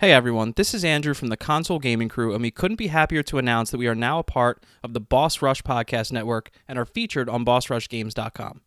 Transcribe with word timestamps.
Hey 0.00 0.12
everyone, 0.12 0.52
this 0.54 0.74
is 0.74 0.84
Andrew 0.84 1.12
from 1.12 1.26
the 1.26 1.36
Console 1.36 1.80
Gaming 1.80 2.08
Crew, 2.08 2.32
and 2.32 2.40
we 2.40 2.52
couldn't 2.52 2.76
be 2.76 2.86
happier 2.86 3.24
to 3.24 3.38
announce 3.38 3.72
that 3.72 3.78
we 3.78 3.88
are 3.88 3.96
now 3.96 4.20
a 4.20 4.22
part 4.22 4.62
of 4.80 4.92
the 4.92 5.00
Boss 5.00 5.42
Rush 5.42 5.60
Podcast 5.62 6.12
Network 6.12 6.52
and 6.68 6.78
are 6.78 6.84
featured 6.84 7.28
on 7.28 7.44
BossRushGames.com. 7.44 8.60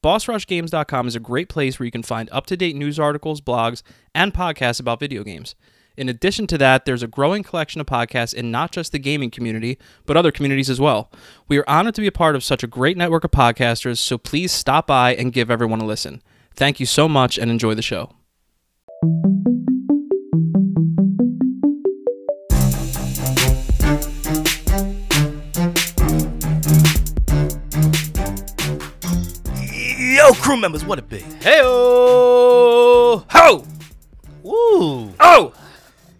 BossRushGames.com 0.00 1.08
is 1.08 1.16
a 1.16 1.20
great 1.20 1.48
place 1.48 1.80
where 1.80 1.86
you 1.86 1.90
can 1.90 2.04
find 2.04 2.28
up 2.30 2.46
to 2.46 2.56
date 2.56 2.76
news 2.76 3.00
articles, 3.00 3.40
blogs, 3.40 3.82
and 4.14 4.32
podcasts 4.32 4.78
about 4.78 5.00
video 5.00 5.24
games. 5.24 5.56
In 5.96 6.08
addition 6.08 6.46
to 6.46 6.58
that, 6.58 6.84
there's 6.84 7.02
a 7.02 7.08
growing 7.08 7.42
collection 7.42 7.80
of 7.80 7.88
podcasts 7.88 8.32
in 8.32 8.52
not 8.52 8.70
just 8.70 8.92
the 8.92 9.00
gaming 9.00 9.32
community, 9.32 9.76
but 10.06 10.16
other 10.16 10.30
communities 10.30 10.70
as 10.70 10.80
well. 10.80 11.10
We 11.48 11.58
are 11.58 11.68
honored 11.68 11.96
to 11.96 12.00
be 12.00 12.06
a 12.06 12.12
part 12.12 12.36
of 12.36 12.44
such 12.44 12.62
a 12.62 12.68
great 12.68 12.96
network 12.96 13.24
of 13.24 13.32
podcasters, 13.32 13.98
so 13.98 14.18
please 14.18 14.52
stop 14.52 14.86
by 14.86 15.16
and 15.16 15.32
give 15.32 15.50
everyone 15.50 15.80
a 15.80 15.84
listen. 15.84 16.22
Thank 16.54 16.78
you 16.78 16.86
so 16.86 17.08
much 17.08 17.38
and 17.38 17.50
enjoy 17.50 17.74
the 17.74 17.82
show. 17.82 18.12
Yo, 30.30 30.34
crew 30.36 30.56
members, 30.56 30.84
what 30.84 30.96
it 30.96 31.08
be? 31.08 31.18
Hey 31.40 31.58
ho! 31.60 33.24
Woo! 34.44 35.12
Oh! 35.18 35.52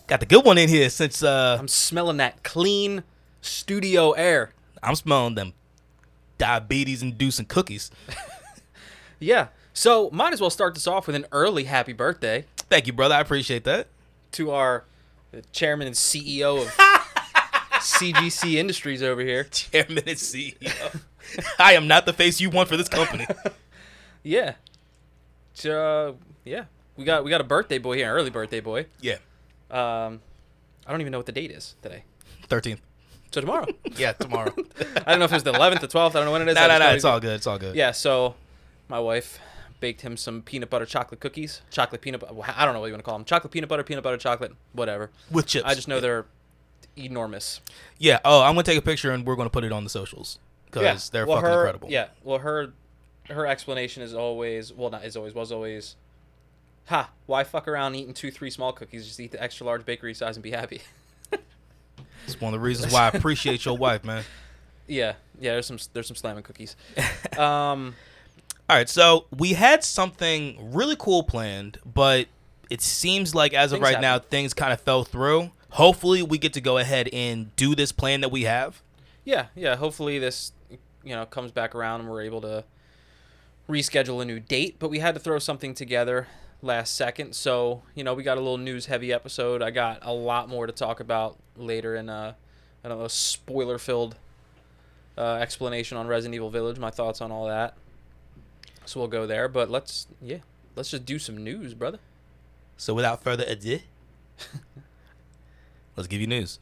Got 0.09 0.19
the 0.19 0.27
good 0.27 0.45
one 0.45 0.59
in 0.59 0.69
here 0.69 0.91
since 0.91 1.23
uh 1.23 1.57
I'm 1.61 1.69
smelling 1.69 2.17
that 2.17 2.43
clean 2.43 3.05
studio 3.41 4.11
air. 4.11 4.51
I'm 4.83 4.97
smelling 4.97 5.37
them 5.37 5.53
diabetes 6.39 7.05
inducing 7.05 7.47
cookies. 7.47 7.93
Yeah. 9.21 9.49
So 9.75 10.11
might 10.11 10.33
as 10.33 10.41
well 10.41 10.51
start 10.51 10.75
this 10.75 10.89
off 10.89 11.07
with 11.07 11.15
an 11.15 11.27
early 11.31 11.65
happy 11.65 11.93
birthday 11.93 12.47
Thank 12.69 12.89
you, 12.89 12.93
brother. 12.93 13.15
I 13.15 13.21
appreciate 13.21 13.63
that. 13.63 13.87
to 14.33 14.51
our 14.51 14.87
uh, 15.33 15.43
chairman 15.53 15.87
and 15.87 15.95
CEO 15.95 16.63
of 16.63 16.67
CGC 17.81 18.55
Industries 18.55 19.05
over 19.05 19.21
here. 19.21 19.45
Chairman 19.45 19.99
and 19.99 20.17
CEO. 20.17 21.01
I 21.61 21.75
am 21.75 21.87
not 21.87 22.07
the 22.07 22.13
face 22.13 22.41
you 22.41 22.51
want 22.51 22.69
for 22.69 22.77
this 22.77 22.89
company. 22.89 23.25
Yeah. 24.23 24.55
Uh, 25.65 26.13
yeah. 26.45 26.65
We 26.97 27.05
got 27.05 27.25
we 27.25 27.31
got 27.31 27.41
a 27.41 27.45
birthday 27.45 27.79
boy 27.79 27.97
here, 27.97 28.07
an 28.07 28.13
early 28.13 28.31
birthday 28.31 28.61
boy. 28.61 28.87
yeah. 29.01 29.17
Um, 29.71 30.21
I 30.87 30.91
don't 30.91 31.01
even 31.01 31.13
know 31.13 31.19
what 31.19 31.27
the 31.27 31.33
date 31.33 31.53
is 31.53 31.77
today. 31.81 32.03
13th. 32.49 32.79
So 33.31 33.41
tomorrow. 33.41 33.67
Yeah, 33.97 34.13
tomorrow. 34.13 34.53
I 35.07 35.11
don't 35.11 35.19
know 35.21 35.25
if 35.25 35.33
it's 35.33 35.45
the 35.45 35.53
11th, 35.53 35.81
the 35.81 35.89
12th. 35.89 36.11
I 36.11 36.13
don't 36.15 36.25
know 36.25 36.33
when 36.33 36.43
it 36.43 36.49
is. 36.49 36.55
no, 36.57 36.67
no, 36.67 36.79
no. 36.79 36.91
It's 36.91 37.05
all 37.05 37.21
good. 37.21 37.35
It's 37.37 37.47
all 37.47 37.59
good. 37.59 37.77
Yeah, 37.77 37.93
so 37.93 38.35
my 38.89 38.99
wife 38.99 39.39
baked 39.79 40.01
him 40.01 40.17
some 40.17 40.43
peanut 40.43 40.71
butter 40.71 40.87
chocolate 40.87 41.21
cookies. 41.21 41.63
Chocolate 41.71 42.01
peanut 42.01 42.21
butter. 42.21 42.35
I 42.57 42.65
don't 42.65 42.75
know 42.75 42.81
what 42.81 42.87
you 42.87 42.93
want 42.93 43.05
to 43.05 43.09
call 43.09 43.17
them. 43.19 43.25
Chocolate 43.25 43.53
peanut 43.53 43.69
butter, 43.69 43.83
peanut 43.85 44.03
butter 44.03 44.17
chocolate, 44.17 44.53
whatever. 44.73 45.11
With 45.31 45.47
chips. 45.47 45.65
I 45.67 45.75
just 45.75 45.87
know 45.87 46.01
they're 46.01 46.27
enormous. 46.97 47.61
Yeah. 47.99 48.19
Oh, 48.25 48.43
I'm 48.43 48.55
gonna 48.55 48.65
take 48.65 48.79
a 48.79 48.83
picture 48.83 49.13
and 49.13 49.25
we're 49.25 49.37
gonna 49.37 49.51
put 49.51 49.65
it 49.65 49.73
on 49.73 49.85
the 49.85 49.91
socials 49.91 50.39
because 50.67 51.11
they're 51.11 51.27
well, 51.27 51.37
fucking 51.39 51.51
her, 51.51 51.61
incredible. 51.61 51.91
Yeah. 51.91 52.09
Well, 52.25 52.39
her 52.39 52.73
her 53.31 53.47
explanation 53.47 54.03
is 54.03 54.15
always 54.15 54.73
well, 54.73 54.91
not 54.91 55.05
is 55.05 55.17
always 55.17 55.35
was 55.35 55.53
always, 55.53 55.97
ha. 56.87 57.11
Why 57.27 57.45
fuck 57.45 57.69
around 57.69 57.95
eating 57.95 58.15
two, 58.15 58.31
three 58.31 58.51
small 58.51 58.73
cookies? 58.73 59.07
Just 59.07 59.21
eat 59.21 59.33
the 59.33 59.43
extra 59.43 59.67
large 59.67 59.85
bakery 59.85 60.15
size 60.15 60.37
and 60.37 60.43
be 60.43 60.51
happy. 60.51 60.81
It's 62.27 62.41
one 62.41 62.55
of 62.55 62.61
the 62.61 62.65
reasons 62.65 62.93
why 62.93 63.07
I 63.07 63.09
appreciate 63.17 63.65
your 63.65 63.77
wife, 63.77 64.05
man. 64.05 64.25
yeah. 64.87 65.15
Yeah. 65.41 65.53
There's 65.53 65.67
some 65.67 65.79
there's 65.95 66.07
some 66.07 66.17
slamming 66.17 66.43
cookies. 66.45 66.77
Um. 67.39 67.95
All 68.69 68.77
right, 68.77 68.89
so 68.89 69.25
we 69.37 69.55
had 69.55 69.83
something 69.83 70.73
really 70.73 70.95
cool 70.97 71.25
planned, 71.25 71.79
but 71.85 72.29
it 72.69 72.81
seems 72.83 73.35
like 73.35 73.53
as 73.53 73.73
of 73.73 73.81
right 73.81 74.01
now, 74.01 74.21
things 74.21 74.55
kind 74.55 74.73
of 74.73 74.81
fell 74.81 75.03
through. 75.03 75.51
Hopefully, 75.71 76.23
we 76.23 76.39
get 76.39 76.53
to 76.53 76.61
go 76.61 76.79
ahead 76.79 77.09
and 77.13 77.55
do 77.57 77.75
this 77.75 77.91
plan 77.91 78.21
that 78.21 78.31
we 78.31 78.43
have. 78.45 78.81
Yeah, 79.25 79.47
yeah. 79.57 79.75
Hopefully 79.75 80.21
this, 80.21 80.53
you 81.03 81.17
know, 81.17 81.27
comes 81.27 81.51
back 81.51 81.75
around 81.75 82.01
and 82.01 82.11
we're 82.11 82.23
able 82.23 82.43
to 82.43 82.63
reschedule 83.71 84.21
a 84.23 84.25
new 84.25 84.41
date. 84.41 84.77
But 84.79 84.91
we 84.91 84.99
had 84.99 85.15
to 85.15 85.21
throw 85.21 85.39
something 85.39 85.75
together 85.75 86.27
last 86.63 86.95
second, 86.95 87.35
so 87.35 87.83
you 87.95 88.05
know 88.05 88.13
we 88.13 88.23
got 88.23 88.37
a 88.37 88.41
little 88.41 88.59
news 88.59 88.87
heavy 88.87 89.13
episode. 89.13 89.63
I 89.63 89.71
got 89.71 90.01
a 90.03 90.13
lot 90.13 90.49
more 90.49 90.67
to 90.67 90.73
talk 90.73 91.01
about 91.01 91.39
later 91.57 91.97
in 91.97 92.09
a, 92.09 92.37
I 92.85 92.89
don't 92.89 92.99
know, 92.99 93.09
spoiler 93.09 93.79
filled 93.79 94.17
uh, 95.17 95.37
explanation 95.37 95.97
on 95.97 96.07
Resident 96.07 96.35
Evil 96.35 96.51
Village. 96.51 96.79
My 96.79 96.91
thoughts 96.91 97.21
on 97.21 97.33
all 97.33 97.47
that. 97.47 97.77
So 98.85 99.01
we'll 99.01 99.09
go 99.09 99.27
there. 99.27 99.49
But 99.49 99.71
let's 99.71 100.07
yeah, 100.21 100.39
let's 100.77 100.91
just 100.91 101.05
do 101.05 101.19
some 101.19 101.43
news, 101.43 101.75
brother. 101.75 101.99
So, 102.81 102.95
without 102.95 103.23
further 103.23 103.45
ado, 103.47 103.81
let's 105.97 106.09
give 106.09 106.21
you 106.21 106.27
news. 106.27 106.61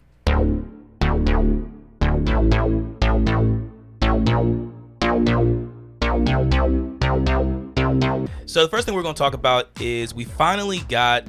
So, 8.49 8.63
the 8.63 8.69
first 8.71 8.87
thing 8.87 8.95
we're 8.95 9.03
going 9.03 9.15
to 9.15 9.19
talk 9.19 9.35
about 9.35 9.69
is 9.79 10.15
we 10.15 10.25
finally 10.25 10.79
got 10.89 11.25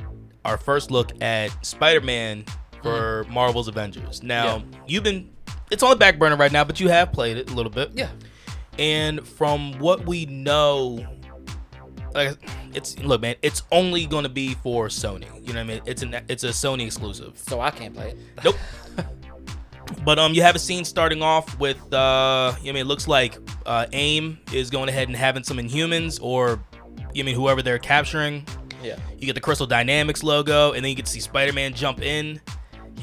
our 0.46 0.58
first 0.58 0.90
look 0.90 1.12
at 1.22 1.50
Spider 1.66 2.00
Man 2.00 2.46
for 2.82 3.26
Marvel's 3.30 3.68
Avengers. 3.68 4.24
Now, 4.24 4.46
Yeah. 4.58 4.62
you've 4.88 5.04
been, 5.04 5.30
it's 5.70 5.84
on 5.84 5.90
the 5.90 5.96
back 5.98 6.18
burner 6.18 6.38
right 6.38 6.52
now, 6.52 6.64
but 6.64 6.80
you 6.80 6.88
have 6.88 7.12
played 7.12 7.36
it 7.36 7.52
a 7.52 7.54
little 7.54 7.72
bit. 7.74 7.92
Yeah. 7.94 8.08
And 8.78 9.28
from 9.28 9.78
what 9.80 10.06
we 10.06 10.28
know, 10.28 11.06
like 12.14 12.38
it's 12.74 12.98
look, 13.00 13.20
man, 13.20 13.36
it's 13.42 13.64
only 13.70 14.06
going 14.06 14.24
to 14.24 14.30
be 14.30 14.54
for 14.54 14.88
Sony. 14.88 15.26
You 15.46 15.54
know 15.54 15.60
what 15.60 15.60
I 15.60 15.64
mean? 15.64 15.82
It's 15.86 16.02
an 16.02 16.16
it's 16.30 16.46
a 16.46 16.50
Sony 16.50 16.86
exclusive. 16.86 17.38
So 17.38 17.60
I 17.60 17.70
can't 17.72 17.94
play 17.94 18.12
it. 18.12 18.18
Nope. 18.46 18.56
but 20.06 20.18
um, 20.18 20.34
you 20.34 20.42
have 20.42 20.56
a 20.56 20.60
scene 20.60 20.86
starting 20.86 21.22
off 21.22 21.60
with 21.60 21.78
uh, 21.94 22.54
you 22.62 22.68
know, 22.68 22.70
I 22.70 22.74
mean, 22.74 22.78
it 22.78 22.88
looks 22.88 23.10
like 23.10 23.38
uh, 23.66 23.88
AIM 23.92 24.40
is 24.54 24.70
going 24.70 24.88
ahead 24.88 25.10
and 25.10 25.18
having 25.18 25.44
some 25.44 25.58
Inhumans 25.58 26.18
or, 26.22 26.64
you 27.14 27.24
mean 27.24 27.36
whoever 27.36 27.62
they're 27.62 27.80
capturing. 27.80 28.46
Yeah. 28.84 28.98
You 29.18 29.26
get 29.26 29.34
the 29.34 29.42
Crystal 29.42 29.68
Dynamics 29.68 30.24
logo, 30.24 30.72
and 30.74 30.84
then 30.84 30.90
you 30.90 30.96
get 30.96 31.06
to 31.06 31.12
see 31.12 31.20
Spider-Man 31.20 31.74
jump 31.74 32.02
in. 32.02 32.40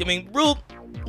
I 0.00 0.05
mean, 0.05 0.28
real, 0.33 0.59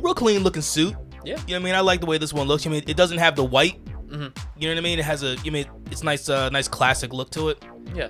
real 0.00 0.14
clean 0.14 0.42
looking 0.42 0.62
suit. 0.62 0.94
Yeah. 1.24 1.32
You 1.32 1.36
know 1.36 1.42
what 1.46 1.54
I 1.54 1.58
mean? 1.60 1.74
I 1.74 1.80
like 1.80 2.00
the 2.00 2.06
way 2.06 2.18
this 2.18 2.32
one 2.32 2.46
looks. 2.48 2.66
I 2.66 2.70
mean, 2.70 2.82
it 2.86 2.96
doesn't 2.96 3.18
have 3.18 3.34
the 3.36 3.44
white. 3.44 3.82
Mhm. 4.08 4.36
You 4.58 4.68
know 4.68 4.74
what 4.74 4.78
I 4.78 4.80
mean? 4.80 4.98
It 4.98 5.04
has 5.04 5.22
a. 5.22 5.36
You 5.44 5.52
mean 5.52 5.66
it's 5.90 6.02
nice, 6.02 6.28
uh, 6.28 6.48
nice 6.50 6.68
classic 6.68 7.12
look 7.12 7.30
to 7.30 7.48
it. 7.50 7.62
Yeah. 7.94 8.08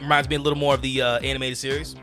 Reminds 0.00 0.28
me 0.28 0.36
a 0.36 0.38
little 0.40 0.58
more 0.58 0.74
of 0.74 0.82
the 0.82 1.02
uh, 1.02 1.18
animated 1.20 1.58
series. 1.58 1.94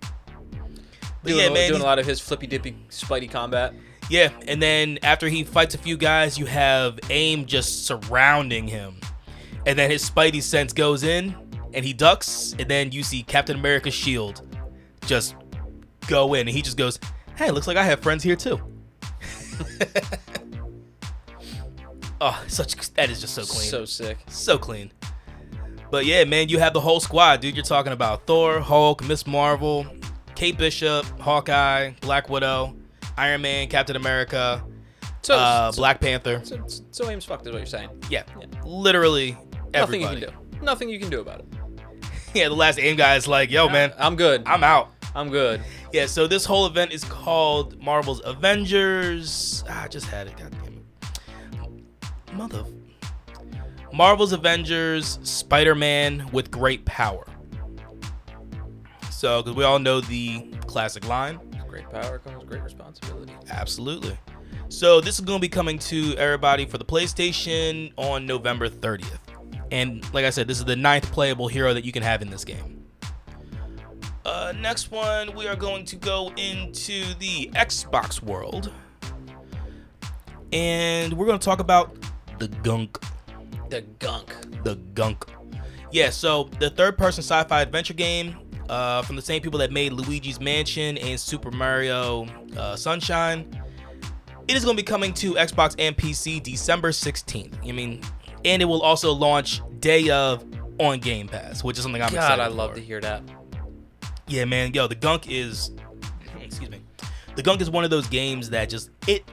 But 0.00 1.30
Doing, 1.30 1.38
yeah, 1.44 1.50
man. 1.50 1.68
doing 1.70 1.80
a 1.80 1.84
lot 1.84 1.98
of 1.98 2.06
his 2.06 2.20
flippy 2.20 2.46
dippy 2.46 2.76
Spidey 2.90 3.30
combat. 3.30 3.72
yeah, 4.10 4.28
and 4.46 4.60
then 4.62 4.98
after 5.02 5.28
he 5.28 5.42
fights 5.42 5.74
a 5.74 5.78
few 5.78 5.96
guys, 5.96 6.36
you 6.38 6.44
have 6.46 6.98
AIM 7.10 7.46
just 7.46 7.86
surrounding 7.86 8.68
him, 8.68 8.96
and 9.64 9.78
then 9.78 9.90
his 9.90 10.08
Spidey 10.08 10.42
sense 10.42 10.72
goes 10.74 11.02
in, 11.02 11.34
and 11.74 11.84
he 11.84 11.92
ducks, 11.92 12.54
and 12.58 12.68
then 12.68 12.92
you 12.92 13.02
see 13.02 13.22
Captain 13.22 13.56
America's 13.58 13.94
shield 13.94 14.42
just 15.06 15.34
go 16.06 16.34
in, 16.34 16.40
and 16.48 16.50
he 16.56 16.62
just 16.62 16.76
goes, 16.76 16.98
"Hey, 17.36 17.50
looks 17.50 17.66
like 17.66 17.76
I 17.76 17.84
have 17.84 18.00
friends 18.00 18.22
here 18.22 18.36
too." 18.36 18.60
oh, 22.20 22.44
such 22.48 22.74
that 22.94 23.10
is 23.10 23.20
just 23.20 23.34
so 23.34 23.44
clean. 23.44 23.68
So 23.68 23.84
sick. 23.84 24.18
So 24.28 24.58
clean. 24.58 24.92
But 25.90 26.06
yeah, 26.06 26.24
man, 26.24 26.48
you 26.48 26.58
have 26.58 26.72
the 26.72 26.80
whole 26.80 27.00
squad, 27.00 27.40
dude. 27.40 27.54
You're 27.54 27.64
talking 27.64 27.92
about 27.92 28.26
Thor, 28.26 28.60
Hulk, 28.60 29.04
Miss 29.04 29.26
Marvel, 29.26 29.86
Kate 30.34 30.56
Bishop, 30.58 31.04
Hawkeye, 31.20 31.92
Black 32.00 32.28
Widow, 32.28 32.74
Iron 33.16 33.42
Man, 33.42 33.68
Captain 33.68 33.94
America, 33.94 34.64
So, 35.22 35.36
uh, 35.36 35.70
so, 35.70 35.76
Black 35.80 36.00
Panther. 36.00 36.40
so, 36.42 36.64
so 36.90 37.08
aim's 37.10 37.24
fucked 37.24 37.46
is 37.46 37.52
what 37.52 37.58
you're 37.58 37.66
saying. 37.66 37.90
Yeah, 38.10 38.24
Yeah. 38.40 38.46
literally 38.64 39.36
Nothing 39.72 40.00
you 40.02 40.08
can 40.08 40.20
do. 40.20 40.28
Nothing 40.62 40.88
you 40.88 40.98
can 40.98 41.10
do 41.10 41.20
about 41.20 41.40
it. 41.40 41.46
Yeah, 42.44 42.48
the 42.48 42.56
last 42.56 42.80
aim 42.80 42.96
guy 42.96 43.14
is 43.14 43.28
like, 43.28 43.52
yo, 43.52 43.68
man, 43.68 43.92
I'm 43.96 44.16
good. 44.16 44.42
I'm 44.44 44.64
out. 44.64 44.90
I'm 45.14 45.30
good. 45.30 45.62
Yeah, 45.92 46.06
so 46.06 46.26
this 46.26 46.44
whole 46.44 46.66
event 46.66 46.92
is 46.92 47.04
called 47.04 47.80
Marvel's 47.80 48.20
Avengers. 48.24 49.62
Ah, 49.68 49.84
I 49.84 49.88
just 49.88 50.06
had 50.06 50.26
it. 50.26 50.36
God 50.36 50.50
damn 50.50 50.82
it. 50.82 52.34
Mother. 52.34 52.64
Marvel's 53.92 54.32
Avengers 54.32 55.20
Spider 55.22 55.76
Man 55.76 56.28
with 56.32 56.50
great 56.50 56.84
power. 56.84 57.24
So, 59.10 59.40
because 59.40 59.56
we 59.56 59.62
all 59.62 59.78
know 59.78 60.00
the 60.00 60.50
classic 60.66 61.06
line. 61.06 61.38
Great 61.68 61.88
power 61.88 62.18
comes 62.18 62.42
great 62.42 62.64
responsibility. 62.64 63.32
Absolutely. 63.48 64.18
So, 64.70 65.00
this 65.00 65.14
is 65.14 65.20
going 65.20 65.38
to 65.38 65.40
be 65.40 65.48
coming 65.48 65.78
to 65.78 66.16
everybody 66.16 66.66
for 66.66 66.78
the 66.78 66.84
PlayStation 66.84 67.92
on 67.96 68.26
November 68.26 68.68
30th. 68.68 69.23
And 69.74 70.04
like 70.14 70.24
I 70.24 70.30
said, 70.30 70.46
this 70.46 70.60
is 70.60 70.64
the 70.64 70.76
ninth 70.76 71.10
playable 71.10 71.48
hero 71.48 71.74
that 71.74 71.84
you 71.84 71.90
can 71.90 72.04
have 72.04 72.22
in 72.22 72.30
this 72.30 72.44
game. 72.44 72.84
Uh, 74.24 74.52
next 74.56 74.92
one, 74.92 75.34
we 75.34 75.48
are 75.48 75.56
going 75.56 75.84
to 75.86 75.96
go 75.96 76.30
into 76.36 77.02
the 77.18 77.50
Xbox 77.56 78.22
world. 78.22 78.70
And 80.52 81.12
we're 81.14 81.26
going 81.26 81.40
to 81.40 81.44
talk 81.44 81.58
about 81.58 81.96
the 82.38 82.46
gunk. 82.46 83.02
The 83.68 83.80
gunk. 83.98 84.32
The 84.62 84.76
gunk. 84.94 85.24
Yeah, 85.90 86.10
so 86.10 86.44
the 86.60 86.70
third 86.70 86.96
person 86.96 87.24
sci 87.24 87.42
fi 87.42 87.60
adventure 87.60 87.94
game 87.94 88.36
uh, 88.68 89.02
from 89.02 89.16
the 89.16 89.22
same 89.22 89.42
people 89.42 89.58
that 89.58 89.72
made 89.72 89.92
Luigi's 89.92 90.40
Mansion 90.40 90.98
and 90.98 91.18
Super 91.18 91.50
Mario 91.50 92.28
uh, 92.56 92.76
Sunshine. 92.76 93.60
It 94.46 94.56
is 94.56 94.64
going 94.64 94.76
to 94.76 94.80
be 94.80 94.86
coming 94.86 95.12
to 95.14 95.34
Xbox 95.34 95.74
and 95.80 95.96
PC 95.96 96.40
December 96.40 96.92
16th. 96.92 97.54
I 97.68 97.72
mean, 97.72 98.00
and 98.44 98.62
it 98.62 98.64
will 98.64 98.82
also 98.82 99.12
launch 99.12 99.60
day 99.80 100.10
of 100.10 100.44
on 100.78 100.98
Game 100.98 101.28
Pass, 101.28 101.62
which 101.62 101.76
is 101.76 101.82
something 101.82 102.02
I'm 102.02 102.08
God, 102.10 102.16
excited 102.16 102.36
God, 102.38 102.50
I 102.50 102.54
love 102.54 102.70
for. 102.70 102.76
to 102.76 102.82
hear 102.82 103.00
that. 103.00 103.22
Yeah, 104.26 104.44
man. 104.44 104.72
Yo, 104.74 104.86
the 104.86 104.94
Gunk 104.94 105.28
is 105.30 105.70
excuse 106.40 106.70
me. 106.70 106.80
The 107.36 107.42
Gunk 107.42 107.60
is 107.60 107.70
one 107.70 107.84
of 107.84 107.90
those 107.90 108.06
games 108.08 108.50
that 108.50 108.68
just 108.68 108.90
it 109.06 109.24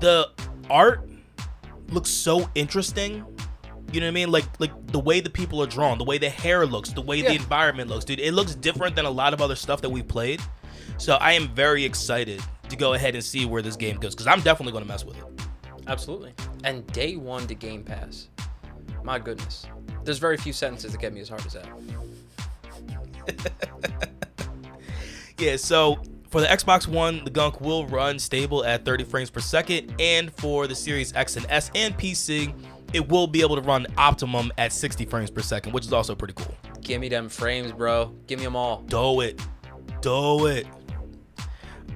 the 0.00 0.28
art 0.68 1.08
looks 1.88 2.10
so 2.10 2.48
interesting. 2.54 3.24
You 3.92 4.00
know 4.00 4.06
what 4.06 4.10
I 4.10 4.12
mean? 4.12 4.30
Like 4.30 4.44
like 4.60 4.86
the 4.88 5.00
way 5.00 5.20
the 5.20 5.30
people 5.30 5.62
are 5.62 5.66
drawn, 5.66 5.98
the 5.98 6.04
way 6.04 6.18
the 6.18 6.30
hair 6.30 6.64
looks, 6.66 6.90
the 6.90 7.02
way 7.02 7.22
the 7.22 7.32
environment 7.34 7.90
looks, 7.90 8.04
dude. 8.04 8.20
It 8.20 8.32
looks 8.32 8.54
different 8.54 8.94
than 8.96 9.04
a 9.04 9.10
lot 9.10 9.34
of 9.34 9.40
other 9.42 9.56
stuff 9.56 9.80
that 9.82 9.90
we've 9.90 10.06
played. 10.06 10.40
So 10.96 11.14
I 11.14 11.32
am 11.32 11.48
very 11.48 11.84
excited 11.84 12.42
to 12.68 12.76
go 12.76 12.94
ahead 12.94 13.14
and 13.14 13.24
see 13.24 13.46
where 13.46 13.62
this 13.62 13.74
game 13.76 13.96
goes 13.96 14.14
because 14.14 14.26
I'm 14.26 14.40
definitely 14.42 14.72
going 14.72 14.84
to 14.84 14.88
mess 14.88 15.04
with 15.04 15.18
it. 15.18 15.24
Absolutely. 15.90 16.32
And 16.64 16.86
day 16.88 17.16
one 17.16 17.46
to 17.48 17.54
Game 17.54 17.82
Pass. 17.82 18.28
My 19.04 19.18
goodness. 19.18 19.66
There's 20.04 20.18
very 20.18 20.38
few 20.38 20.52
sentences 20.52 20.92
that 20.92 21.00
get 21.00 21.12
me 21.12 21.20
as 21.20 21.28
hard 21.28 21.44
as 21.44 21.52
that. 21.54 21.68
Yeah, 25.40 25.56
so 25.56 25.98
for 26.28 26.42
the 26.42 26.46
Xbox 26.46 26.86
One, 26.86 27.24
the 27.24 27.30
Gunk 27.30 27.62
will 27.62 27.86
run 27.86 28.18
stable 28.18 28.62
at 28.62 28.84
30 28.84 29.04
frames 29.04 29.30
per 29.30 29.40
second, 29.40 29.94
and 29.98 30.30
for 30.34 30.66
the 30.66 30.74
Series 30.74 31.14
X 31.14 31.36
and 31.36 31.46
S 31.48 31.70
and 31.74 31.96
PC, 31.96 32.52
it 32.92 33.08
will 33.08 33.26
be 33.26 33.40
able 33.40 33.56
to 33.56 33.62
run 33.62 33.86
optimum 33.96 34.52
at 34.58 34.70
60 34.70 35.06
frames 35.06 35.30
per 35.30 35.40
second, 35.40 35.72
which 35.72 35.86
is 35.86 35.94
also 35.94 36.14
pretty 36.14 36.34
cool. 36.34 36.54
Give 36.82 37.00
me 37.00 37.08
them 37.08 37.30
frames, 37.30 37.72
bro. 37.72 38.14
Give 38.26 38.38
me 38.38 38.44
them 38.44 38.54
all. 38.54 38.82
Do 38.82 39.22
it. 39.22 39.40
Do 40.02 40.46
it. 40.46 40.66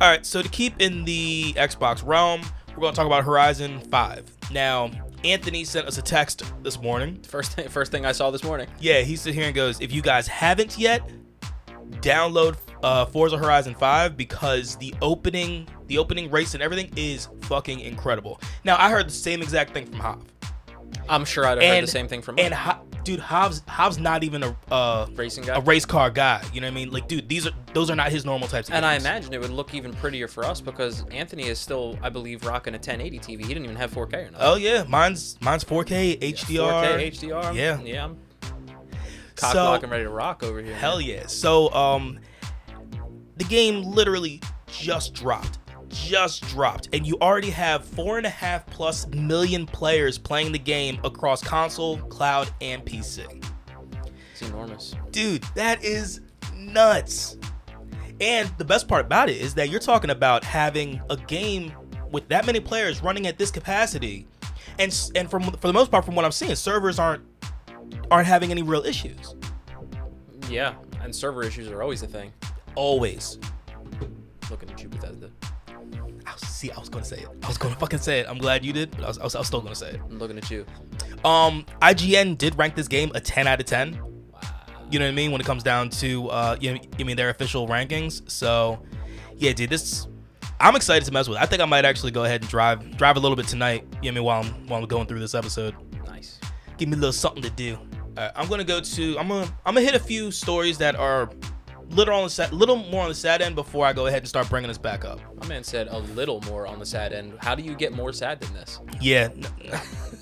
All 0.00 0.08
right, 0.08 0.24
so 0.24 0.40
to 0.40 0.48
keep 0.48 0.80
in 0.80 1.04
the 1.04 1.52
Xbox 1.58 2.04
realm, 2.04 2.40
we're 2.76 2.80
going 2.80 2.92
to 2.92 2.96
talk 2.96 3.06
about 3.06 3.24
Horizon 3.24 3.80
5. 3.80 4.50
Now, 4.50 4.90
Anthony 5.24 5.64
sent 5.64 5.86
us 5.86 5.96
a 5.96 6.02
text 6.02 6.42
this 6.62 6.80
morning. 6.80 7.20
First 7.22 7.52
thing, 7.52 7.68
first 7.68 7.92
thing 7.92 8.04
I 8.04 8.12
saw 8.12 8.30
this 8.30 8.42
morning. 8.42 8.66
Yeah, 8.80 9.00
he 9.00 9.16
sit 9.16 9.34
here 9.34 9.44
and 9.44 9.54
goes, 9.54 9.80
if 9.80 9.92
you 9.92 10.02
guys 10.02 10.26
haven't 10.26 10.76
yet, 10.76 11.08
download 12.00 12.56
uh, 12.82 13.06
Forza 13.06 13.38
Horizon 13.38 13.74
5 13.74 14.16
because 14.16 14.76
the 14.76 14.92
opening, 15.00 15.68
the 15.86 15.98
opening 15.98 16.30
race 16.30 16.54
and 16.54 16.62
everything 16.62 16.90
is 16.96 17.28
fucking 17.42 17.80
incredible. 17.80 18.40
Now, 18.64 18.76
I 18.78 18.90
heard 18.90 19.06
the 19.06 19.12
same 19.12 19.40
exact 19.40 19.72
thing 19.72 19.86
from 19.86 20.00
Hav. 20.00 20.33
I'm 21.08 21.24
sure 21.24 21.46
I'd 21.46 21.60
have 21.62 21.74
heard 21.74 21.82
the 21.82 21.86
same 21.90 22.08
thing 22.08 22.22
from 22.22 22.38
And 22.38 22.52
Ha- 22.54 22.80
dude, 23.04 23.20
Hav's 23.20 23.62
Hav's 23.68 23.98
not 23.98 24.24
even 24.24 24.42
a 24.42 24.56
uh, 24.70 25.06
racing 25.14 25.44
guy. 25.44 25.56
a 25.56 25.60
race 25.60 25.84
car 25.84 26.10
guy. 26.10 26.42
You 26.52 26.60
know 26.60 26.66
what 26.68 26.72
I 26.72 26.74
mean? 26.74 26.90
Like, 26.90 27.08
dude, 27.08 27.28
these 27.28 27.46
are 27.46 27.52
those 27.74 27.90
are 27.90 27.96
not 27.96 28.10
his 28.10 28.24
normal 28.24 28.48
types. 28.48 28.68
Of 28.68 28.74
and 28.74 28.84
I 28.86 28.94
imagine 28.96 29.32
it 29.34 29.40
would 29.40 29.50
look 29.50 29.74
even 29.74 29.92
prettier 29.94 30.28
for 30.28 30.44
us 30.44 30.60
because 30.60 31.04
Anthony 31.10 31.44
is 31.44 31.58
still, 31.58 31.98
I 32.02 32.08
believe, 32.08 32.44
rocking 32.44 32.74
a 32.74 32.78
1080 32.78 33.18
TV. 33.18 33.42
He 33.42 33.48
didn't 33.48 33.64
even 33.64 33.76
have 33.76 33.90
4K 33.92 34.14
or 34.14 34.30
nothing. 34.30 34.36
Oh 34.40 34.54
yeah, 34.56 34.84
mine's 34.88 35.36
mine's 35.40 35.64
4K 35.64 36.18
HDR. 36.20 36.96
4K 36.98 37.10
HDR. 37.12 37.54
Yeah. 37.54 37.80
Yeah. 37.82 38.04
I'm 38.06 38.18
cock 39.36 39.52
So- 39.52 39.64
blocking 39.64 39.90
ready 39.90 40.04
to 40.04 40.10
rock 40.10 40.42
over 40.42 40.60
here. 40.62 40.74
Hell 40.74 41.00
yeah. 41.00 41.26
So 41.26 41.70
um 41.74 42.18
the 43.36 43.44
game 43.44 43.82
literally 43.82 44.40
just 44.68 45.12
dropped. 45.14 45.58
Just 45.94 46.46
dropped. 46.48 46.88
And 46.92 47.06
you 47.06 47.16
already 47.20 47.50
have 47.50 47.84
four 47.84 48.18
and 48.18 48.26
a 48.26 48.30
half 48.30 48.66
plus 48.66 49.06
million 49.08 49.64
players 49.64 50.18
playing 50.18 50.52
the 50.52 50.58
game 50.58 50.98
across 51.04 51.42
console, 51.42 51.98
cloud, 51.98 52.50
and 52.60 52.84
PC. 52.84 53.44
It's 54.32 54.42
enormous. 54.42 54.94
Dude, 55.12 55.42
that 55.54 55.84
is 55.84 56.20
nuts. 56.52 57.38
And 58.20 58.50
the 58.58 58.64
best 58.64 58.88
part 58.88 59.06
about 59.06 59.28
it 59.28 59.36
is 59.36 59.54
that 59.54 59.68
you're 59.68 59.80
talking 59.80 60.10
about 60.10 60.44
having 60.44 61.00
a 61.10 61.16
game 61.16 61.72
with 62.10 62.28
that 62.28 62.46
many 62.46 62.60
players 62.60 63.02
running 63.02 63.26
at 63.26 63.38
this 63.38 63.50
capacity. 63.50 64.26
And 64.78 64.92
and 65.14 65.30
from 65.30 65.44
for 65.44 65.66
the 65.68 65.72
most 65.72 65.90
part 65.90 66.04
from 66.04 66.16
what 66.16 66.24
I'm 66.24 66.32
seeing, 66.32 66.54
servers 66.56 66.98
aren't 66.98 67.22
aren't 68.10 68.26
having 68.26 68.50
any 68.50 68.62
real 68.62 68.84
issues. 68.84 69.36
Yeah. 70.48 70.74
And 71.02 71.14
server 71.14 71.42
issues 71.42 71.68
are 71.68 71.82
always 71.82 72.02
a 72.02 72.06
thing. 72.06 72.32
Always. 72.74 73.38
Looking 74.50 74.70
at 74.70 74.82
you, 74.82 74.88
Bethesda. 74.88 75.30
See, 76.54 76.70
I 76.70 76.78
was 76.78 76.88
gonna 76.88 77.04
say 77.04 77.16
it. 77.16 77.28
I 77.42 77.48
was 77.48 77.58
gonna 77.58 77.74
fucking 77.74 77.98
say 77.98 78.20
it. 78.20 78.26
I'm 78.28 78.38
glad 78.38 78.64
you 78.64 78.72
did, 78.72 78.92
but 78.92 79.02
I 79.02 79.08
was, 79.08 79.18
I 79.18 79.24
was, 79.24 79.34
I 79.34 79.38
was 79.40 79.48
still 79.48 79.60
gonna 79.60 79.74
say 79.74 79.90
it. 79.90 80.00
I'm 80.08 80.20
looking 80.20 80.38
at 80.38 80.48
you. 80.52 80.64
Um, 81.24 81.66
IGN 81.82 82.38
did 82.38 82.56
rank 82.56 82.76
this 82.76 82.86
game 82.86 83.10
a 83.16 83.20
10 83.20 83.48
out 83.48 83.58
of 83.58 83.66
10. 83.66 83.98
Wow. 84.32 84.40
You 84.88 85.00
know 85.00 85.06
what 85.06 85.10
I 85.10 85.14
mean 85.14 85.32
when 85.32 85.40
it 85.40 85.46
comes 85.48 85.64
down 85.64 85.90
to 85.90 86.28
uh, 86.28 86.56
you 86.60 86.74
know, 86.74 86.80
I 86.96 87.02
mean 87.02 87.16
their 87.16 87.30
official 87.30 87.66
rankings. 87.66 88.30
So, 88.30 88.80
yeah, 89.36 89.52
dude, 89.52 89.68
this 89.68 90.06
I'm 90.60 90.76
excited 90.76 91.04
to 91.06 91.12
mess 91.12 91.28
with. 91.28 91.38
it. 91.38 91.42
I 91.42 91.46
think 91.46 91.60
I 91.60 91.64
might 91.64 91.84
actually 91.84 92.12
go 92.12 92.22
ahead 92.22 92.42
and 92.42 92.48
drive 92.48 92.96
drive 92.96 93.16
a 93.16 93.20
little 93.20 93.36
bit 93.36 93.48
tonight. 93.48 93.84
You 94.00 94.12
know 94.12 94.22
what 94.22 94.38
I 94.38 94.44
mean 94.44 94.52
while 94.52 94.60
I'm 94.60 94.66
while 94.68 94.80
I'm 94.80 94.86
going 94.86 95.08
through 95.08 95.18
this 95.18 95.34
episode. 95.34 95.74
Nice. 96.06 96.38
Give 96.78 96.88
me 96.88 96.94
a 96.94 96.98
little 96.98 97.12
something 97.12 97.42
to 97.42 97.50
do. 97.50 97.74
All 97.74 98.12
right, 98.16 98.30
I'm 98.36 98.46
gonna 98.46 98.62
go 98.62 98.80
to 98.80 99.18
I'm 99.18 99.26
gonna 99.26 99.52
I'm 99.66 99.74
gonna 99.74 99.84
hit 99.84 99.96
a 99.96 99.98
few 99.98 100.30
stories 100.30 100.78
that 100.78 100.94
are 100.94 101.30
little 101.94 102.14
on 102.14 102.24
the 102.24 102.30
sad, 102.30 102.52
little 102.52 102.76
more 102.76 103.02
on 103.02 103.08
the 103.08 103.14
sad 103.14 103.40
end 103.40 103.54
before 103.54 103.86
I 103.86 103.92
go 103.92 104.06
ahead 104.06 104.18
and 104.20 104.28
start 104.28 104.48
bringing 104.48 104.68
this 104.68 104.78
back 104.78 105.04
up. 105.04 105.20
My 105.40 105.46
man 105.46 105.64
said 105.64 105.88
a 105.88 105.98
little 105.98 106.40
more 106.42 106.66
on 106.66 106.78
the 106.78 106.86
sad 106.86 107.12
end. 107.12 107.34
How 107.40 107.54
do 107.54 107.62
you 107.62 107.74
get 107.74 107.92
more 107.92 108.12
sad 108.12 108.40
than 108.40 108.52
this? 108.54 108.80
Yeah, 109.00 109.28
no, 109.34 109.48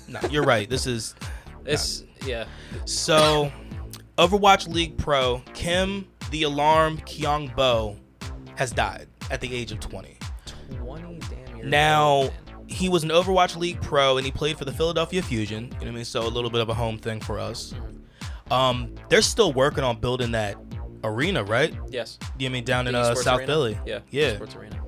no, 0.07 0.19
you're 0.29 0.43
right. 0.43 0.69
This 0.69 0.87
is 0.87 1.15
This, 1.63 2.03
yeah. 2.25 2.45
So, 2.85 3.51
Overwatch 4.17 4.67
League 4.67 4.97
Pro 4.97 5.41
Kim 5.53 6.07
the 6.31 6.43
Alarm 6.43 6.97
Kyung 7.05 7.51
Bo 7.55 7.95
has 8.55 8.71
died 8.71 9.07
at 9.29 9.41
the 9.41 9.53
age 9.53 9.71
of 9.71 9.79
20. 9.79 10.17
20 10.77 11.19
damn 11.29 11.69
Now, 11.69 12.29
he 12.67 12.89
was 12.89 13.03
an 13.03 13.09
Overwatch 13.09 13.55
League 13.55 13.81
Pro 13.81 14.17
and 14.17 14.25
he 14.25 14.31
played 14.31 14.57
for 14.57 14.65
the 14.65 14.71
Philadelphia 14.71 15.21
Fusion. 15.21 15.65
You 15.65 15.69
know 15.69 15.77
what 15.77 15.87
I 15.87 15.91
mean? 15.91 16.05
So, 16.05 16.25
a 16.25 16.29
little 16.29 16.49
bit 16.49 16.61
of 16.61 16.69
a 16.69 16.73
home 16.73 16.97
thing 16.97 17.19
for 17.19 17.39
us. 17.39 17.73
Um, 18.51 18.93
they're 19.09 19.21
still 19.21 19.53
working 19.53 19.83
on 19.83 19.99
building 19.99 20.31
that 20.31 20.62
arena, 21.03 21.43
right? 21.43 21.73
Yes. 21.89 22.17
You 22.21 22.27
know 22.27 22.29
what 22.37 22.45
I 22.45 22.49
mean? 22.53 22.63
Down 22.63 22.87
in 22.87 22.95
uh, 22.95 23.15
South 23.15 23.39
arena? 23.39 23.47
Philly. 23.47 23.79
Yeah. 23.85 23.99
Yeah. 24.09 24.35
Sports 24.35 24.55
arena. 24.55 24.79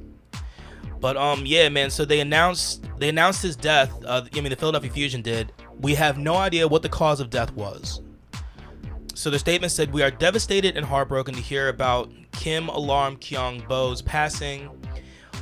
But 0.99 1.17
um, 1.17 1.45
yeah, 1.45 1.69
man. 1.69 1.89
So 1.89 2.05
they 2.05 2.19
announced 2.19 2.85
they 2.97 3.09
announced 3.09 3.41
his 3.41 3.55
death. 3.55 3.91
Uh, 4.05 4.23
I 4.33 4.41
mean, 4.41 4.49
the 4.49 4.55
Philadelphia 4.55 4.89
Fusion 4.89 5.21
did. 5.21 5.51
We 5.79 5.93
have 5.95 6.17
no 6.17 6.35
idea 6.35 6.67
what 6.67 6.81
the 6.81 6.89
cause 6.89 7.19
of 7.19 7.29
death 7.29 7.53
was. 7.53 8.01
So 9.13 9.29
the 9.29 9.39
statement 9.39 9.71
said, 9.71 9.93
"We 9.93 10.01
are 10.01 10.11
devastated 10.11 10.77
and 10.77 10.85
heartbroken 10.85 11.35
to 11.35 11.41
hear 11.41 11.69
about 11.69 12.09
Kim 12.31 12.69
Alarm 12.69 13.17
Kyung 13.17 13.63
Bo's 13.67 14.01
passing. 14.01 14.69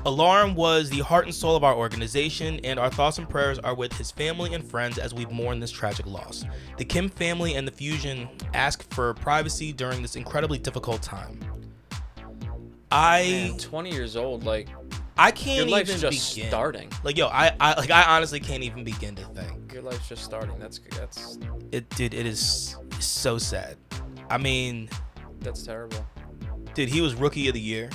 Alarm 0.05 0.55
was 0.55 0.89
the 0.89 0.99
heart 0.99 1.25
and 1.25 1.33
soul 1.33 1.55
of 1.55 1.63
our 1.63 1.73
organization, 1.75 2.59
and 2.65 2.77
our 2.77 2.89
thoughts 2.89 3.17
and 3.19 3.29
prayers 3.29 3.57
are 3.59 3.73
with 3.73 3.93
his 3.93 4.11
family 4.11 4.53
and 4.53 4.63
friends 4.63 4.97
as 4.97 5.13
we 5.13 5.25
mourn 5.27 5.59
this 5.61 5.71
tragic 5.71 6.05
loss. 6.05 6.43
The 6.77 6.83
Kim 6.83 7.07
family 7.07 7.55
and 7.55 7.65
the 7.65 7.71
Fusion 7.71 8.27
ask 8.53 8.83
for 8.93 9.13
privacy 9.13 9.71
during 9.71 10.01
this 10.01 10.15
incredibly 10.15 10.57
difficult 10.57 11.01
time." 11.01 11.39
I 12.91 13.47
Man, 13.49 13.57
20 13.57 13.91
years 13.91 14.15
old, 14.15 14.43
like, 14.43 14.67
I 15.17 15.31
can't 15.31 15.69
life's 15.69 15.89
even 15.89 16.01
just 16.01 16.35
begin. 16.35 16.49
starting. 16.49 16.91
Like 17.03 17.17
yo, 17.17 17.27
I, 17.27 17.55
I 17.59 17.73
like 17.75 17.89
I 17.89 18.15
honestly 18.15 18.39
can't 18.39 18.61
even 18.63 18.83
begin 18.83 19.15
to 19.15 19.23
think. 19.27 19.71
Your 19.73 19.83
life's 19.83 20.07
just 20.09 20.23
starting. 20.23 20.59
That's, 20.59 20.79
that's, 20.91 21.39
It 21.71 21.89
dude, 21.91 22.13
it 22.13 22.25
is 22.25 22.75
so 22.99 23.37
sad. 23.37 23.77
I 24.29 24.37
mean, 24.37 24.89
that's 25.39 25.63
terrible. 25.63 26.05
dude, 26.73 26.89
he 26.89 27.01
was 27.01 27.15
rookie 27.15 27.47
of 27.47 27.53
the 27.53 27.61
year. 27.61 27.89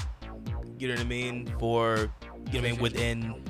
You 0.78 0.88
know 0.88 0.94
what 0.94 1.00
I 1.00 1.04
mean? 1.04 1.52
For 1.58 1.96
you 1.96 2.60
know 2.60 2.68
what 2.68 2.68
I 2.68 2.72
mean 2.72 2.78
within 2.80 3.42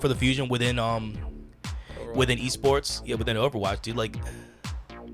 for 0.00 0.08
the 0.08 0.14
fusion 0.14 0.48
within 0.48 0.78
um 0.78 1.16
Overall. 2.00 2.16
within 2.16 2.38
esports, 2.38 3.02
yeah, 3.04 3.16
within 3.16 3.36
Overwatch, 3.36 3.82
dude. 3.82 3.96
Like 3.96 4.16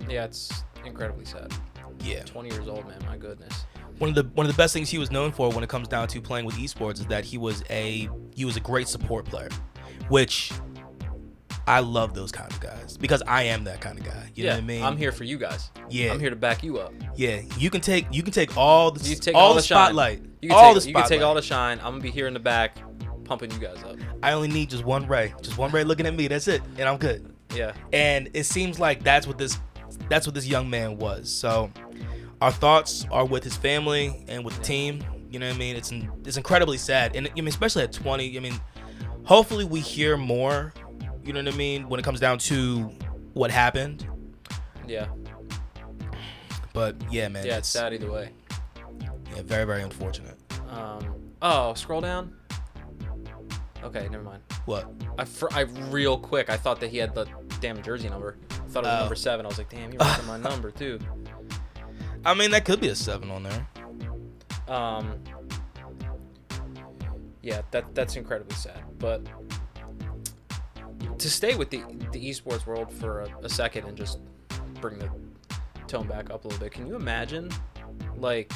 Yeah, 0.09 0.25
it's 0.25 0.65
incredibly 0.85 1.25
sad. 1.25 1.53
yeah. 2.01 2.23
20 2.25 2.49
years 2.51 2.69
old, 2.69 2.87
man. 2.87 2.99
My 3.07 3.17
goodness. 3.17 3.67
One 3.99 4.11
of 4.11 4.15
the 4.17 4.25
one 4.35 4.47
of 4.47 4.53
the 4.53 4.57
best 4.57 4.73
things 4.75 4.91
he 4.91 4.99
was 4.99 5.11
known 5.11 5.33
for 5.33 5.51
when 5.51 5.63
it 5.63 5.69
comes 5.71 5.87
down 5.89 6.09
to 6.09 6.21
playing 6.21 6.45
with 6.45 6.57
esports 6.57 7.01
is 7.01 7.07
that 7.07 7.25
he 7.25 7.39
was 7.39 7.63
a 7.71 8.09
he 8.35 8.45
was 8.45 8.57
a 8.57 8.61
great 8.61 8.89
support 8.89 9.25
player, 9.25 9.49
which 10.09 10.51
I 11.67 11.81
love 11.81 12.15
those 12.15 12.33
kind 12.33 12.51
of 12.51 12.61
guys 12.61 12.97
because 12.97 13.23
I 13.27 13.45
am 13.45 13.65
that 13.65 13.81
kind 13.81 13.99
of 13.99 14.05
guy. 14.05 14.31
You 14.35 14.45
yeah, 14.45 14.51
know 14.51 14.57
what 14.57 14.63
I 14.65 14.67
mean? 14.67 14.83
I'm 14.83 14.97
here 14.97 15.13
for 15.13 15.25
you 15.25 15.39
guys. 15.39 15.71
Yeah. 15.89 16.13
I'm 16.13 16.21
here 16.21 16.31
to 16.31 16.37
back 16.37 16.63
you 16.63 16.79
up. 16.79 16.93
Yeah, 17.15 17.41
you 17.59 17.71
can 17.71 17.81
take 17.81 18.07
you 18.11 18.23
can 18.23 18.33
take 18.33 18.57
all 18.57 18.91
the 18.91 19.09
You 19.09 19.17
take 19.17 19.35
all, 19.35 19.49
all 19.49 19.55
the 19.55 19.63
shine. 19.63 19.87
spotlight. 19.87 20.23
You 20.41 20.49
can, 20.49 20.59
all 20.59 20.75
take, 20.75 20.83
the 20.83 20.89
you 20.89 20.95
can 20.95 21.09
take 21.09 21.23
all 21.23 21.35
the 21.35 21.43
shine. 21.43 21.79
I'm 21.79 21.93
gonna 21.93 22.01
be 22.01 22.11
here 22.11 22.27
in 22.27 22.35
the 22.35 22.41
back, 22.41 22.79
pumping 23.25 23.51
you 23.53 23.59
guys 23.59 23.83
up. 23.85 23.97
I 24.23 24.33
only 24.33 24.49
need 24.49 24.71
just 24.71 24.85
one 24.85 25.07
ray, 25.07 25.35
just 25.41 25.59
one 25.59 25.71
ray 25.71 25.85
looking 25.85 26.07
at 26.07 26.15
me. 26.15 26.29
That's 26.29 26.49
it, 26.49 26.63
and 26.79 26.89
I'm 26.89 26.99
good. 26.99 27.33
Yeah. 27.55 27.73
And 27.93 28.31
it 28.35 28.45
seems 28.45 28.81
like 28.81 29.03
that's 29.03 29.27
what 29.27 29.39
this 29.39 29.59
that's 30.09 30.27
what 30.27 30.35
this 30.35 30.47
young 30.47 30.69
man 30.69 30.99
was. 30.99 31.31
So 31.31 31.71
our 32.41 32.51
thoughts 32.53 33.07
are 33.11 33.25
with 33.25 33.45
his 33.45 33.57
family 33.57 34.25
and 34.29 34.45
with 34.45 34.57
the 34.57 34.63
team. 34.63 35.05
You 35.31 35.39
know 35.39 35.47
what 35.47 35.55
I 35.55 35.59
mean? 35.59 35.77
It's 35.77 35.93
it's 36.27 36.37
incredibly 36.37 36.77
sad, 36.77 37.17
and 37.17 37.29
I 37.29 37.35
mean 37.35 37.49
especially 37.49 37.85
at 37.85 37.93
20. 37.93 38.37
I 38.37 38.41
mean, 38.41 38.61
hopefully 39.25 39.65
we 39.65 39.81
hear 39.81 40.17
more. 40.17 40.75
You 41.25 41.33
know 41.33 41.43
what 41.43 41.55
I 41.55 41.57
mean 41.57 41.89
when 41.89 42.01
it 42.01 42.03
comes 42.03 42.21
down 42.21 42.39
to 42.39 42.91
what 43.35 43.51
happened. 43.51 44.07
Yeah. 44.87 45.07
But 46.73 46.97
yeah, 47.11 47.29
man. 47.29 47.47
Yeah, 47.47 47.59
it's 47.59 47.69
sad 47.69 47.93
either 47.95 48.11
way. 48.11 48.31
Yeah, 49.35 49.43
very 49.43 49.65
very 49.65 49.83
unfortunate. 49.83 50.37
Um, 50.71 51.33
oh, 51.43 51.75
scroll 51.75 52.01
down. 52.01 52.35
Okay, 53.85 54.09
never 54.11 54.23
mind. 54.23 54.43
What? 54.65 54.91
I, 55.19 55.25
fr- 55.25 55.49
I 55.53 55.61
real 55.91 56.17
quick, 56.17 56.49
I 56.49 56.57
thought 56.57 56.81
that 56.81 56.91
he 56.91 56.99
had 56.99 57.15
the 57.15 57.27
damn 57.61 57.83
jersey 57.83 58.09
number. 58.09 58.39
I 58.51 58.55
thought 58.69 58.85
it 58.85 58.87
was 58.89 58.95
Oh. 58.97 59.01
number 59.01 59.15
seven. 59.17 59.45
I 59.45 59.49
was 59.49 59.59
like, 59.59 59.69
damn, 59.71 59.93
you're 59.93 59.99
missing 60.05 60.27
my 60.27 60.37
number 60.51 60.71
too. 60.71 60.99
I 62.25 62.35
mean, 62.35 62.53
that 62.53 62.65
could 62.65 62.81
be 62.81 62.89
a 62.89 62.95
seven 62.95 63.31
on 63.31 63.43
there. 63.43 63.67
Um, 64.69 65.19
yeah, 67.43 67.63
that 67.73 67.95
that's 67.95 68.17
incredibly 68.17 68.55
sad. 68.55 68.81
But 68.99 69.27
to 71.19 71.31
stay 71.31 71.55
with 71.55 71.71
the 71.71 71.85
the 72.13 72.29
esports 72.31 72.67
world 72.67 72.93
for 72.93 73.23
a, 73.23 73.29
a 73.43 73.49
second 73.49 73.87
and 73.87 73.97
just 73.97 74.19
bring 74.81 74.99
the 74.99 75.09
tone 75.87 76.07
back 76.07 76.31
up 76.31 76.45
a 76.45 76.49
little 76.49 76.61
bit, 76.61 76.73
can 76.73 76.87
you 76.87 76.97
imagine, 76.97 77.51
like, 78.17 78.53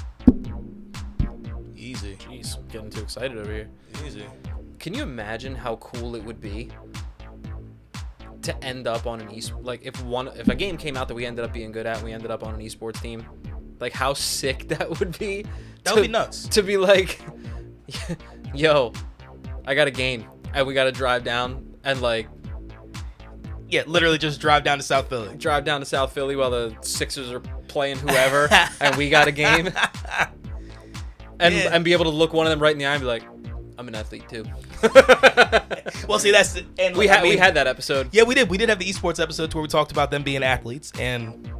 Easy. 1.76 2.16
jeez, 2.16 2.56
getting 2.70 2.90
too 2.90 3.00
excited 3.00 3.36
over 3.36 3.52
here. 3.52 3.68
Easy. 4.04 4.24
Can 4.78 4.94
you 4.94 5.02
imagine 5.02 5.54
how 5.54 5.76
cool 5.76 6.14
it 6.16 6.24
would 6.24 6.40
be 6.40 6.70
to 8.42 8.64
end 8.64 8.86
up 8.86 9.06
on 9.06 9.20
an 9.20 9.30
e 9.32 9.42
like 9.62 9.84
if 9.84 10.00
one 10.04 10.28
if 10.28 10.48
a 10.48 10.54
game 10.54 10.76
came 10.76 10.96
out 10.96 11.08
that 11.08 11.14
we 11.14 11.26
ended 11.26 11.44
up 11.44 11.52
being 11.52 11.72
good 11.72 11.86
at, 11.86 12.00
we 12.02 12.12
ended 12.12 12.30
up 12.30 12.44
on 12.44 12.54
an 12.54 12.60
esports 12.60 13.00
team, 13.02 13.24
like 13.80 13.92
how 13.92 14.14
sick 14.14 14.68
that 14.68 14.98
would 14.98 15.18
be. 15.18 15.44
That 15.84 15.94
would 15.94 16.02
be 16.02 16.08
nuts. 16.08 16.48
To 16.48 16.62
be 16.62 16.76
like, 16.76 17.20
yo, 18.54 18.92
I 19.66 19.74
got 19.74 19.86
a 19.88 19.92
game 19.92 20.26
and 20.54 20.66
we 20.66 20.74
got 20.74 20.84
to 20.84 20.92
drive 20.92 21.24
down 21.24 21.76
and 21.84 22.00
like 22.00 22.28
Yeah, 23.68 23.82
literally 23.86 24.18
just 24.18 24.40
drive 24.40 24.62
down 24.64 24.78
to 24.78 24.84
South 24.84 25.08
Philly. 25.08 25.36
drive 25.38 25.64
down 25.64 25.80
to 25.80 25.86
South 25.86 26.12
Philly 26.12 26.36
while 26.36 26.50
the 26.50 26.76
Sixers 26.82 27.30
are 27.32 27.40
playing 27.68 27.98
whoever 27.98 28.48
and 28.80 28.94
we 28.96 29.10
got 29.10 29.26
a 29.28 29.32
game 29.32 29.68
and 31.40 31.54
Yeah. 31.54 31.70
and 31.74 31.84
be 31.84 31.92
able 31.92 32.04
to 32.04 32.10
look 32.10 32.32
one 32.32 32.46
of 32.46 32.50
them 32.50 32.60
right 32.60 32.72
in 32.72 32.78
the 32.78 32.86
eye 32.86 32.92
and 32.94 33.00
be 33.02 33.06
like, 33.06 33.24
I'm 33.78 33.88
an 33.88 33.94
athlete 33.94 34.28
too. 34.28 34.44
Well, 36.08 36.18
see, 36.18 36.30
that's 36.30 36.54
the, 36.54 36.64
and 36.78 36.96
we 36.96 37.08
like, 37.08 37.18
I 37.18 37.20
had 37.20 37.28
we 37.28 37.36
had 37.36 37.54
that 37.54 37.66
episode. 37.66 38.08
Yeah, 38.12 38.22
we 38.22 38.34
did. 38.34 38.48
We 38.48 38.56
did 38.56 38.68
have 38.70 38.78
the 38.78 38.86
esports 38.86 39.20
episodes 39.22 39.54
where 39.54 39.60
we 39.62 39.68
talked 39.68 39.92
about 39.92 40.10
them 40.10 40.22
being 40.22 40.42
athletes, 40.42 40.92
and 40.98 41.50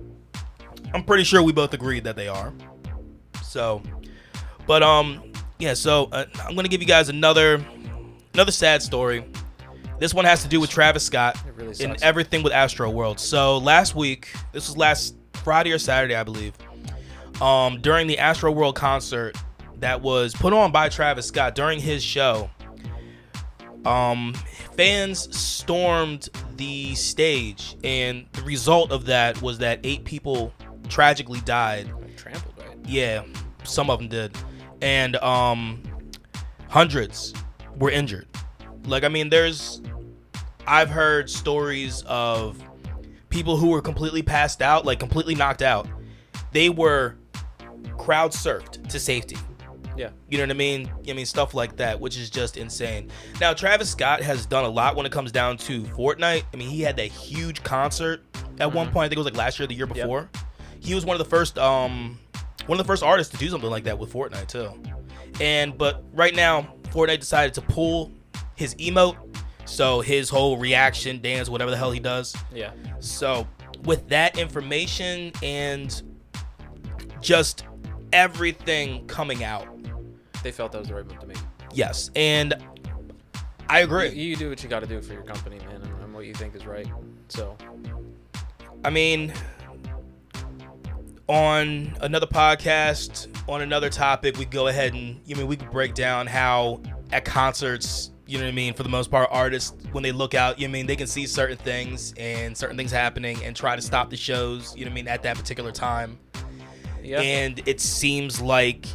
I'm 0.95 1.05
pretty 1.05 1.25
sure 1.25 1.43
we 1.43 1.53
both 1.53 1.75
agreed 1.75 2.05
that 2.05 2.17
they 2.17 2.29
are. 2.29 2.55
So, 3.43 3.83
but 4.67 4.83
um, 4.83 5.31
yeah. 5.59 5.75
So 5.75 6.09
uh, 6.13 6.25
I'm 6.43 6.55
gonna 6.57 6.69
give 6.69 6.81
you 6.81 6.87
guys 6.89 7.09
another 7.11 7.63
another 8.35 8.53
sad 8.53 8.83
story. 8.83 9.25
This 9.99 10.13
one 10.13 10.25
has 10.27 10.43
to 10.43 10.49
do 10.49 10.61
with 10.61 10.69
Travis 10.69 11.05
Scott 11.05 11.39
really 11.55 11.75
and 11.83 12.01
everything 12.03 12.43
with 12.43 12.53
Astro 12.53 12.91
World. 12.91 13.19
So 13.19 13.59
last 13.59 13.95
week, 13.95 14.33
this 14.53 14.69
was 14.69 14.77
last 14.77 15.17
Friday 15.35 15.73
or 15.73 15.79
Saturday, 15.79 16.15
I 16.15 16.23
believe. 16.23 16.53
Um, 17.41 17.81
during 17.81 18.07
the 18.07 18.19
Astro 18.19 18.51
World 18.53 18.77
concert 18.77 19.37
that 19.79 20.01
was 20.01 20.35
put 20.35 20.53
on 20.53 20.71
by 20.73 20.89
Travis 20.89 21.27
Scott 21.27 21.55
during 21.55 21.81
his 21.81 22.03
show, 22.03 22.51
um, 23.87 24.35
fans 24.75 25.35
stormed 25.37 26.29
the 26.57 26.95
stage, 26.95 27.77
and 27.85 28.27
the 28.33 28.43
result 28.43 28.91
of 28.91 29.07
that 29.07 29.41
was 29.41 29.59
that 29.59 29.81
eight 29.85 30.05
people 30.05 30.53
tragically 30.89 31.41
died. 31.41 31.91
Trampled, 32.17 32.55
right? 32.59 32.77
Yeah, 32.85 33.23
some 33.65 33.91
of 33.91 33.99
them 33.99 34.09
did, 34.09 34.37
and 34.83 35.17
um, 35.17 35.83
hundreds 36.69 37.33
were 37.77 37.91
injured. 37.91 38.27
Like, 38.87 39.05
I 39.05 39.09
mean, 39.09 39.29
there's, 39.29 39.81
I've 40.67 40.91
heard 40.91 41.29
stories 41.29 42.03
of 42.07 42.63
people 43.29 43.57
who 43.57 43.69
were 43.69 43.83
completely 43.83 44.23
passed 44.23 44.63
out, 44.63 44.85
like 44.85 44.99
completely 44.99 45.35
knocked 45.35 45.63
out. 45.63 45.89
They 46.53 46.71
were 46.71 47.17
crowd 47.99 48.33
surfed 48.33 48.89
to 48.89 48.99
safety. 48.99 49.37
Yeah. 49.97 50.11
You 50.29 50.39
know 50.39 50.45
what 50.45 50.51
I 50.51 50.55
mean? 50.55 50.91
I 51.09 51.13
mean 51.13 51.27
stuff 51.27 51.55
like 51.55 51.77
that, 51.77 51.99
which 51.99 52.17
is 52.19 52.29
just 52.29 52.57
insane. 52.57 53.11
Now 53.41 53.55
Travis 53.55 53.91
Scott 53.91 54.21
has 54.23 54.47
done 54.47 54.65
a 54.65 54.69
lot 54.69 54.95
when 54.95 55.07
it 55.07 55.13
comes 55.13 55.33
down 55.33 55.57
to 55.59 55.83
Fortnite. 55.83 56.45
I 56.53 56.57
mean, 56.57 56.69
he 56.69 56.83
had 56.83 56.97
that 56.97 57.11
huge 57.11 57.63
concert 57.63 58.23
at 58.61 58.73
one 58.73 58.87
point. 58.91 59.07
I 59.07 59.09
think 59.09 59.17
it 59.17 59.19
was 59.19 59.27
like 59.27 59.37
last 59.37 59.59
year, 59.59 59.67
the 59.67 59.75
year 59.75 59.87
before. 59.87 60.29
He 60.81 60.95
was 60.95 61.05
one 61.05 61.15
of 61.15 61.19
the 61.19 61.29
first, 61.29 61.59
um, 61.59 62.19
one 62.67 62.79
of 62.79 62.87
the 62.87 62.91
first 62.91 63.03
artists 63.03 63.33
to 63.33 63.39
do 63.39 63.49
something 63.49 63.71
like 63.71 63.85
that 63.85 63.99
with 63.99 64.13
Fortnite 64.13 64.49
too. 64.49 64.71
And 65.41 65.77
but 65.77 66.05
right 66.13 66.35
now, 66.35 66.75
Fortnite 66.85 67.21
decided 67.21 67.55
to 67.55 67.63
pull 67.63 68.13
his 68.57 68.75
emote, 68.77 69.17
so 69.65 70.01
his 70.01 70.29
whole 70.31 70.57
reaction, 70.57 71.21
dance, 71.21 71.49
whatever 71.49 71.71
the 71.71 71.77
hell 71.77 71.91
he 71.93 72.01
does. 72.01 72.35
Yeah. 72.53 72.71
So, 73.01 73.47
with 73.85 74.09
that 74.09 74.39
information 74.39 75.33
and 75.43 76.03
just 77.21 77.65
everything 78.13 79.07
coming 79.07 79.45
out, 79.45 79.67
They 80.43 80.51
felt 80.53 80.73
that 80.73 80.79
was 80.79 80.89
the 80.89 80.95
right 80.95 81.07
move 81.07 81.19
to 81.21 81.27
make. 81.27 81.37
yes, 81.73 82.11
and 82.17 82.55
I 83.69 83.81
agree. 83.81 84.11
You, 84.11 84.25
you 84.31 84.37
do 84.37 84.49
what 84.49 84.63
you 84.63 84.69
got 84.69 84.81
to 84.81 84.87
do 84.87 85.01
for 85.03 85.13
your 85.13 85.23
company, 85.23 85.59
man, 85.59 85.83
and, 85.83 86.03
and 86.03 86.15
what 86.15 86.25
you 86.25 86.33
think 86.35 86.55
is 86.55 86.65
right. 86.67 86.87
So, 87.29 87.57
I 88.85 88.91
mean, 88.91 89.33
on 91.29 91.93
another 92.01 92.27
podcast, 92.27 93.27
on 93.49 93.61
another 93.63 93.91
topic, 93.91 94.37
we 94.39 94.45
go 94.45 94.69
ahead 94.69 94.95
and 94.95 95.21
you 95.25 95.35
mean 95.37 95.47
we 95.49 95.57
could 95.57 95.71
break 95.73 95.95
down 95.95 96.27
how 96.29 96.81
at 97.13 97.25
concerts, 97.25 98.13
you 98.27 98.39
know 98.39 98.45
what 98.45 98.51
I 98.51 98.55
mean, 98.55 98.75
for 98.75 98.83
the 98.83 98.89
most 98.89 99.11
part, 99.11 99.29
artists 99.31 99.75
when 99.93 100.03
they 100.03 100.13
look 100.13 100.35
out, 100.35 100.59
you 100.59 100.67
know 100.67 100.73
what 100.73 100.77
I 100.77 100.79
mean, 100.81 100.87
they 100.87 100.97
can 100.97 101.07
see 101.07 101.27
certain 101.27 101.57
things 101.57 102.13
and 102.17 102.57
certain 102.57 102.77
things 102.77 102.91
happening 102.91 103.43
and 103.45 103.55
try 103.55 103.77
to 103.77 103.83
stop 103.83 104.11
the 104.11 104.17
shows, 104.17 104.75
you 104.77 104.85
know 104.85 104.91
what 104.91 104.93
I 104.93 104.95
mean, 104.97 105.09
at 105.09 105.23
that 105.23 105.37
particular 105.37 105.71
time. 105.73 106.19
yeah. 107.03 107.21
and 107.21 107.63
it 107.67 107.81
seems 107.81 108.41
like 108.41 108.87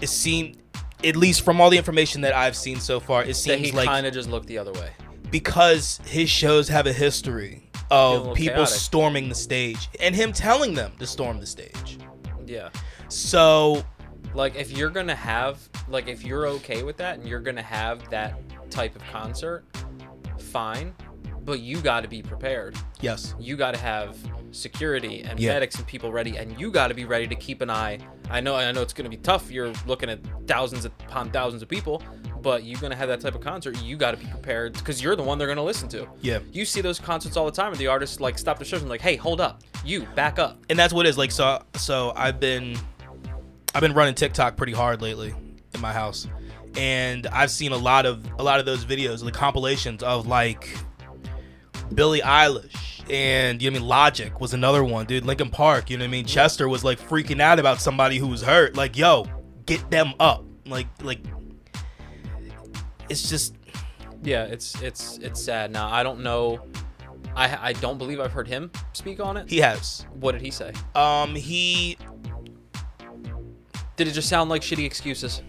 it 0.00 0.08
seemed 0.08 0.58
at 1.04 1.16
least 1.16 1.42
from 1.42 1.60
all 1.60 1.70
the 1.70 1.76
information 1.76 2.20
that 2.22 2.34
I've 2.34 2.56
seen 2.56 2.78
so 2.80 3.00
far, 3.00 3.24
it 3.24 3.34
seems 3.34 3.66
he 3.66 3.72
like 3.72 3.86
kind 3.86 4.06
of 4.06 4.14
just 4.14 4.28
looked 4.28 4.46
the 4.46 4.58
other 4.58 4.72
way. 4.72 4.90
because 5.30 6.00
his 6.06 6.30
shows 6.30 6.68
have 6.68 6.86
a 6.86 6.92
history 6.92 7.68
of 7.90 8.20
little 8.20 8.34
people 8.34 8.54
chaotic. 8.56 8.74
storming 8.74 9.28
the 9.28 9.34
stage 9.34 9.88
and 10.00 10.14
him 10.14 10.32
telling 10.32 10.74
them 10.74 10.92
to 10.98 11.06
storm 11.06 11.38
the 11.38 11.46
stage. 11.46 11.98
Yeah. 12.46 12.70
So 13.08 13.84
Like, 14.36 14.54
if 14.54 14.70
you're 14.70 14.90
going 14.90 15.06
to 15.06 15.14
have, 15.14 15.58
like, 15.88 16.08
if 16.08 16.22
you're 16.24 16.46
okay 16.48 16.82
with 16.82 16.98
that 16.98 17.18
and 17.18 17.26
you're 17.26 17.40
going 17.40 17.56
to 17.56 17.62
have 17.62 18.08
that 18.10 18.34
type 18.70 18.94
of 18.94 19.02
concert, 19.10 19.64
fine. 20.38 20.94
But 21.44 21.60
you 21.60 21.80
got 21.80 22.00
to 22.02 22.08
be 22.08 22.22
prepared. 22.22 22.76
yes, 23.00 23.34
You 23.38 23.56
got 23.56 23.72
to 23.74 23.80
have 23.80 24.16
security 24.50 25.22
and 25.22 25.38
Yeah. 25.38 25.52
medics 25.54 25.76
and 25.76 25.86
people 25.86 26.10
ready, 26.12 26.36
and 26.36 26.58
you 26.60 26.70
got 26.70 26.88
to 26.88 26.94
be 26.94 27.04
ready 27.04 27.26
to 27.28 27.34
keep 27.36 27.60
an 27.60 27.70
eye. 27.70 27.98
I 28.30 28.40
know, 28.40 28.56
I 28.56 28.70
know 28.72 28.82
it's 28.82 28.92
going 28.92 29.04
to 29.10 29.16
be 29.16 29.22
tough. 29.22 29.50
You're 29.50 29.72
looking 29.86 30.10
at 30.10 30.18
thousands 30.46 30.84
upon 30.84 31.30
thousands 31.30 31.62
of 31.62 31.68
people, 31.68 32.02
but 32.42 32.64
you're 32.64 32.80
going 32.80 32.90
to 32.90 32.96
have 32.96 33.08
that 33.08 33.20
type 33.20 33.34
of 33.36 33.40
concert. 33.42 33.80
You 33.80 33.96
got 33.96 34.10
to 34.10 34.16
be 34.16 34.26
prepared 34.26 34.72
because 34.72 35.00
you're 35.00 35.14
the 35.14 35.22
one 35.22 35.38
they're 35.38 35.46
going 35.46 35.56
to 35.56 35.62
listen 35.62 35.88
to. 35.90 36.08
yeah. 36.20 36.40
You 36.52 36.64
see 36.64 36.80
those 36.80 36.98
concerts 36.98 37.36
all 37.36 37.46
the 37.46 37.52
time, 37.52 37.70
and 37.70 37.78
the 37.78 37.86
artists 37.86 38.18
like 38.20 38.38
stop 38.38 38.58
the 38.58 38.64
shows 38.64 38.80
and 38.80 38.90
like, 38.90 39.00
"Hey, 39.00 39.14
hold 39.16 39.40
up, 39.40 39.62
you 39.84 40.02
back 40.16 40.38
up." 40.40 40.58
and 40.68 40.76
that's 40.78 40.92
what 40.92 41.06
it 41.06 41.10
is 41.10 41.16
like 41.18 41.30
so 41.30 41.62
so 41.76 42.12
i've 42.16 42.40
been 42.40 42.76
i've 43.76 43.80
been 43.82 43.92
running 43.92 44.14
tiktok 44.14 44.56
pretty 44.56 44.72
hard 44.72 45.02
lately 45.02 45.34
in 45.74 45.80
my 45.80 45.92
house 45.92 46.26
and 46.76 47.26
i've 47.28 47.50
seen 47.50 47.72
a 47.72 47.76
lot 47.76 48.06
of 48.06 48.24
a 48.38 48.42
lot 48.42 48.58
of 48.58 48.66
those 48.66 48.84
videos 48.84 49.22
the 49.24 49.30
compilations 49.30 50.02
of 50.02 50.26
like 50.26 50.68
billie 51.94 52.20
eilish 52.22 52.74
and 53.10 53.60
you 53.62 53.70
know 53.70 53.74
what 53.74 53.78
i 53.78 53.80
mean 53.80 53.88
logic 53.88 54.40
was 54.40 54.54
another 54.54 54.82
one 54.82 55.06
dude 55.06 55.24
linkin 55.24 55.50
park 55.50 55.90
you 55.90 55.96
know 55.96 56.02
what 56.04 56.08
i 56.08 56.10
mean 56.10 56.24
chester 56.24 56.68
was 56.68 56.82
like 56.82 56.98
freaking 56.98 57.40
out 57.40 57.58
about 57.58 57.80
somebody 57.80 58.18
who 58.18 58.26
was 58.26 58.42
hurt 58.42 58.74
like 58.74 58.96
yo 58.96 59.26
get 59.66 59.88
them 59.90 60.12
up 60.18 60.44
like 60.66 60.86
like 61.02 61.20
it's 63.08 63.28
just 63.28 63.54
Yeah, 64.22 64.44
it's 64.44 64.80
it's 64.82 65.18
it's 65.18 65.40
sad. 65.40 65.70
Now 65.70 65.88
I 65.88 66.02
don't 66.02 66.20
know. 66.24 66.60
I 67.36 67.68
I 67.68 67.72
don't 67.74 67.98
believe 67.98 68.18
I've 68.18 68.32
heard 68.32 68.48
him 68.48 68.72
speak 68.94 69.20
on 69.20 69.36
it. 69.36 69.48
he 69.48 69.58
has 69.58 70.04
What 70.14 70.32
did 70.32 70.40
he 70.40 70.50
say? 70.50 70.72
um 70.96 71.36
he 71.36 71.96
Did 73.96 74.08
it 74.08 74.12
just 74.12 74.28
sound 74.28 74.50
like 74.50 74.62
shitty 74.62 74.84
excuses? 74.84 75.42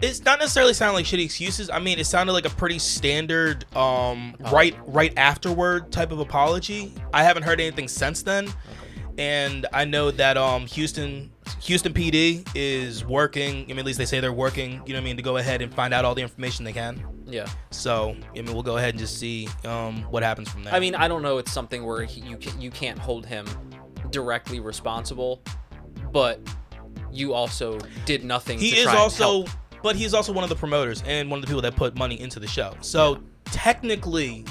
it's 0.00 0.24
not 0.24 0.38
necessarily 0.38 0.72
sound 0.72 0.94
like 0.94 1.04
shitty 1.04 1.24
excuses. 1.24 1.70
I 1.70 1.78
mean, 1.78 1.98
it 1.98 2.06
sounded 2.06 2.32
like 2.32 2.46
a 2.46 2.50
pretty 2.50 2.78
standard, 2.78 3.64
um, 3.76 4.36
right, 4.52 4.76
right 4.86 5.12
afterward 5.16 5.90
type 5.90 6.12
of 6.12 6.20
apology. 6.20 6.92
I 7.12 7.24
haven't 7.24 7.42
heard 7.42 7.60
anything 7.60 7.88
since 7.88 8.22
then, 8.22 8.48
and 9.18 9.66
I 9.72 9.84
know 9.84 10.10
that 10.12 10.36
um, 10.36 10.66
Houston, 10.66 11.32
Houston 11.62 11.92
PD 11.92 12.48
is 12.54 13.04
working. 13.04 13.64
I 13.64 13.66
mean, 13.66 13.80
at 13.80 13.84
least 13.84 13.98
they 13.98 14.04
say 14.04 14.20
they're 14.20 14.32
working. 14.32 14.82
You 14.86 14.92
know 14.92 14.98
what 14.98 15.02
I 15.02 15.04
mean 15.04 15.16
to 15.16 15.22
go 15.22 15.38
ahead 15.38 15.62
and 15.62 15.74
find 15.74 15.92
out 15.92 16.04
all 16.04 16.14
the 16.14 16.22
information 16.22 16.64
they 16.64 16.72
can. 16.72 17.04
Yeah. 17.26 17.48
So 17.70 18.16
I 18.30 18.42
mean, 18.42 18.54
we'll 18.54 18.62
go 18.62 18.76
ahead 18.76 18.90
and 18.90 18.98
just 18.98 19.18
see 19.18 19.48
um, 19.64 20.02
what 20.04 20.22
happens 20.22 20.48
from 20.48 20.62
there. 20.62 20.74
I 20.74 20.78
mean, 20.78 20.94
I 20.94 21.08
don't 21.08 21.22
know. 21.22 21.38
It's 21.38 21.52
something 21.52 21.84
where 21.84 22.04
he, 22.04 22.20
you 22.20 22.36
can, 22.36 22.60
you 22.60 22.70
can't 22.70 22.98
hold 22.98 23.26
him 23.26 23.46
directly 24.10 24.60
responsible, 24.60 25.42
but 26.12 26.40
you 27.18 27.34
also 27.34 27.78
did 28.04 28.24
nothing. 28.24 28.58
he 28.58 28.70
to 28.70 28.76
is 28.76 28.86
also, 28.86 29.44
but 29.82 29.96
he's 29.96 30.14
also 30.14 30.32
one 30.32 30.44
of 30.44 30.50
the 30.50 30.56
promoters 30.56 31.02
and 31.06 31.30
one 31.30 31.38
of 31.38 31.42
the 31.42 31.46
people 31.48 31.62
that 31.62 31.76
put 31.76 31.96
money 31.96 32.20
into 32.20 32.38
the 32.40 32.46
show. 32.46 32.74
So 32.80 33.22
technically, 33.46 34.44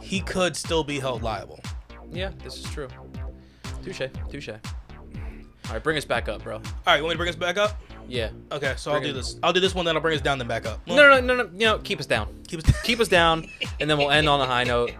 he 0.00 0.20
could 0.20 0.56
still 0.56 0.84
be 0.84 0.98
held 0.98 1.22
liable. 1.22 1.60
Yeah, 2.10 2.30
this 2.42 2.56
is 2.58 2.64
true. 2.70 2.88
Touche. 3.84 4.02
Touche. 4.30 4.48
All 4.48 5.72
right, 5.72 5.82
bring 5.82 5.96
us 5.96 6.04
back 6.04 6.28
up, 6.28 6.42
bro. 6.44 6.56
All 6.56 6.62
right, 6.86 6.96
you 6.96 7.02
want 7.02 7.10
me 7.10 7.14
to 7.14 7.18
bring 7.18 7.28
us 7.28 7.36
back 7.36 7.56
up? 7.56 7.80
Yeah. 8.08 8.30
Okay, 8.52 8.74
so 8.76 8.92
I'll 8.92 9.00
do 9.00 9.12
this. 9.12 9.38
I'll 9.42 9.52
do 9.52 9.58
this 9.60 9.74
one, 9.74 9.84
then 9.84 9.96
I'll 9.96 10.02
bring 10.02 10.14
us 10.14 10.22
down, 10.22 10.38
then 10.38 10.46
back 10.46 10.64
up. 10.64 10.80
No, 10.86 10.94
no, 10.94 11.20
no, 11.20 11.34
no, 11.34 11.42
no. 11.42 11.50
You 11.52 11.66
know, 11.66 11.78
keep 11.78 11.98
us 11.98 12.06
down. 12.06 12.28
Keep 12.46 12.60
us. 12.60 12.80
Keep 12.84 13.00
us 13.00 13.08
down, 13.08 13.48
and 13.80 13.90
then 13.90 13.98
we'll 13.98 14.12
end 14.12 14.28
on 14.28 14.40
a 14.40 14.46
high 14.46 14.62
note. 14.64 14.92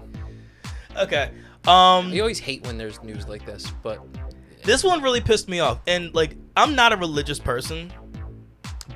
okay. 0.96 1.30
Um, 1.68 2.10
You 2.12 2.20
always 2.22 2.38
hate 2.40 2.64
when 2.66 2.78
there's 2.78 3.02
news 3.02 3.26
like 3.28 3.44
this, 3.46 3.70
but 3.82 4.00
this 4.66 4.84
one 4.84 5.02
really 5.02 5.20
pissed 5.20 5.48
me 5.48 5.60
off, 5.60 5.80
and 5.86 6.14
like 6.14 6.36
I'm 6.56 6.74
not 6.74 6.92
a 6.92 6.96
religious 6.96 7.38
person, 7.38 7.92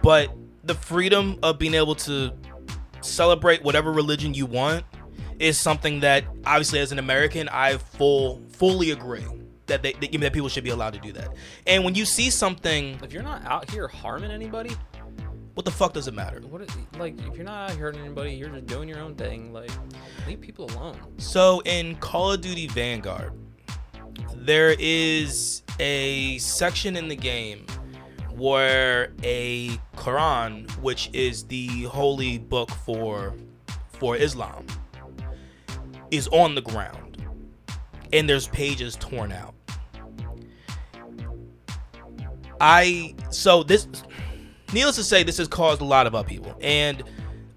but 0.03 0.29
the 0.65 0.75
freedom 0.75 1.39
of 1.43 1.59
being 1.59 1.75
able 1.75 1.95
to 1.95 2.33
celebrate 3.01 3.63
whatever 3.63 3.93
religion 3.93 4.35
you 4.35 4.45
want 4.45 4.85
is 5.39 5.57
something 5.57 6.01
that 6.01 6.25
obviously 6.45 6.81
as 6.81 6.93
an 6.93 6.99
American 6.99 7.49
I 7.49 7.79
full 7.79 8.43
fully 8.51 8.91
agree 8.91 9.25
that 9.67 9.83
they 9.83 9.93
that, 9.95 10.13
that 10.13 10.33
people 10.33 10.49
should 10.49 10.65
be 10.65 10.71
allowed 10.71 10.93
to 10.95 11.01
do 11.01 11.13
that. 11.13 11.29
And 11.67 11.85
when 11.85 11.95
you 11.95 12.05
see 12.05 12.29
something, 12.29 12.99
if 13.03 13.13
you're 13.13 13.23
not 13.23 13.45
out 13.47 13.71
here 13.71 13.89
harming 13.89 14.33
anybody, 14.33 14.77
what 15.55 15.65
the 15.65 15.71
fuck 15.71 15.93
does 15.93 16.09
it 16.09 16.15
matter? 16.15 16.41
what? 16.41 16.63
Is, 16.63 16.69
like, 16.99 17.19
if 17.27 17.37
you're 17.37 17.45
not 17.45 17.71
out 17.71 17.77
here 17.77 17.87
hurting 17.87 18.01
anybody, 18.01 18.33
you're 18.33 18.49
just 18.49 18.67
doing 18.67 18.89
your 18.89 18.99
own 18.99 19.15
thing. 19.15 19.53
Like, 19.53 19.71
leave 20.27 20.41
people 20.41 20.67
alone. 20.71 20.99
So 21.19 21.61
in 21.65 21.97
Call 21.97 22.33
of 22.33 22.41
Duty 22.41 22.67
Vanguard, 22.67 23.33
there 24.37 24.75
is 24.79 25.63
a 25.79 26.39
section 26.39 26.97
in 26.97 27.09
the 27.09 27.17
game 27.17 27.67
where 28.33 29.13
a 29.23 29.69
Quran, 29.97 30.71
which 30.79 31.11
is 31.13 31.45
the 31.45 31.85
holy 31.85 32.39
book 32.39 32.71
for 32.71 33.35
for 33.91 34.17
Islam, 34.17 34.67
is 36.11 36.27
on 36.29 36.55
the 36.55 36.63
ground 36.63 37.11
and 38.13 38.29
there's 38.29 38.49
pages 38.49 38.97
torn 38.97 39.33
out. 39.33 39.55
I 42.61 43.15
so 43.31 43.63
this 43.63 43.87
needless 44.73 44.97
to 44.97 45.05
say 45.05 45.23
this 45.23 45.39
has 45.39 45.49
caused 45.49 45.81
a 45.81 45.85
lot 45.85 46.07
of 46.07 46.15
upheaval 46.15 46.57
and 46.61 47.03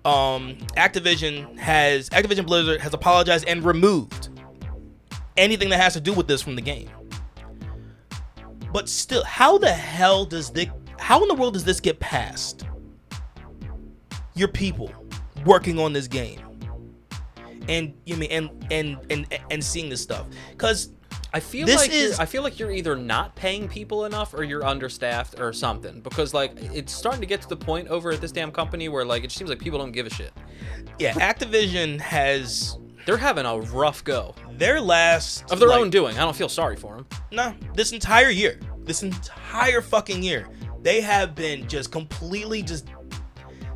um 0.06 0.56
Activision 0.78 1.58
has 1.58 2.10
Activision 2.10 2.46
Blizzard 2.46 2.82
has 2.82 2.94
apologized 2.94 3.48
and 3.48 3.64
removed 3.64 4.23
anything 5.38 5.70
that 5.70 5.80
has 5.80 5.94
to 5.94 6.02
do 6.02 6.14
with 6.14 6.28
this 6.28 6.42
from 6.42 6.56
the 6.56 6.62
game. 6.62 6.90
But 8.72 8.90
still, 8.90 9.24
how 9.24 9.58
the 9.58 9.72
hell 9.72 10.26
does 10.26 10.50
this 10.52 10.68
how 11.00 11.22
in 11.22 11.28
the 11.28 11.34
world 11.36 11.54
does 11.54 11.64
this 11.66 11.80
get 11.80 12.00
past 12.00 12.66
your 14.36 14.48
people 14.48 14.92
working 15.46 15.80
on 15.80 15.94
this 15.94 16.08
game? 16.08 16.40
And 17.70 17.94
you 18.06 18.16
mean 18.18 18.32
and 18.32 18.68
and 18.72 18.98
and 19.10 19.40
and 19.52 19.64
seeing 19.64 19.90
this 19.90 20.02
stuff 20.02 20.28
cuz 20.58 20.90
I 21.36 21.40
feel 21.40 21.66
This 21.66 21.78
like 21.78 21.92
is- 21.92 22.20
I 22.20 22.26
feel 22.26 22.44
like 22.44 22.60
you're 22.60 22.72
either 22.72 22.96
not 22.96 23.36
paying 23.36 23.68
people 23.68 24.06
enough 24.06 24.34
or 24.36 24.44
you're 24.44 24.64
understaffed 24.66 25.40
or 25.40 25.52
something 25.54 26.02
because 26.02 26.34
like 26.34 26.52
it's 26.74 26.94
starting 26.94 27.22
to 27.22 27.28
get 27.28 27.42
to 27.42 27.50
the 27.50 27.56
point 27.58 27.88
over 27.88 28.12
at 28.12 28.22
this 28.22 28.32
damn 28.32 28.52
company 28.52 28.88
where 28.90 29.04
like 29.06 29.24
it 29.24 29.32
seems 29.32 29.50
like 29.50 29.60
people 29.60 29.80
don't 29.80 29.92
give 29.94 30.06
a 30.06 30.10
shit. 30.12 30.32
yeah, 31.00 31.14
Activision 31.14 32.00
has 32.00 32.78
They're 33.06 33.18
having 33.18 33.46
a 33.46 33.60
rough 33.60 34.04
go 34.04 34.34
their 34.52 34.80
last 34.80 35.52
of 35.52 35.60
their 35.60 35.70
like, 35.70 35.82
own 35.82 35.90
doing. 35.90 36.18
I 36.18 36.22
don't 36.22 36.36
feel 36.36 36.50
sorry 36.50 36.76
for 36.76 36.96
them. 36.96 37.06
No, 37.32 37.54
this 37.74 37.92
entire 37.92 38.30
year, 38.30 38.60
this 38.80 39.04
entire 39.04 39.82
fucking 39.82 40.24
year, 40.24 40.48
they 40.82 41.02
have 41.02 41.36
been 41.36 41.68
just 41.68 41.92
completely 41.92 42.62
just. 42.62 42.88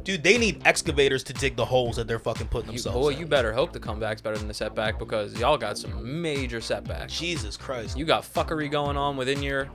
Dude, 0.03 0.23
they 0.23 0.37
need 0.37 0.61
excavators 0.65 1.21
to 1.25 1.33
dig 1.33 1.57
the 1.57 1.65
holes 1.65 1.97
that 1.97 2.07
they're 2.07 2.17
fucking 2.17 2.47
putting 2.47 2.67
You, 2.71 2.77
themselves. 2.77 2.97
boy, 2.97 3.09
in. 3.09 3.19
you 3.19 3.25
better 3.25 3.51
hope 3.51 3.73
the 3.73 3.79
comeback's 3.79 4.21
better 4.21 4.37
than 4.37 4.47
the 4.47 4.53
setback 4.53 4.97
because 4.97 5.37
y'all 5.37 5.57
got 5.57 5.77
some 5.77 6.21
major 6.21 6.61
setbacks. 6.61 7.19
Jesus 7.19 7.57
Christ. 7.57 7.97
You 7.97 8.05
got 8.05 8.23
fuckery 8.23 8.71
going 8.71 8.95
on 8.95 9.17
within 9.17 9.43
your 9.43 9.67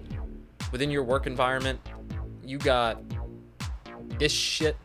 within 0.71 0.91
your 0.91 1.05
work 1.05 1.27
environment. 1.27 1.79
You 2.43 2.57
got 2.57 3.03
this 4.19 4.33
shit. 4.33 4.77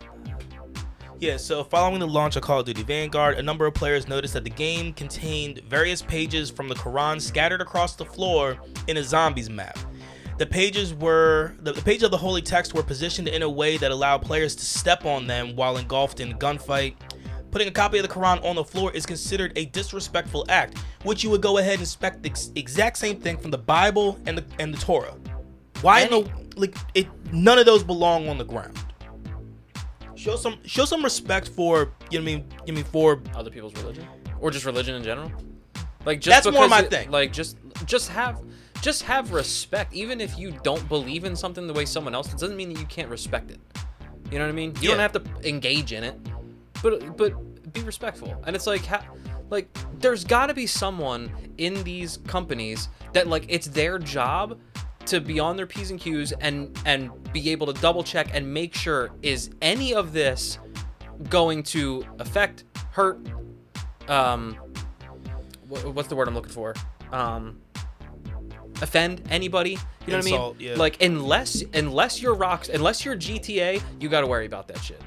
Yeah, 1.19 1.37
so 1.37 1.63
following 1.63 1.99
the 1.99 2.07
launch 2.07 2.35
of 2.35 2.43
Call 2.43 2.59
of 2.59 2.67
Duty 2.67 2.83
Vanguard, 2.83 3.39
a 3.39 3.41
number 3.41 3.65
of 3.65 3.73
players 3.73 4.07
noticed 4.07 4.35
that 4.35 4.43
the 4.43 4.51
game 4.51 4.93
contained 4.93 5.61
various 5.67 5.99
pages 5.99 6.51
from 6.51 6.69
the 6.69 6.75
Quran 6.75 7.19
scattered 7.19 7.59
across 7.59 7.95
the 7.95 8.05
floor 8.05 8.55
in 8.85 8.97
a 8.97 9.03
zombies 9.03 9.49
map. 9.49 9.79
The 10.37 10.45
pages 10.45 10.93
were 10.93 11.55
the, 11.61 11.73
the 11.73 11.81
pages 11.81 12.03
of 12.03 12.11
the 12.11 12.17
holy 12.17 12.43
text 12.43 12.75
were 12.75 12.83
positioned 12.83 13.27
in 13.27 13.41
a 13.41 13.49
way 13.49 13.77
that 13.77 13.89
allowed 13.89 14.21
players 14.21 14.55
to 14.57 14.63
step 14.63 15.05
on 15.05 15.25
them 15.25 15.55
while 15.55 15.77
engulfed 15.77 16.19
in 16.19 16.31
a 16.31 16.37
gunfight. 16.37 16.93
Putting 17.49 17.67
a 17.67 17.71
copy 17.71 17.97
of 17.97 18.07
the 18.07 18.13
Quran 18.13 18.43
on 18.45 18.55
the 18.55 18.63
floor 18.63 18.91
is 18.91 19.07
considered 19.07 19.53
a 19.55 19.65
disrespectful 19.65 20.45
act, 20.49 20.77
which 21.01 21.23
you 21.23 21.31
would 21.31 21.41
go 21.41 21.57
ahead 21.57 21.73
and 21.73 21.81
expect 21.81 22.21
the 22.21 22.29
ex- 22.29 22.51
exact 22.53 22.97
same 22.97 23.19
thing 23.19 23.37
from 23.37 23.49
the 23.49 23.57
Bible 23.57 24.19
and 24.27 24.37
the 24.37 24.45
and 24.59 24.71
the 24.71 24.77
Torah. 24.77 25.15
Why 25.81 26.01
Any- 26.01 26.11
no 26.11 26.29
like 26.55 26.75
it 26.93 27.07
none 27.33 27.57
of 27.57 27.65
those 27.65 27.83
belong 27.83 28.29
on 28.29 28.37
the 28.37 28.45
ground. 28.45 28.77
Show 30.17 30.35
some 30.35 30.57
show 30.65 30.83
some 30.85 31.03
respect 31.03 31.47
for 31.49 31.91
you 32.09 32.19
know 32.19 32.25
what 32.25 32.31
I 32.31 32.35
mean 32.35 32.37
you 32.37 32.39
know 32.39 32.57
what 32.57 32.69
I 32.69 32.71
mean 32.73 32.83
for 32.85 33.21
Other 33.35 33.49
people's 33.51 33.73
religion, 33.75 34.05
or 34.39 34.51
just 34.51 34.65
religion 34.65 34.95
in 34.95 35.03
general. 35.03 35.31
Like 36.05 36.19
just 36.21 36.43
That's 36.43 36.55
more 36.55 36.67
my 36.67 36.79
it- 36.81 36.89
thing. 36.89 37.11
Like 37.11 37.31
just 37.31 37.57
just 37.85 38.09
have 38.09 38.41
just 38.81 39.03
have 39.03 39.31
respect, 39.31 39.93
even 39.93 40.21
if 40.21 40.37
you 40.37 40.51
don't 40.63 40.87
believe 40.87 41.23
in 41.23 41.35
something 41.35 41.65
the 41.67 41.73
way 41.73 41.85
someone 41.85 42.13
else. 42.13 42.27
It 42.33 42.39
doesn't 42.39 42.55
mean 42.57 42.69
that 42.73 42.79
you 42.79 42.85
can't 42.85 43.09
respect 43.09 43.51
it. 43.51 43.59
You 44.31 44.39
know 44.39 44.45
what 44.45 44.49
I 44.51 44.55
mean? 44.55 44.73
You 44.81 44.89
don't 44.89 44.99
have 44.99 45.13
to 45.13 45.23
engage 45.43 45.93
in 45.93 46.03
it, 46.03 46.15
but 46.83 47.15
but 47.17 47.73
be 47.73 47.81
respectful. 47.81 48.41
And 48.45 48.55
it's 48.55 48.67
like 48.67 48.85
ha- 48.85 49.05
like 49.49 49.67
there's 49.99 50.23
got 50.23 50.47
to 50.47 50.53
be 50.53 50.67
someone 50.67 51.31
in 51.57 51.83
these 51.83 52.17
companies 52.27 52.89
that 53.13 53.27
like 53.27 53.45
it's 53.49 53.67
their 53.67 53.99
job 53.99 54.59
to 55.07 55.21
be 55.21 55.39
on 55.39 55.55
their 55.57 55.65
p's 55.67 55.91
and 55.91 55.99
q's 55.99 56.31
and 56.33 56.77
and 56.85 57.11
be 57.33 57.49
able 57.49 57.67
to 57.71 57.73
double 57.81 58.03
check 58.03 58.29
and 58.33 58.51
make 58.53 58.73
sure 58.75 59.09
is 59.21 59.49
any 59.61 59.93
of 59.93 60.13
this 60.13 60.59
going 61.29 61.63
to 61.63 62.05
affect 62.19 62.63
hurt 62.91 63.19
um 64.07 64.55
wha- 65.67 65.79
what's 65.91 66.07
the 66.09 66.15
word 66.15 66.27
i'm 66.27 66.35
looking 66.35 66.51
for? 66.51 66.73
Um 67.11 67.59
offend 68.81 69.23
anybody? 69.29 69.71
You 70.05 70.11
know 70.11 70.17
Insult, 70.17 70.39
what 70.39 70.55
i 70.55 70.59
mean? 70.59 70.67
Yeah. 70.69 70.75
like 70.75 71.01
unless 71.01 71.63
unless 71.73 72.21
you're 72.21 72.35
rocks 72.35 72.69
unless 72.69 73.03
you're 73.03 73.15
gta 73.15 73.81
you 73.99 74.09
got 74.09 74.21
to 74.21 74.27
worry 74.27 74.45
about 74.45 74.67
that 74.67 74.79
shit. 74.83 75.01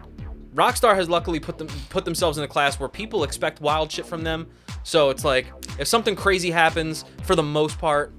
Rockstar 0.55 0.97
has 0.97 1.09
luckily 1.09 1.39
put 1.39 1.59
them 1.59 1.69
put 1.91 2.05
themselves 2.05 2.37
in 2.39 2.45
a 2.45 2.49
class 2.49 2.81
where 2.81 2.89
people 2.89 3.23
expect 3.23 3.61
wild 3.61 3.93
shit 3.93 4.05
from 4.05 4.23
them. 4.25 4.49
So 4.83 5.11
it's 5.11 5.25
like 5.25 5.47
if 5.79 5.87
something 5.87 6.17
crazy 6.17 6.51
happens 6.51 7.05
for 7.23 7.37
the 7.37 7.43
most 7.43 7.79
part 7.79 8.13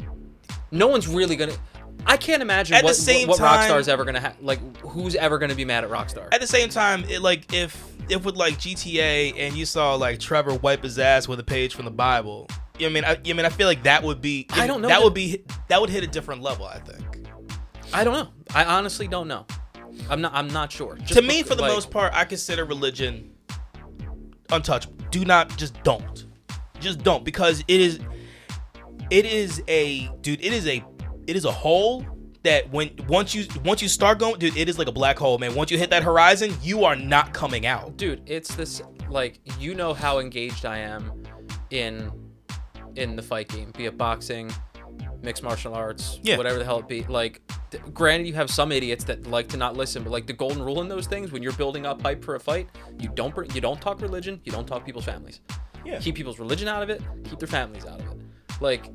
no 0.72 0.88
one's 0.88 1.08
really 1.08 1.36
gonna 1.36 1.54
i 2.06 2.18
can't 2.18 2.42
imagine 2.42 2.76
At 2.76 2.82
the 2.82 2.86
what, 2.88 2.96
same 2.96 3.28
what, 3.28 3.40
what 3.40 3.48
time- 3.48 3.72
rockstar's 3.72 3.88
ever 3.88 4.06
gonna 4.06 4.20
have 4.20 4.36
like 4.42 4.60
who's 4.78 5.16
ever 5.16 5.38
gonna 5.38 5.56
be 5.56 5.66
mad 5.66 5.84
at 5.84 5.90
rockstar 5.90 6.28
at 6.32 6.42
the 6.42 6.48
same 6.48 6.70
time 6.70 7.04
it 7.06 7.22
like 7.22 7.54
if 7.54 7.92
if 8.10 8.26
with 8.26 8.36
like 8.36 8.56
GTA 8.56 9.36
and 9.38 9.56
you 9.56 9.66
saw 9.66 9.96
like 9.96 10.20
Trevor 10.20 10.56
wipe 10.56 10.84
his 10.84 11.00
ass 11.00 11.28
with 11.28 11.40
a 11.40 11.44
page 11.44 11.76
from 11.76 11.86
the 11.86 11.92
Bible 11.92 12.48
you 12.78 12.90
know 12.90 12.94
what 12.94 13.06
I 13.06 13.14
mean? 13.16 13.26
I, 13.28 13.30
I 13.30 13.34
mean? 13.34 13.46
I 13.46 13.50
feel 13.50 13.68
like 13.68 13.84
that 13.84 14.04
would 14.04 14.22
be 14.22 14.48
I 14.52 14.68
don't 14.68 14.82
know 14.82 14.88
that 14.88 14.96
that- 15.00 15.04
would 15.04 15.14
be 15.14 15.44
that 15.70 15.80
would 15.80 15.90
hit 15.90 16.04
a 16.04 16.08
different 16.08 16.42
level 16.42 16.66
I 16.66 16.80
think. 16.80 17.30
I 17.94 18.04
don't 18.04 18.14
know. 18.14 18.30
I 18.56 18.66
honestly 18.66 19.08
don't 19.08 19.28
know. 19.28 19.46
I'm 20.10 20.22
not 20.22 20.34
i'm 20.34 20.48
not 20.48 20.72
sure. 20.72 20.96
Just 20.96 21.14
to 21.14 21.22
me 21.22 21.44
for 21.44 21.56
the 21.56 21.62
like, 21.62 21.72
most 21.72 21.92
part 21.92 22.14
I 22.14 22.26
consider 22.26 22.66
religion 22.66 23.32
untouchable. 24.50 24.96
Do 25.12 25.26
not 25.26 25.56
just 25.58 25.82
don't. 25.84 26.26
Just 26.80 27.04
don't 27.04 27.24
because 27.24 27.64
it 27.68 27.80
is 27.80 28.00
it 29.10 29.26
is 29.26 29.62
a 29.68 30.08
dude 30.22 30.42
it 30.42 30.54
is 30.54 30.68
a 30.68 30.84
it 31.28 31.36
is 31.36 31.46
a 31.46 31.52
hole 31.52 32.06
that 32.44 32.70
when 32.72 32.90
once 33.08 33.36
you 33.36 33.46
once 33.64 33.82
you 33.82 33.88
start 33.88 34.18
going 34.20 34.40
dude 34.40 34.58
it 34.58 34.68
is 34.68 34.78
like 34.80 34.88
a 34.88 34.92
black 34.92 35.18
hole 35.20 35.38
man. 35.38 35.54
Once 35.56 35.70
you 35.72 35.78
hit 35.78 35.90
that 35.92 36.04
horizon 36.04 36.54
you 36.64 36.84
are 36.86 36.96
not 36.96 37.34
coming 37.34 37.66
out. 37.66 37.98
Dude 37.98 38.22
it's 38.26 38.56
this 38.56 38.82
like 39.10 39.40
you 39.60 39.76
know 39.76 39.94
how 39.94 40.20
engaged 40.20 40.66
i 40.66 40.78
am 40.78 41.24
in 41.70 42.12
in 42.96 43.16
the 43.16 43.22
fight 43.22 43.48
game 43.50 43.72
be 43.78 43.86
it 43.86 43.98
boxing 43.98 44.52
mixed 45.22 45.44
martial 45.44 45.74
arts 45.74 46.20
Yeah. 46.24 46.38
whatever 46.38 46.58
the 46.58 46.66
hell 46.66 46.80
it 46.80 46.88
be. 46.88 47.04
Like 47.04 47.42
th- 47.70 47.84
granted 47.94 48.26
you 48.28 48.34
have 48.34 48.50
some 48.50 48.72
idiots 48.72 49.04
that 49.04 49.28
like 49.28 49.48
to 49.50 49.58
not 49.58 49.78
listen 49.78 50.02
but 50.04 50.12
like 50.12 50.26
the 50.26 50.34
golden 50.34 50.64
rule 50.64 50.82
in 50.82 50.88
those 50.88 51.06
things 51.08 51.32
when 51.32 51.44
you're 51.44 51.54
building 51.54 51.86
up 51.86 52.02
hype 52.02 52.24
for 52.26 52.36
a 52.36 52.40
fight 52.40 52.68
you 53.00 53.10
don't 53.14 53.36
br- 53.36 53.46
you 53.54 53.62
don't 53.62 53.80
talk 53.80 54.02
religion 54.02 54.42
you 54.46 54.52
don't 54.52 54.66
talk 54.68 54.84
people's 54.86 55.06
families. 55.06 55.42
Yeah. 55.86 56.00
keep 56.00 56.16
people's 56.16 56.40
religion 56.40 56.68
out 56.68 56.82
of 56.84 56.90
it 56.90 57.02
keep 57.24 57.38
their 57.40 57.48
families 57.48 57.86
out 57.86 58.00
of 58.02 58.08
it 58.08 58.11
like 58.62 58.90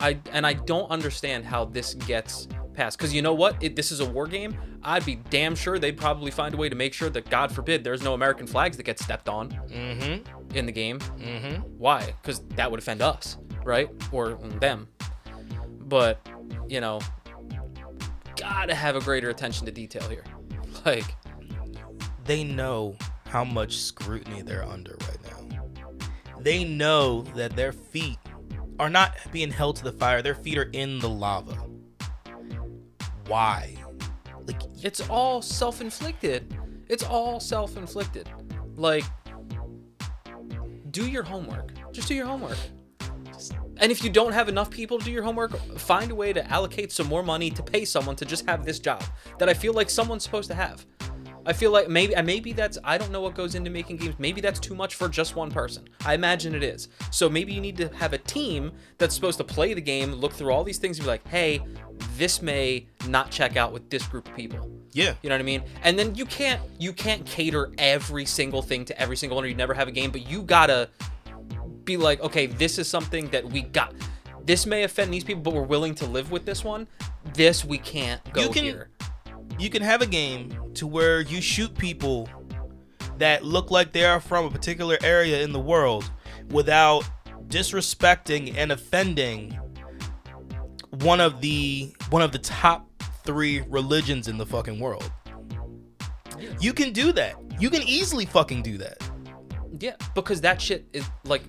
i, 0.00 0.18
and 0.32 0.46
i 0.46 0.52
don't 0.52 0.90
understand 0.90 1.44
how 1.44 1.64
this 1.64 1.94
gets 1.94 2.48
passed. 2.72 2.98
Because 2.98 3.14
you 3.14 3.22
know 3.22 3.34
what? 3.34 3.62
It, 3.62 3.76
this 3.76 3.92
is 3.92 4.00
a 4.00 4.04
war 4.04 4.26
game. 4.26 4.56
I'd 4.82 5.04
be 5.04 5.16
damn 5.16 5.54
sure 5.54 5.78
they'd 5.78 5.96
probably 5.96 6.30
find 6.30 6.54
a 6.54 6.56
way 6.56 6.68
to 6.68 6.74
make 6.74 6.92
sure 6.92 7.10
that 7.10 7.28
god 7.30 7.52
forbid 7.52 7.84
there's 7.84 8.02
no 8.02 8.14
american 8.14 8.46
flags 8.46 8.76
that 8.76 8.82
get 8.84 8.98
stepped 8.98 9.28
on 9.28 9.50
mm-hmm. 9.50 10.56
in 10.56 10.66
the 10.66 10.72
game. 10.72 10.98
Mm-hmm. 10.98 11.62
Why? 11.78 12.14
Because 12.20 12.40
that 12.56 12.70
would 12.70 12.80
offend 12.80 13.02
us 13.02 13.36
right? 13.64 13.90
Or 14.10 14.34
them. 14.58 14.88
But 15.80 16.26
you 16.68 16.80
know 16.80 17.00
gotta 18.36 18.74
have 18.74 18.96
a 18.96 19.00
greater 19.00 19.30
attention 19.30 19.66
to 19.66 19.72
detail 19.72 20.08
here. 20.08 20.24
Like 20.84 21.14
they 22.24 22.42
know 22.42 22.96
how 23.26 23.44
much 23.44 23.76
scrutiny 23.76 24.42
they're 24.42 24.64
under 24.64 24.96
right 25.02 25.18
now. 25.22 26.40
They 26.40 26.64
know 26.64 27.22
that 27.36 27.54
their 27.54 27.72
feet 27.72 28.18
are 28.82 28.90
not 28.90 29.16
being 29.30 29.52
held 29.52 29.76
to 29.76 29.84
the 29.84 29.92
fire. 29.92 30.22
Their 30.22 30.34
feet 30.34 30.58
are 30.58 30.68
in 30.72 30.98
the 30.98 31.08
lava. 31.08 31.56
Why? 33.28 33.76
Like 34.44 34.60
It's 34.82 35.08
all 35.08 35.40
self-inflicted. 35.40 36.52
It's 36.88 37.04
all 37.04 37.38
self-inflicted. 37.38 38.28
Like 38.74 39.04
do 40.90 41.08
your 41.08 41.22
homework. 41.22 41.72
Just 41.92 42.08
do 42.08 42.14
your 42.16 42.26
homework. 42.26 42.58
And 43.76 43.92
if 43.92 44.02
you 44.02 44.10
don't 44.10 44.32
have 44.32 44.48
enough 44.48 44.68
people 44.68 44.98
to 44.98 45.04
do 45.04 45.12
your 45.12 45.22
homework, 45.22 45.56
find 45.78 46.10
a 46.10 46.14
way 46.16 46.32
to 46.32 46.44
allocate 46.52 46.90
some 46.90 47.06
more 47.06 47.22
money 47.22 47.50
to 47.50 47.62
pay 47.62 47.84
someone 47.84 48.16
to 48.16 48.24
just 48.24 48.46
have 48.46 48.64
this 48.64 48.80
job 48.80 49.02
that 49.38 49.48
I 49.48 49.54
feel 49.54 49.74
like 49.74 49.90
someone's 49.90 50.24
supposed 50.24 50.48
to 50.48 50.56
have. 50.56 50.84
I 51.44 51.52
feel 51.52 51.70
like 51.72 51.88
maybe 51.88 52.14
maybe 52.22 52.52
that's 52.52 52.78
I 52.84 52.98
don't 52.98 53.10
know 53.10 53.20
what 53.20 53.34
goes 53.34 53.54
into 53.54 53.70
making 53.70 53.96
games. 53.96 54.14
Maybe 54.18 54.40
that's 54.40 54.60
too 54.60 54.74
much 54.74 54.94
for 54.94 55.08
just 55.08 55.34
one 55.36 55.50
person. 55.50 55.88
I 56.06 56.14
imagine 56.14 56.54
it 56.54 56.62
is. 56.62 56.88
So 57.10 57.28
maybe 57.28 57.52
you 57.52 57.60
need 57.60 57.76
to 57.78 57.88
have 57.96 58.12
a 58.12 58.18
team 58.18 58.72
that's 58.98 59.14
supposed 59.14 59.38
to 59.38 59.44
play 59.44 59.74
the 59.74 59.80
game, 59.80 60.12
look 60.12 60.32
through 60.32 60.52
all 60.52 60.62
these 60.64 60.78
things, 60.78 60.98
and 60.98 61.04
be 61.04 61.10
like, 61.10 61.26
hey, 61.28 61.60
this 62.16 62.42
may 62.42 62.86
not 63.08 63.30
check 63.30 63.56
out 63.56 63.72
with 63.72 63.90
this 63.90 64.06
group 64.06 64.28
of 64.28 64.36
people. 64.36 64.70
yeah. 64.92 65.14
You 65.22 65.28
know 65.30 65.34
what 65.34 65.40
I 65.40 65.44
mean? 65.44 65.62
And 65.82 65.98
then 65.98 66.14
you 66.14 66.26
can't 66.26 66.60
you 66.78 66.92
can't 66.92 67.24
cater 67.26 67.72
every 67.78 68.24
single 68.24 68.62
thing 68.62 68.84
to 68.86 69.00
every 69.00 69.16
single 69.16 69.36
one, 69.36 69.44
or 69.44 69.48
you 69.48 69.54
never 69.54 69.74
have 69.74 69.88
a 69.88 69.92
game. 69.92 70.10
But 70.10 70.28
you 70.28 70.42
gotta 70.42 70.90
be 71.84 71.96
like, 71.96 72.20
okay, 72.20 72.46
this 72.46 72.78
is 72.78 72.86
something 72.88 73.28
that 73.30 73.44
we 73.44 73.62
got. 73.62 73.92
This 74.44 74.66
may 74.66 74.82
offend 74.82 75.12
these 75.12 75.24
people, 75.24 75.42
but 75.42 75.54
we're 75.54 75.62
willing 75.62 75.94
to 75.96 76.06
live 76.06 76.30
with 76.32 76.44
this 76.44 76.64
one. 76.64 76.86
This 77.34 77.64
we 77.64 77.78
can't 77.78 78.20
go 78.32 78.42
You 78.42 78.48
can- 78.50 78.64
here. 78.64 78.88
You 79.58 79.70
can 79.70 79.82
have 79.82 80.02
a 80.02 80.06
game 80.06 80.72
to 80.74 80.86
where 80.86 81.20
you 81.20 81.40
shoot 81.40 81.74
people 81.76 82.28
that 83.18 83.44
look 83.44 83.70
like 83.70 83.92
they 83.92 84.04
are 84.04 84.20
from 84.20 84.46
a 84.46 84.50
particular 84.50 84.98
area 85.02 85.42
in 85.42 85.52
the 85.52 85.60
world 85.60 86.10
without 86.50 87.04
disrespecting 87.48 88.56
and 88.56 88.72
offending 88.72 89.52
one 91.00 91.20
of 91.20 91.40
the 91.40 91.94
one 92.10 92.22
of 92.22 92.32
the 92.32 92.38
top 92.38 92.88
3 93.24 93.64
religions 93.68 94.28
in 94.28 94.38
the 94.38 94.46
fucking 94.46 94.80
world. 94.80 95.10
You 96.60 96.72
can 96.72 96.92
do 96.92 97.12
that. 97.12 97.36
You 97.60 97.70
can 97.70 97.82
easily 97.82 98.26
fucking 98.26 98.62
do 98.62 98.78
that. 98.78 98.98
Yeah, 99.78 99.96
because 100.14 100.40
that 100.40 100.60
shit 100.60 100.86
is 100.92 101.08
like 101.24 101.42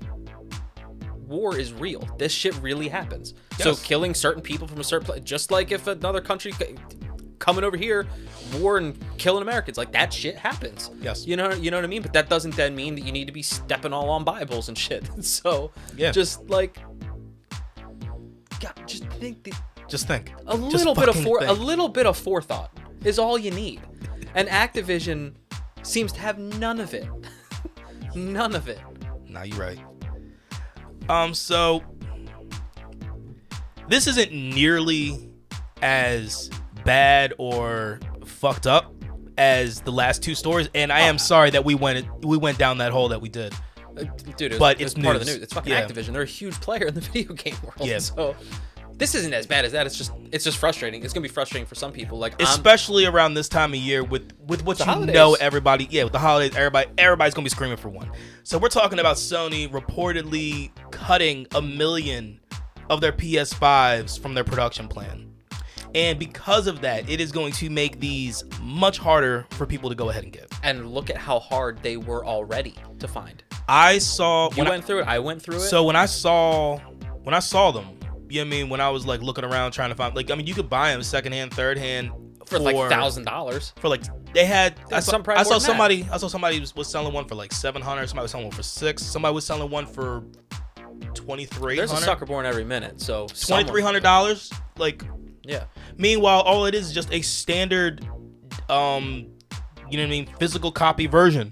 war 1.25 1.57
is 1.57 1.73
real. 1.73 2.07
This 2.17 2.31
shit 2.31 2.55
really 2.61 2.87
happens. 2.87 3.33
So 3.57 3.75
killing 3.75 4.13
certain 4.13 4.41
people 4.41 4.67
from 4.67 4.79
a 4.79 4.83
certain 4.83 5.05
place, 5.05 5.21
just 5.23 5.51
like 5.51 5.71
if 5.71 5.87
another 5.87 6.21
country 6.21 6.51
coming 7.43 7.65
over 7.65 7.75
here, 7.75 8.07
war 8.55 8.77
and 8.77 8.97
killing 9.17 9.41
Americans, 9.41 9.77
like 9.77 9.91
that 9.91 10.13
shit 10.13 10.37
happens. 10.37 10.89
Yes. 11.01 11.27
You 11.27 11.35
know, 11.35 11.51
you 11.51 11.71
know 11.71 11.77
what 11.77 11.83
I 11.83 11.87
mean. 11.87 12.01
But 12.01 12.13
that 12.13 12.29
doesn't 12.29 12.55
then 12.55 12.73
mean 12.73 12.95
that 12.95 13.01
you 13.01 13.11
need 13.11 13.25
to 13.25 13.33
be 13.33 13.41
stepping 13.41 13.91
all 13.91 14.09
on 14.09 14.23
Bibles 14.23 14.69
and 14.69 14.77
shit. 14.77 15.03
So 15.23 15.71
Yeah. 15.97 16.11
just 16.11 16.49
like, 16.49 16.77
God, 18.61 18.73
just 18.87 19.05
think 19.19 19.43
that 19.43 19.61
Just 19.89 20.07
think. 20.07 20.31
a 20.47 20.57
Just 20.57 20.71
little 20.85 20.95
bit 20.95 21.09
of 21.09 21.15
fucking 21.15 21.23
fore, 21.29 21.43
a 21.43 21.51
little 21.53 21.89
bit 21.89 22.05
of 22.05 22.17
forethought 22.17 22.71
is 23.03 23.19
all 23.19 23.37
you 23.37 23.51
need. 23.51 23.81
And 24.35 24.47
Activision 24.47 25.33
seems 25.81 26.13
to 26.13 26.19
have 26.21 26.39
none 26.39 26.79
of 26.79 26.93
it. 26.93 27.07
none 28.15 28.55
of 28.55 28.69
it. 28.69 28.79
Nah, 29.27 29.43
you're 29.43 29.57
right. 29.57 29.79
Um, 31.09 31.33
so 31.33 31.83
this 33.89 34.07
isn't 34.07 34.31
nearly 34.31 35.29
as 35.81 36.49
bad 36.85 37.33
or 37.37 37.99
fucked 38.25 38.67
up 38.67 38.93
as 39.37 39.81
the 39.81 39.91
last 39.91 40.21
two 40.21 40.35
stories, 40.35 40.69
and 40.75 40.91
I 40.91 41.01
am 41.01 41.17
sorry 41.17 41.49
that 41.51 41.65
we 41.65 41.75
went 41.75 42.07
we 42.25 42.37
went 42.37 42.57
down 42.57 42.77
that 42.79 42.91
hole 42.91 43.09
that 43.09 43.21
we 43.21 43.29
did. 43.29 43.53
Uh, 43.97 44.03
Dude, 44.37 44.53
it's, 44.53 44.59
But 44.59 44.81
it's, 44.81 44.93
it's 44.93 45.03
part 45.03 45.15
of 45.15 45.25
the 45.25 45.31
news. 45.31 45.41
It's 45.43 45.53
fucking 45.53 45.71
Yeah. 45.71 45.85
Activision. 45.85 46.13
They're 46.13 46.23
a 46.23 46.25
huge 46.25 46.59
player 46.61 46.87
in 46.87 46.95
the 46.95 47.01
video 47.13 47.33
game 47.33 47.55
world. 47.63 47.75
Yeah. 47.87 47.99
So 47.99 48.35
this 48.95 49.15
isn't 49.15 49.33
as 49.33 49.45
bad 49.47 49.65
as 49.65 49.71
that. 49.71 49.85
It's 49.87 49.97
just 49.97 50.11
it's 50.31 50.43
just 50.43 50.57
frustrating. 50.57 51.03
It's 51.03 51.13
gonna 51.13 51.23
be 51.23 51.27
frustrating 51.29 51.65
for 51.67 51.75
some 51.75 51.91
people. 51.91 52.17
Like 52.19 52.33
I'm, 52.39 52.47
Especially 52.47 53.05
around 53.05 53.33
this 53.35 53.49
time 53.49 53.73
of 53.73 53.79
year 53.79 54.03
with 54.03 54.31
with 54.47 54.63
what 54.65 54.79
you 54.79 54.85
holidays. 54.85 55.13
know 55.13 55.35
everybody 55.39 55.87
yeah 55.89 56.03
with 56.03 56.13
the 56.13 56.19
holidays 56.19 56.55
everybody 56.55 56.89
everybody's 56.97 57.33
gonna 57.33 57.45
be 57.45 57.49
screaming 57.49 57.77
for 57.77 57.89
one. 57.89 58.11
So 58.43 58.57
we're 58.57 58.69
talking 58.69 58.99
about 58.99 59.17
Sony 59.17 59.67
reportedly 59.69 60.71
cutting 60.91 61.47
a 61.55 61.61
million 61.61 62.39
of 62.89 63.01
their 63.01 63.11
PS5s 63.13 64.19
from 64.19 64.33
their 64.33 64.43
production 64.43 64.87
plan. 64.87 65.32
And 65.95 66.17
because 66.17 66.67
of 66.67 66.81
that, 66.81 67.07
it 67.09 67.21
is 67.21 67.31
going 67.31 67.53
to 67.53 67.69
make 67.69 67.99
these 67.99 68.43
much 68.61 68.97
harder 68.97 69.45
for 69.51 69.65
people 69.65 69.89
to 69.89 69.95
go 69.95 70.09
ahead 70.09 70.23
and 70.23 70.33
get. 70.33 70.51
and 70.63 70.91
look 70.91 71.09
at 71.09 71.17
how 71.17 71.39
hard 71.39 71.81
they 71.83 71.97
were 71.97 72.25
already 72.25 72.73
to 72.99 73.07
find. 73.07 73.43
I 73.67 73.97
saw 73.99 74.49
You 74.51 74.57
when 74.57 74.67
I- 74.67 74.69
went 74.71 74.85
through 74.85 74.99
it. 75.01 75.07
I 75.07 75.19
went 75.19 75.41
through 75.41 75.57
it. 75.57 75.59
so 75.61 75.83
when 75.83 75.95
I 75.95 76.05
saw 76.05 76.77
when 77.23 77.33
I 77.33 77.39
saw 77.39 77.71
them, 77.71 77.85
you 78.29 78.43
know 78.43 78.47
what 78.49 78.55
I 78.55 78.57
mean, 78.61 78.69
when 78.69 78.81
I 78.81 78.89
was 78.89 79.05
like 79.05 79.21
looking 79.21 79.45
around 79.45 79.71
trying 79.71 79.89
to 79.89 79.95
find 79.95 80.15
like 80.15 80.31
I 80.31 80.35
mean 80.35 80.47
you 80.47 80.53
could 80.53 80.69
buy 80.69 80.91
them 80.91 81.03
secondhand, 81.03 81.53
third 81.53 81.77
hand 81.77 82.11
for 82.47 82.59
like 82.59 82.75
thousand 82.89 83.25
dollars. 83.25 83.71
for 83.77 83.87
like 83.89 84.01
they 84.33 84.45
had 84.45 84.75
I 84.91 84.99
saw, 84.99 85.11
some 85.11 85.23
price 85.23 85.39
I 85.39 85.43
saw 85.43 85.59
somebody 85.59 86.07
I 86.11 86.17
saw 86.17 86.27
somebody 86.27 86.59
was, 86.59 86.75
was 86.75 86.87
selling 86.89 87.13
one 87.13 87.25
for 87.25 87.35
like 87.35 87.53
700, 87.53 88.07
somebody 88.07 88.23
was 88.23 88.31
selling 88.31 88.47
one 88.47 88.55
for 88.55 88.63
6, 88.63 89.03
somebody 89.03 89.33
was 89.33 89.45
selling 89.45 89.69
one 89.69 89.85
for 89.85 90.23
2300 91.13 91.77
There's 91.77 91.91
a 91.91 91.97
sucker 91.97 92.25
born 92.25 92.45
every 92.45 92.63
minute. 92.65 92.99
So 92.99 93.27
$2300 93.27 94.51
like 94.77 95.03
Yeah. 95.43 95.65
Meanwhile, 95.97 96.41
all 96.41 96.65
it 96.65 96.75
is 96.75 96.87
is 96.87 96.93
just 96.93 97.11
a 97.11 97.21
standard, 97.21 98.07
um, 98.69 99.27
you 99.89 99.97
know 99.97 100.03
what 100.03 100.07
I 100.07 100.09
mean, 100.09 100.29
physical 100.39 100.71
copy 100.71 101.07
version 101.07 101.49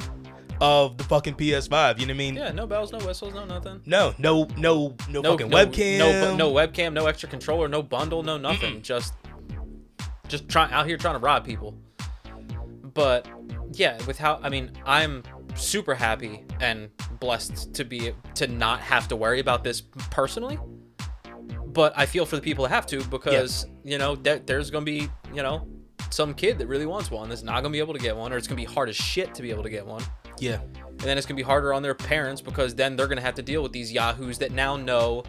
of 0.61 0.97
the 0.97 1.03
fucking 1.03 1.35
PS5. 1.35 1.99
You 1.99 2.05
know 2.05 2.11
what 2.11 2.15
I 2.15 2.17
mean? 2.17 2.35
Yeah. 2.35 2.51
No 2.51 2.67
bells, 2.67 2.91
no 2.91 2.99
whistles, 2.99 3.33
no 3.33 3.45
nothing. 3.45 3.81
No, 3.85 4.13
no, 4.17 4.47
no, 4.57 4.95
no, 5.09 5.21
No 5.21 5.31
fucking 5.31 5.49
no, 5.49 5.57
webcam. 5.57 5.97
No, 5.97 6.35
no 6.35 6.53
webcam. 6.53 6.93
No 6.93 7.07
extra 7.07 7.27
controller. 7.27 7.67
No 7.67 7.81
bundle. 7.81 8.23
No 8.23 8.37
nothing. 8.37 8.81
Just, 8.81 9.15
just 10.27 10.47
trying 10.47 10.71
out 10.71 10.87
here 10.87 10.97
trying 10.97 11.15
to 11.15 11.19
rob 11.19 11.45
people. 11.45 11.75
But 12.93 13.27
yeah, 13.73 13.97
with 14.05 14.17
how 14.17 14.39
I 14.43 14.49
mean, 14.49 14.71
I'm 14.85 15.23
super 15.55 15.95
happy 15.95 16.43
and 16.59 16.89
blessed 17.19 17.73
to 17.75 17.83
be 17.83 18.13
to 18.35 18.47
not 18.47 18.79
have 18.81 19.07
to 19.09 19.15
worry 19.15 19.39
about 19.39 19.63
this 19.63 19.81
personally. 19.81 20.59
But 21.67 21.93
I 21.95 22.05
feel 22.05 22.25
for 22.25 22.35
the 22.35 22.41
people 22.41 22.63
that 22.63 22.69
have 22.69 22.85
to 22.87 23.03
because 23.05 23.65
you 23.83 23.97
know 23.97 24.15
there, 24.15 24.39
there's 24.39 24.69
gonna 24.71 24.85
be 24.85 25.09
you 25.33 25.41
know 25.43 25.67
some 26.09 26.33
kid 26.33 26.57
that 26.59 26.67
really 26.67 26.85
wants 26.85 27.09
one 27.09 27.29
that's 27.29 27.43
not 27.43 27.61
gonna 27.61 27.71
be 27.71 27.79
able 27.79 27.93
to 27.93 27.99
get 27.99 28.15
one, 28.15 28.33
or 28.33 28.37
it's 28.37 28.47
gonna 28.47 28.59
be 28.61 28.65
hard 28.65 28.89
as 28.89 28.95
shit 28.95 29.33
to 29.35 29.41
be 29.41 29.49
able 29.51 29.63
to 29.63 29.69
get 29.69 29.85
one. 29.85 30.03
Yeah, 30.39 30.59
And 30.61 30.99
then 30.99 31.17
it's 31.17 31.27
gonna 31.27 31.37
be 31.37 31.43
harder 31.43 31.73
on 31.73 31.83
their 31.83 31.93
parents 31.95 32.41
because 32.41 32.73
then 32.75 32.95
they're 32.95 33.07
gonna 33.07 33.21
have 33.21 33.35
to 33.35 33.41
deal 33.43 33.61
with 33.63 33.71
these 33.71 33.91
yahoos 33.93 34.39
that 34.39 34.51
now 34.51 34.75
know 34.75 35.23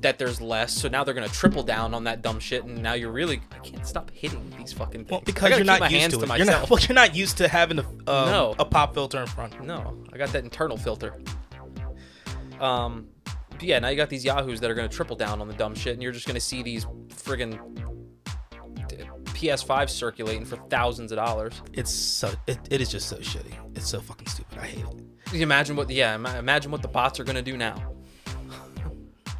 that 0.00 0.16
there's 0.18 0.40
less. 0.40 0.72
So 0.72 0.88
now 0.88 1.02
they're 1.02 1.14
gonna 1.14 1.28
triple 1.28 1.62
down 1.64 1.92
on 1.94 2.04
that 2.04 2.22
dumb 2.22 2.38
shit, 2.38 2.64
and 2.64 2.80
now 2.82 2.92
you're 2.92 3.10
really 3.10 3.40
I 3.50 3.58
can't 3.58 3.84
stop 3.86 4.10
hitting 4.12 4.52
these 4.58 4.72
fucking 4.72 5.00
things. 5.06 5.10
well, 5.10 5.22
because 5.24 5.50
you're 5.56 5.64
not 5.64 5.90
used 5.90 6.10
to 6.10 6.16
to, 6.18 6.22
it. 6.22 6.28
You're 6.38 6.46
myself. 6.46 6.60
not, 6.62 6.70
well, 6.70 6.80
you're 6.80 6.94
not 6.94 7.16
used 7.16 7.38
to 7.38 7.48
having 7.48 7.78
a 7.78 7.82
um, 7.82 7.96
No. 8.06 8.54
a 8.58 8.64
pop 8.64 8.94
filter 8.94 9.18
in 9.20 9.26
front. 9.26 9.60
No, 9.64 10.04
I 10.12 10.18
got 10.18 10.28
that 10.30 10.44
internal 10.44 10.76
filter. 10.76 11.14
Um, 12.60 13.08
but 13.50 13.62
yeah, 13.62 13.78
now 13.78 13.88
you 13.88 13.96
got 13.96 14.08
these 14.10 14.24
yahoos 14.24 14.60
that 14.60 14.70
are 14.70 14.74
gonna 14.74 14.88
triple 14.88 15.16
down 15.16 15.40
on 15.40 15.48
the 15.48 15.54
dumb 15.54 15.74
shit, 15.74 15.94
and 15.94 16.02
you're 16.02 16.12
just 16.12 16.26
gonna 16.26 16.38
see 16.40 16.62
these 16.62 16.84
friggin' 17.08 17.58
PS5 19.38 19.88
circulating 19.88 20.44
for 20.44 20.56
thousands 20.68 21.12
of 21.12 21.16
dollars. 21.16 21.62
It's 21.72 21.92
so 21.92 22.32
it, 22.48 22.58
it 22.70 22.80
is 22.80 22.90
just 22.90 23.08
so 23.08 23.16
shitty. 23.18 23.54
It's 23.76 23.88
so 23.88 24.00
fucking 24.00 24.26
stupid. 24.26 24.58
I 24.58 24.66
hate 24.66 24.84
it. 24.84 25.04
Can 25.26 25.36
you 25.36 25.42
imagine 25.42 25.76
what? 25.76 25.88
Yeah, 25.90 26.14
imagine 26.38 26.72
what 26.72 26.82
the 26.82 26.88
bots 26.88 27.20
are 27.20 27.24
gonna 27.24 27.42
do 27.42 27.56
now. 27.56 27.80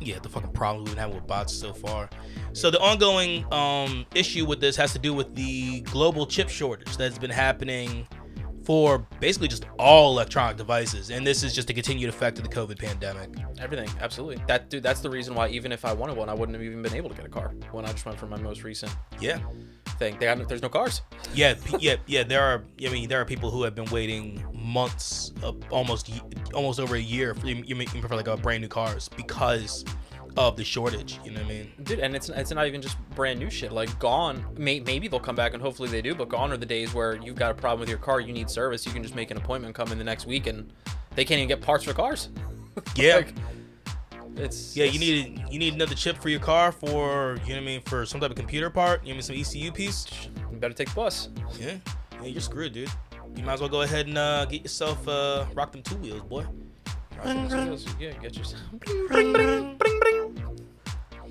yeah, 0.00 0.20
the 0.20 0.28
fucking 0.28 0.52
problem 0.52 0.84
we've 0.84 0.94
been 0.94 1.00
having 1.00 1.16
with 1.16 1.26
bots 1.26 1.52
so 1.52 1.72
far. 1.72 2.08
So 2.52 2.70
the 2.70 2.78
ongoing 2.78 3.52
um, 3.52 4.06
issue 4.14 4.46
with 4.46 4.60
this 4.60 4.76
has 4.76 4.92
to 4.92 4.98
do 5.00 5.12
with 5.12 5.34
the 5.34 5.80
global 5.82 6.26
chip 6.26 6.48
shortage 6.48 6.96
that's 6.96 7.18
been 7.18 7.30
happening 7.30 8.06
for 8.68 8.98
basically 9.18 9.48
just 9.48 9.64
all 9.78 10.10
electronic 10.12 10.58
devices, 10.58 11.08
and 11.08 11.26
this 11.26 11.42
is 11.42 11.54
just 11.54 11.70
a 11.70 11.72
continued 11.72 12.10
effect 12.10 12.36
of 12.36 12.44
the 12.44 12.54
COVID 12.54 12.78
pandemic. 12.78 13.30
Everything, 13.58 13.88
absolutely. 13.98 14.44
That 14.46 14.68
dude, 14.68 14.82
that's 14.82 15.00
the 15.00 15.08
reason 15.08 15.34
why 15.34 15.48
even 15.48 15.72
if 15.72 15.86
I 15.86 15.94
wanted 15.94 16.18
one, 16.18 16.28
I 16.28 16.34
wouldn't 16.34 16.54
have 16.54 16.62
even 16.62 16.82
been 16.82 16.92
able 16.94 17.08
to 17.08 17.14
get 17.16 17.24
a 17.24 17.30
car 17.30 17.54
when 17.72 17.86
I 17.86 17.92
just 17.92 18.04
went 18.04 18.18
for 18.18 18.26
my 18.26 18.36
most 18.36 18.64
recent 18.64 18.94
Yeah, 19.20 19.38
thing. 19.98 20.18
They 20.18 20.26
got, 20.26 20.46
there's 20.50 20.60
no 20.60 20.68
cars. 20.68 21.00
yeah, 21.32 21.54
yeah, 21.78 21.96
yeah. 22.04 22.24
There 22.24 22.42
are, 22.42 22.62
I 22.86 22.90
mean, 22.90 23.08
there 23.08 23.18
are 23.18 23.24
people 23.24 23.50
who 23.50 23.62
have 23.62 23.74
been 23.74 23.88
waiting 23.90 24.44
months, 24.52 25.32
uh, 25.42 25.52
almost, 25.70 26.10
almost 26.52 26.78
over 26.78 26.96
a 26.96 27.00
year 27.00 27.34
for, 27.34 27.46
you 27.46 27.74
mean, 27.74 27.88
for 27.88 28.14
like 28.14 28.28
a 28.28 28.36
brand 28.36 28.60
new 28.60 28.68
cars 28.68 29.08
because 29.16 29.82
of 30.38 30.56
the 30.56 30.62
shortage. 30.64 31.18
You 31.24 31.32
know 31.32 31.40
what 31.40 31.46
I 31.46 31.48
mean? 31.48 31.72
Dude, 31.82 31.98
and 31.98 32.14
it's 32.14 32.28
it's 32.28 32.52
not 32.52 32.68
even 32.68 32.80
just 32.80 32.96
brand 33.16 33.40
new 33.40 33.50
shit. 33.50 33.72
Like 33.72 33.98
gone, 33.98 34.44
may, 34.56 34.78
maybe 34.78 35.08
they'll 35.08 35.18
come 35.18 35.34
back 35.34 35.52
and 35.52 35.60
hopefully 35.60 35.88
they 35.88 36.00
do. 36.00 36.14
But 36.14 36.28
gone 36.28 36.52
are 36.52 36.56
the 36.56 36.64
days 36.64 36.94
where 36.94 37.16
you've 37.16 37.36
got 37.36 37.50
a 37.50 37.54
problem 37.54 37.80
with 37.80 37.88
your 37.88 37.98
car, 37.98 38.20
you 38.20 38.32
need 38.32 38.48
service. 38.48 38.86
You 38.86 38.92
can 38.92 39.02
just 39.02 39.16
make 39.16 39.32
an 39.32 39.36
appointment, 39.36 39.74
come 39.74 39.90
in 39.90 39.98
the 39.98 40.04
next 40.04 40.26
week, 40.26 40.46
and 40.46 40.72
they 41.16 41.24
can't 41.24 41.38
even 41.38 41.48
get 41.48 41.60
parts 41.60 41.84
for 41.84 41.92
cars. 41.92 42.28
Yeah. 42.94 43.16
Like, 43.16 43.34
it's 44.36 44.76
Yeah, 44.76 44.84
you 44.84 45.00
need 45.00 45.42
you 45.50 45.58
need 45.58 45.74
another 45.74 45.96
chip 45.96 46.16
for 46.18 46.28
your 46.28 46.38
car 46.38 46.70
for 46.70 47.38
you 47.44 47.48
know 47.48 47.54
what 47.54 47.56
I 47.56 47.60
mean 47.60 47.80
for 47.80 48.06
some 48.06 48.20
type 48.20 48.30
of 48.30 48.36
computer 48.36 48.70
part. 48.70 49.02
You 49.02 49.12
know 49.14 49.18
what 49.18 49.30
I 49.30 49.34
mean 49.34 49.44
some 49.44 49.60
ECU 49.60 49.72
piece. 49.72 50.06
You 50.52 50.58
better 50.58 50.74
take 50.74 50.90
the 50.90 50.94
bus. 50.94 51.30
Yeah, 51.58 51.78
yeah, 52.22 52.28
you're 52.28 52.40
screwed, 52.40 52.72
dude. 52.72 52.88
You 53.34 53.42
might 53.42 53.54
as 53.54 53.60
well 53.60 53.68
go 53.68 53.82
ahead 53.82 54.06
and 54.06 54.16
uh, 54.16 54.44
get 54.44 54.62
yourself 54.62 55.08
uh, 55.08 55.46
rock 55.54 55.72
them 55.72 55.82
two 55.82 55.96
wheels, 55.96 56.22
boy. 56.22 56.46
Yeah, 57.98 58.12
get 58.12 58.36
yourself. 58.36 58.62
Bring, 58.78 59.08
bring, 59.08 59.32
bring, 59.32 59.76
bring, 59.76 59.98
bring. 59.98 60.17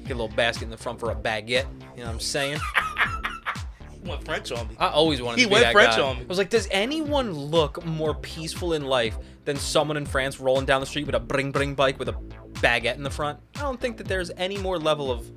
Get 0.08 0.14
a 0.14 0.20
little 0.22 0.36
basket 0.36 0.64
in 0.66 0.70
the 0.70 0.78
front 0.78 1.00
for 1.00 1.12
a 1.12 1.16
baguette. 1.16 1.66
You 1.96 2.02
know 2.02 2.06
what 2.06 2.08
I'm 2.14 2.20
saying? 2.20 2.60
He 4.04 4.10
went 4.12 4.24
French 4.24 4.52
on 4.54 4.68
me. 4.70 4.76
I 4.80 4.88
always 4.90 5.22
wanted 5.22 5.40
He 5.40 5.44
to 5.44 5.50
be 5.50 5.54
went 5.54 5.66
that 5.66 5.74
French 5.74 5.96
guy. 5.98 6.02
on 6.02 6.18
me. 6.18 6.22
I 6.24 6.28
was 6.28 6.38
like, 6.38 6.50
does 6.50 6.68
anyone 6.72 7.34
look 7.34 7.84
more 7.86 8.14
peaceful 8.16 8.74
in 8.74 8.86
life 8.86 9.18
than 9.44 9.58
someone 9.58 9.98
in 9.98 10.06
France 10.06 10.40
rolling 10.40 10.66
down 10.66 10.80
the 10.82 10.88
street 10.88 11.08
with 11.08 11.16
a 11.16 11.20
bring 11.20 11.52
bring 11.52 11.74
bike 11.74 12.00
with 12.00 12.08
a 12.08 12.14
baguette 12.54 12.96
in 12.96 13.04
the 13.04 13.10
front? 13.10 13.40
I 13.58 13.62
don't 13.62 13.82
think 13.82 13.98
that 13.98 14.08
there's 14.08 14.32
any 14.38 14.58
more 14.60 14.78
level 14.78 15.12
of 15.12 15.30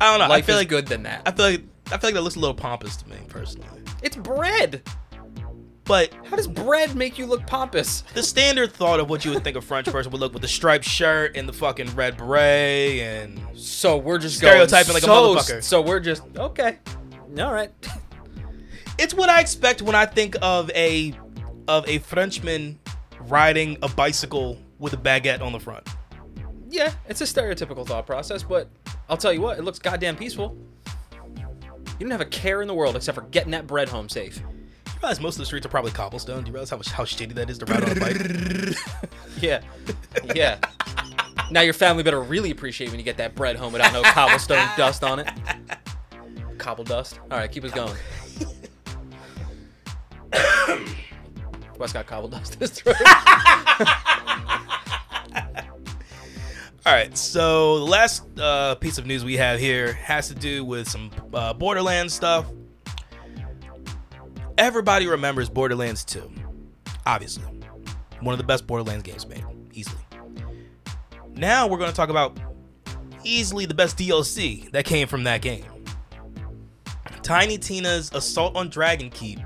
I 0.00 0.10
don't 0.10 0.18
know. 0.20 0.28
life 0.28 0.44
I 0.44 0.46
feel 0.46 0.54
is 0.56 0.60
like 0.62 0.68
good 0.68 0.86
than 0.88 1.02
that. 1.04 1.22
I 1.26 1.30
feel 1.30 1.44
like 1.46 1.62
I 1.86 1.90
feel 1.98 2.08
like 2.08 2.14
that 2.14 2.22
looks 2.22 2.36
a 2.36 2.40
little 2.40 2.54
pompous 2.56 2.96
to 2.96 3.08
me 3.08 3.16
personally. 3.28 3.82
It's 4.02 4.16
bread. 4.16 4.82
But 5.88 6.12
How 6.26 6.36
does 6.36 6.46
bread 6.46 6.94
make 6.94 7.18
you 7.18 7.24
look 7.24 7.46
pompous? 7.46 8.02
the 8.12 8.22
standard 8.22 8.72
thought 8.72 9.00
of 9.00 9.08
what 9.08 9.24
you 9.24 9.32
would 9.32 9.42
think 9.42 9.56
a 9.56 9.62
French 9.62 9.86
person 9.90 10.12
would 10.12 10.20
look 10.20 10.34
with 10.34 10.42
the 10.42 10.48
striped 10.48 10.84
shirt 10.84 11.34
and 11.34 11.48
the 11.48 11.52
fucking 11.52 11.96
red 11.96 12.18
beret 12.18 13.00
and 13.00 13.40
So 13.54 13.96
we're 13.96 14.18
just 14.18 14.36
Stereotyping 14.36 14.92
like 14.92 15.02
a 15.02 15.06
motherfucker. 15.06 15.62
So 15.62 15.80
we're 15.80 16.00
just 16.00 16.22
okay. 16.36 16.78
All 17.40 17.52
right. 17.52 17.72
it's 18.98 19.14
what 19.14 19.30
I 19.30 19.40
expect 19.40 19.80
when 19.80 19.94
I 19.94 20.04
think 20.04 20.36
of 20.42 20.70
a 20.72 21.14
of 21.66 21.88
a 21.88 21.98
Frenchman 21.98 22.78
riding 23.20 23.78
a 23.82 23.88
bicycle 23.88 24.58
with 24.78 24.92
a 24.92 24.96
baguette 24.98 25.40
on 25.40 25.52
the 25.52 25.60
front. 25.60 25.88
Yeah, 26.68 26.92
it's 27.08 27.22
a 27.22 27.24
stereotypical 27.24 27.86
thought 27.86 28.06
process, 28.06 28.42
but 28.42 28.68
I'll 29.08 29.16
tell 29.16 29.32
you 29.32 29.40
what, 29.40 29.58
it 29.58 29.64
looks 29.64 29.78
goddamn 29.78 30.16
peaceful. 30.16 30.54
You 30.86 32.06
don't 32.06 32.10
have 32.10 32.20
a 32.20 32.26
care 32.26 32.60
in 32.60 32.68
the 32.68 32.74
world 32.74 32.94
except 32.94 33.14
for 33.14 33.22
getting 33.22 33.52
that 33.52 33.66
bread 33.66 33.88
home 33.88 34.08
safe. 34.08 34.42
You 34.98 35.02
realize 35.02 35.20
most 35.20 35.34
of 35.36 35.38
the 35.38 35.46
streets 35.46 35.64
are 35.64 35.68
probably 35.68 35.92
cobblestone. 35.92 36.42
Do 36.42 36.48
you 36.48 36.52
realize 36.52 36.70
how 36.70 36.78
how 36.90 37.04
shitty 37.04 37.32
that 37.34 37.48
is 37.48 37.58
to 37.58 37.66
ride 37.66 37.84
on 37.84 37.96
a 37.96 38.00
bike? 38.00 38.16
Yeah. 39.40 39.60
Yeah. 40.34 40.58
now 41.52 41.60
your 41.60 41.72
family 41.72 42.02
better 42.02 42.20
really 42.20 42.50
appreciate 42.50 42.90
when 42.90 42.98
you 42.98 43.04
get 43.04 43.16
that 43.18 43.36
bread 43.36 43.54
home 43.54 43.72
without 43.72 43.92
no 43.92 44.02
cobblestone 44.02 44.68
dust 44.76 45.04
on 45.04 45.20
it. 45.20 45.28
Cobble 46.58 46.82
dust. 46.82 47.20
All 47.30 47.38
right, 47.38 47.48
keep 47.48 47.62
us 47.62 47.70
going. 47.70 47.94
Wes 51.78 51.92
got 51.92 52.08
cobble 52.08 52.26
dust 52.28 52.54
in 52.54 52.60
his 52.60 52.70
throat. 52.72 52.96
All 56.84 56.92
right, 56.94 57.16
so 57.16 57.78
the 57.78 57.84
last 57.84 58.24
uh, 58.40 58.74
piece 58.74 58.98
of 58.98 59.06
news 59.06 59.24
we 59.24 59.36
have 59.36 59.60
here 59.60 59.92
has 59.92 60.26
to 60.26 60.34
do 60.34 60.64
with 60.64 60.88
some 60.88 61.12
uh, 61.32 61.52
Borderlands 61.52 62.12
stuff. 62.14 62.46
Everybody 64.58 65.06
remembers 65.06 65.48
Borderlands 65.48 66.04
2, 66.04 66.32
obviously. 67.06 67.44
One 68.20 68.32
of 68.32 68.38
the 68.38 68.44
best 68.44 68.66
Borderlands 68.66 69.04
games 69.04 69.24
made, 69.24 69.44
easily. 69.72 70.02
Now 71.36 71.68
we're 71.68 71.78
going 71.78 71.90
to 71.90 71.96
talk 71.96 72.08
about 72.08 72.36
easily 73.22 73.66
the 73.66 73.74
best 73.74 73.96
DLC 73.96 74.68
that 74.72 74.84
came 74.84 75.06
from 75.06 75.22
that 75.22 75.42
game. 75.42 75.64
Tiny 77.22 77.56
Tina's 77.56 78.10
Assault 78.12 78.56
on 78.56 78.68
Dragon 78.68 79.10
Keep 79.10 79.38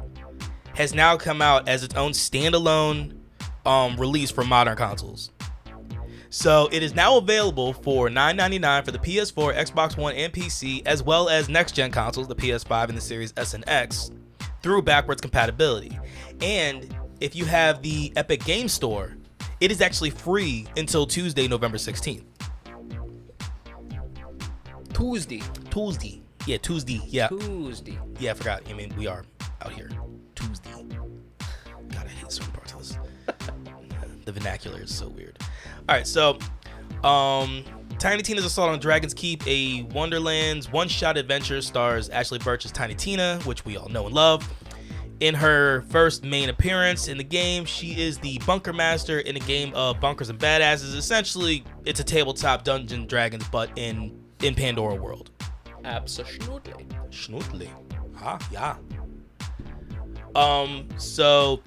has 0.76 0.94
now 0.94 1.18
come 1.18 1.42
out 1.42 1.68
as 1.68 1.84
its 1.84 1.94
own 1.94 2.12
standalone 2.12 3.14
um, 3.66 3.96
release 3.98 4.30
for 4.30 4.44
modern 4.44 4.78
consoles. 4.78 5.30
So 6.30 6.70
it 6.72 6.82
is 6.82 6.94
now 6.94 7.18
available 7.18 7.74
for 7.74 8.08
$9.99 8.08 8.86
for 8.86 8.92
the 8.92 8.98
PS4, 8.98 9.54
Xbox 9.54 9.98
One, 9.98 10.14
and 10.14 10.32
PC, 10.32 10.80
as 10.86 11.02
well 11.02 11.28
as 11.28 11.50
next 11.50 11.72
gen 11.72 11.90
consoles, 11.90 12.28
the 12.28 12.34
PS5 12.34 12.88
and 12.88 12.96
the 12.96 13.02
Series 13.02 13.34
S 13.36 13.52
and 13.52 13.62
X, 13.66 14.10
through 14.62 14.82
backwards 14.82 15.20
compatibility. 15.20 15.98
And 16.40 16.94
if 17.20 17.36
you 17.36 17.44
have 17.44 17.82
the 17.82 18.12
Epic 18.16 18.44
Game 18.44 18.68
Store, 18.68 19.16
it 19.60 19.70
is 19.70 19.80
actually 19.80 20.10
free 20.10 20.66
until 20.76 21.06
Tuesday, 21.06 21.46
November 21.46 21.78
16th. 21.78 22.24
Tuesday. 24.92 25.42
Tuesday. 25.70 26.22
Yeah, 26.46 26.58
Tuesday. 26.58 27.00
Yeah. 27.06 27.28
Tuesday. 27.28 27.98
Yeah, 28.18 28.32
I 28.32 28.34
forgot. 28.34 28.62
I 28.68 28.72
mean, 28.72 28.92
we 28.96 29.06
are 29.06 29.24
out 29.64 29.72
here. 29.72 29.90
Tuesday. 30.34 30.70
God, 31.90 32.06
I 32.06 32.08
hate 32.08 32.32
certain 32.32 32.52
parts 32.52 32.72
of 32.72 32.78
this. 32.80 32.98
the 34.24 34.32
vernacular 34.32 34.80
is 34.80 34.94
so 34.94 35.08
weird. 35.08 35.38
All 35.88 35.96
right, 35.96 36.06
so 36.06 36.38
um, 37.04 37.64
Tiny 37.98 38.22
Tina's 38.22 38.44
Assault 38.44 38.70
on 38.70 38.78
Dragon's 38.78 39.14
Keep, 39.14 39.46
a 39.46 39.82
Wonderlands 39.84 40.70
one-shot 40.70 41.16
adventure, 41.16 41.60
stars 41.62 42.08
Ashly 42.08 42.38
Burch 42.38 42.64
as 42.64 42.72
Tiny 42.72 42.94
Tina, 42.94 43.38
which 43.44 43.64
we 43.64 43.76
all 43.76 43.88
know 43.88 44.06
and 44.06 44.14
love. 44.14 44.48
In 45.20 45.34
her 45.34 45.82
first 45.82 46.24
main 46.24 46.48
appearance 46.48 47.06
in 47.06 47.16
the 47.16 47.24
game, 47.24 47.64
she 47.64 48.00
is 48.00 48.18
the 48.18 48.38
bunker 48.40 48.72
master 48.72 49.20
in 49.20 49.36
a 49.36 49.40
game 49.40 49.72
of 49.74 50.00
bunkers 50.00 50.30
and 50.30 50.38
badasses. 50.38 50.96
Essentially, 50.96 51.62
it's 51.84 52.00
a 52.00 52.04
tabletop 52.04 52.64
Dungeon 52.64 53.06
Dragons, 53.06 53.46
but 53.48 53.70
in 53.76 54.20
in 54.42 54.54
Pandora 54.56 54.96
world. 54.96 55.30
Absolutely. 55.84 56.86
Schnoodly. 57.10 57.68
Ah, 58.18 58.38
yeah. 58.50 58.76
Um, 60.34 60.88
so 60.96 61.62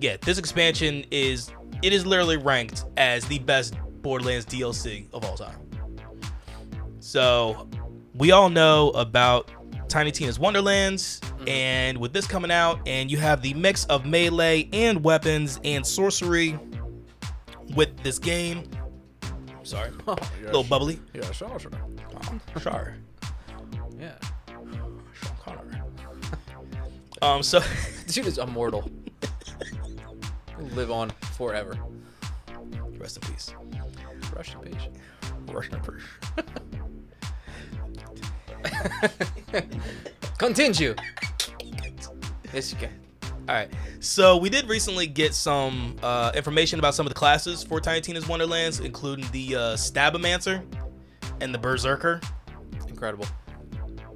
yeah, 0.00 0.16
this 0.22 0.38
expansion 0.38 1.04
is 1.10 1.52
it 1.82 1.92
is 1.92 2.06
literally 2.06 2.38
ranked 2.38 2.84
as 2.96 3.26
the 3.26 3.38
best 3.40 3.74
Borderlands 4.02 4.46
DLC 4.46 5.06
of 5.12 5.24
all 5.24 5.36
time. 5.36 5.58
So 7.14 7.68
we 8.16 8.32
all 8.32 8.50
know 8.50 8.90
about 8.90 9.48
Tiny 9.88 10.10
Tina's 10.10 10.36
Wonderlands, 10.36 11.20
and 11.46 11.96
with 11.96 12.12
this 12.12 12.26
coming 12.26 12.50
out, 12.50 12.80
and 12.88 13.08
you 13.08 13.18
have 13.18 13.40
the 13.40 13.54
mix 13.54 13.84
of 13.84 14.04
melee 14.04 14.68
and 14.72 15.04
weapons 15.04 15.60
and 15.62 15.86
sorcery 15.86 16.58
with 17.76 17.96
this 18.02 18.18
game. 18.18 18.68
Sorry, 19.62 19.92
a 20.08 20.16
little 20.42 20.64
bubbly. 20.64 20.98
Yeah, 21.14 21.30
sure, 21.30 21.56
sure. 21.56 21.70
Oh, 22.16 22.58
sure. 22.58 22.96
Yeah. 23.96 24.18
Sean 24.48 25.36
Connery. 25.40 25.76
Um, 27.22 27.44
so 27.44 27.60
Dude 28.08 28.26
is 28.26 28.38
immortal. 28.38 28.90
Live 30.72 30.90
on 30.90 31.10
forever. 31.36 31.78
rest 32.98 33.18
in 33.18 33.32
peace. 33.32 33.54
Russian 34.34 34.60
patient. 34.60 34.96
Rest 35.46 35.72
in 35.72 35.80
peace. 35.80 36.44
Continue. 40.38 40.94
Yes, 42.52 42.72
you 42.72 42.78
can. 42.78 42.90
All 43.48 43.54
right. 43.54 43.68
So 44.00 44.36
we 44.36 44.48
did 44.48 44.68
recently 44.68 45.06
get 45.06 45.34
some 45.34 45.96
uh, 46.02 46.32
information 46.34 46.78
about 46.78 46.94
some 46.94 47.06
of 47.06 47.10
the 47.12 47.18
classes 47.18 47.62
for 47.62 47.80
Tiny 47.80 48.00
Tina's 48.00 48.26
Wonderlands, 48.26 48.80
including 48.80 49.26
the 49.32 49.56
uh, 49.56 49.60
Stabbomancer 49.74 50.64
and 51.40 51.54
the 51.54 51.58
Berserker. 51.58 52.20
Incredible. 52.88 53.26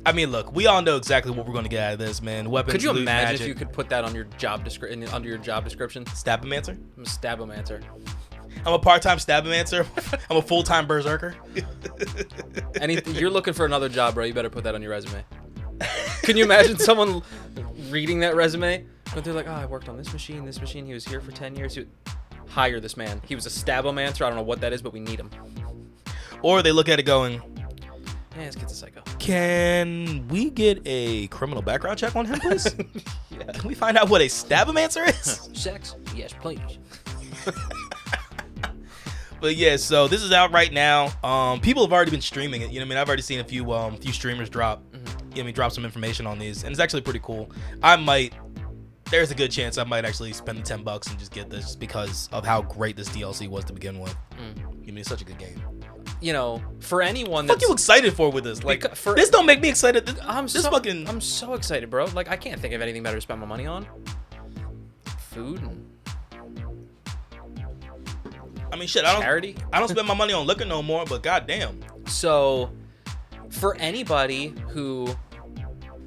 I 0.06 0.12
mean, 0.12 0.30
look, 0.30 0.54
we 0.54 0.66
all 0.66 0.80
know 0.80 0.96
exactly 0.96 1.32
what 1.32 1.46
we're 1.46 1.52
going 1.52 1.64
to 1.64 1.70
get 1.70 1.82
out 1.82 1.92
of 1.94 1.98
this, 1.98 2.22
man. 2.22 2.48
Weapons. 2.48 2.72
Could 2.72 2.82
you 2.82 2.92
loot, 2.92 3.02
imagine 3.02 3.32
magic. 3.32 3.40
if 3.42 3.48
you 3.48 3.54
could 3.54 3.72
put 3.72 3.90
that 3.90 4.04
on 4.04 4.14
your 4.14 4.24
job 4.38 4.64
description 4.64 5.04
under 5.08 5.28
your 5.28 5.38
job 5.38 5.64
description? 5.64 6.04
Stabbomancer? 6.06 6.78
I'm 6.96 7.02
a 7.02 7.06
stabbomancer. 7.06 7.82
I'm 8.68 8.74
a 8.74 8.78
part-time 8.78 9.16
Stabbomancer. 9.16 9.86
I'm 10.30 10.36
a 10.36 10.42
full-time 10.42 10.86
Berserker. 10.86 11.34
Anything 12.82 13.14
you're 13.14 13.30
looking 13.30 13.54
for 13.54 13.64
another 13.64 13.88
job, 13.88 14.14
bro? 14.14 14.24
You 14.26 14.34
better 14.34 14.50
put 14.50 14.62
that 14.64 14.74
on 14.74 14.82
your 14.82 14.90
resume. 14.90 15.24
Can 16.22 16.36
you 16.36 16.44
imagine 16.44 16.78
someone 16.78 17.22
reading 17.88 18.20
that 18.20 18.36
resume? 18.36 18.84
But 19.14 19.24
they're 19.24 19.32
like, 19.32 19.48
oh, 19.48 19.52
I 19.52 19.64
worked 19.64 19.88
on 19.88 19.96
this 19.96 20.12
machine, 20.12 20.44
this 20.44 20.60
machine. 20.60 20.84
He 20.84 20.92
was 20.92 21.06
here 21.06 21.22
for 21.22 21.30
ten 21.32 21.56
years. 21.56 21.74
He 21.74 21.80
would 21.80 21.90
hire 22.46 22.78
this 22.78 22.94
man. 22.94 23.22
He 23.26 23.34
was 23.34 23.46
a 23.46 23.48
stabbomancer. 23.48 24.20
I 24.26 24.28
don't 24.28 24.36
know 24.36 24.42
what 24.42 24.60
that 24.60 24.74
is, 24.74 24.82
but 24.82 24.92
we 24.92 25.00
need 25.00 25.18
him. 25.18 25.30
or 26.42 26.60
they 26.62 26.72
look 26.72 26.90
at 26.90 26.98
it 26.98 27.04
going, 27.04 27.40
Yeah, 28.36 28.42
let's 28.42 28.54
get 28.56 28.68
the 28.68 28.74
psycho. 28.74 29.00
"Can 29.18 30.28
we 30.28 30.50
get 30.50 30.82
a 30.84 31.28
criminal 31.28 31.62
background 31.62 31.98
check 31.98 32.14
on 32.16 32.26
him, 32.26 32.38
please? 32.40 32.74
Yeah. 33.30 33.44
Can 33.52 33.66
we 33.66 33.74
find 33.74 33.96
out 33.96 34.10
what 34.10 34.20
a 34.20 34.26
Stabbomancer 34.26 35.08
is?" 35.08 35.48
Sex? 35.58 35.96
Yes, 36.14 36.34
please. 36.38 36.60
But 39.40 39.56
yeah, 39.56 39.76
so 39.76 40.08
this 40.08 40.22
is 40.22 40.32
out 40.32 40.52
right 40.52 40.72
now. 40.72 41.10
Um, 41.22 41.60
people 41.60 41.84
have 41.84 41.92
already 41.92 42.10
been 42.10 42.20
streaming 42.20 42.62
it. 42.62 42.70
You 42.70 42.80
know, 42.80 42.84
what 42.84 42.86
I 42.86 42.88
mean, 42.90 42.98
I've 42.98 43.08
already 43.08 43.22
seen 43.22 43.40
a 43.40 43.44
few 43.44 43.72
um 43.72 43.96
few 43.96 44.12
streamers 44.12 44.50
drop, 44.50 44.82
you 44.92 44.98
know, 44.98 45.04
what 45.30 45.38
I 45.38 45.42
mean, 45.44 45.54
drop 45.54 45.72
some 45.72 45.84
information 45.84 46.26
on 46.26 46.38
these, 46.38 46.64
and 46.64 46.72
it's 46.72 46.80
actually 46.80 47.02
pretty 47.02 47.20
cool. 47.22 47.50
I 47.82 47.96
might. 47.96 48.34
There's 49.10 49.30
a 49.30 49.34
good 49.34 49.50
chance 49.50 49.78
I 49.78 49.84
might 49.84 50.04
actually 50.04 50.32
spend 50.34 50.58
the 50.58 50.62
ten 50.62 50.82
bucks 50.82 51.06
and 51.08 51.18
just 51.18 51.32
get 51.32 51.48
this 51.48 51.74
because 51.74 52.28
of 52.30 52.44
how 52.44 52.62
great 52.62 52.94
this 52.96 53.08
DLC 53.08 53.48
was 53.48 53.64
to 53.66 53.72
begin 53.72 54.00
with. 54.00 54.14
Mm. 54.32 54.66
I 54.66 54.86
mean, 54.86 54.98
it's 54.98 55.08
such 55.08 55.22
a 55.22 55.24
good 55.24 55.38
game. 55.38 55.62
You 56.20 56.32
know, 56.32 56.60
for 56.80 57.00
anyone 57.00 57.46
What 57.46 57.58
that's 57.58 57.68
you 57.68 57.72
excited 57.72 58.12
for 58.12 58.30
with 58.30 58.44
this? 58.44 58.64
Like, 58.64 58.96
for- 58.96 59.14
this 59.14 59.30
don't 59.30 59.46
make 59.46 59.60
me 59.60 59.68
excited. 59.68 60.04
This, 60.04 60.16
I'm 60.26 60.44
this 60.44 60.62
so 60.62 60.70
fucking. 60.70 61.08
I'm 61.08 61.20
so 61.20 61.54
excited, 61.54 61.88
bro. 61.90 62.06
Like 62.06 62.28
I 62.28 62.36
can't 62.36 62.60
think 62.60 62.74
of 62.74 62.82
anything 62.82 63.02
better 63.02 63.16
to 63.16 63.20
spend 63.20 63.40
my 63.40 63.46
money 63.46 63.66
on. 63.66 63.86
Food 65.30 65.62
and 65.62 65.86
I 68.72 68.76
mean, 68.76 68.88
shit. 68.88 69.04
I 69.04 69.12
don't. 69.12 69.22
charity. 69.22 69.56
I 69.72 69.78
don't 69.78 69.88
spend 69.88 70.06
my 70.06 70.14
money 70.14 70.32
on 70.32 70.46
liquor 70.46 70.64
no 70.64 70.82
more. 70.82 71.04
But 71.04 71.22
goddamn. 71.22 71.80
So, 72.06 72.70
for 73.50 73.76
anybody 73.76 74.54
who, 74.68 75.08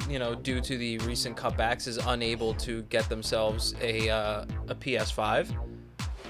you 0.09 0.19
know, 0.19 0.35
due 0.35 0.61
to 0.61 0.77
the 0.77 0.97
recent 0.99 1.37
cutbacks, 1.37 1.87
is 1.87 1.97
unable 1.97 2.53
to 2.55 2.83
get 2.83 3.09
themselves 3.09 3.75
a 3.81 4.09
uh, 4.09 4.45
a 4.67 4.75
PS5, 4.75 5.55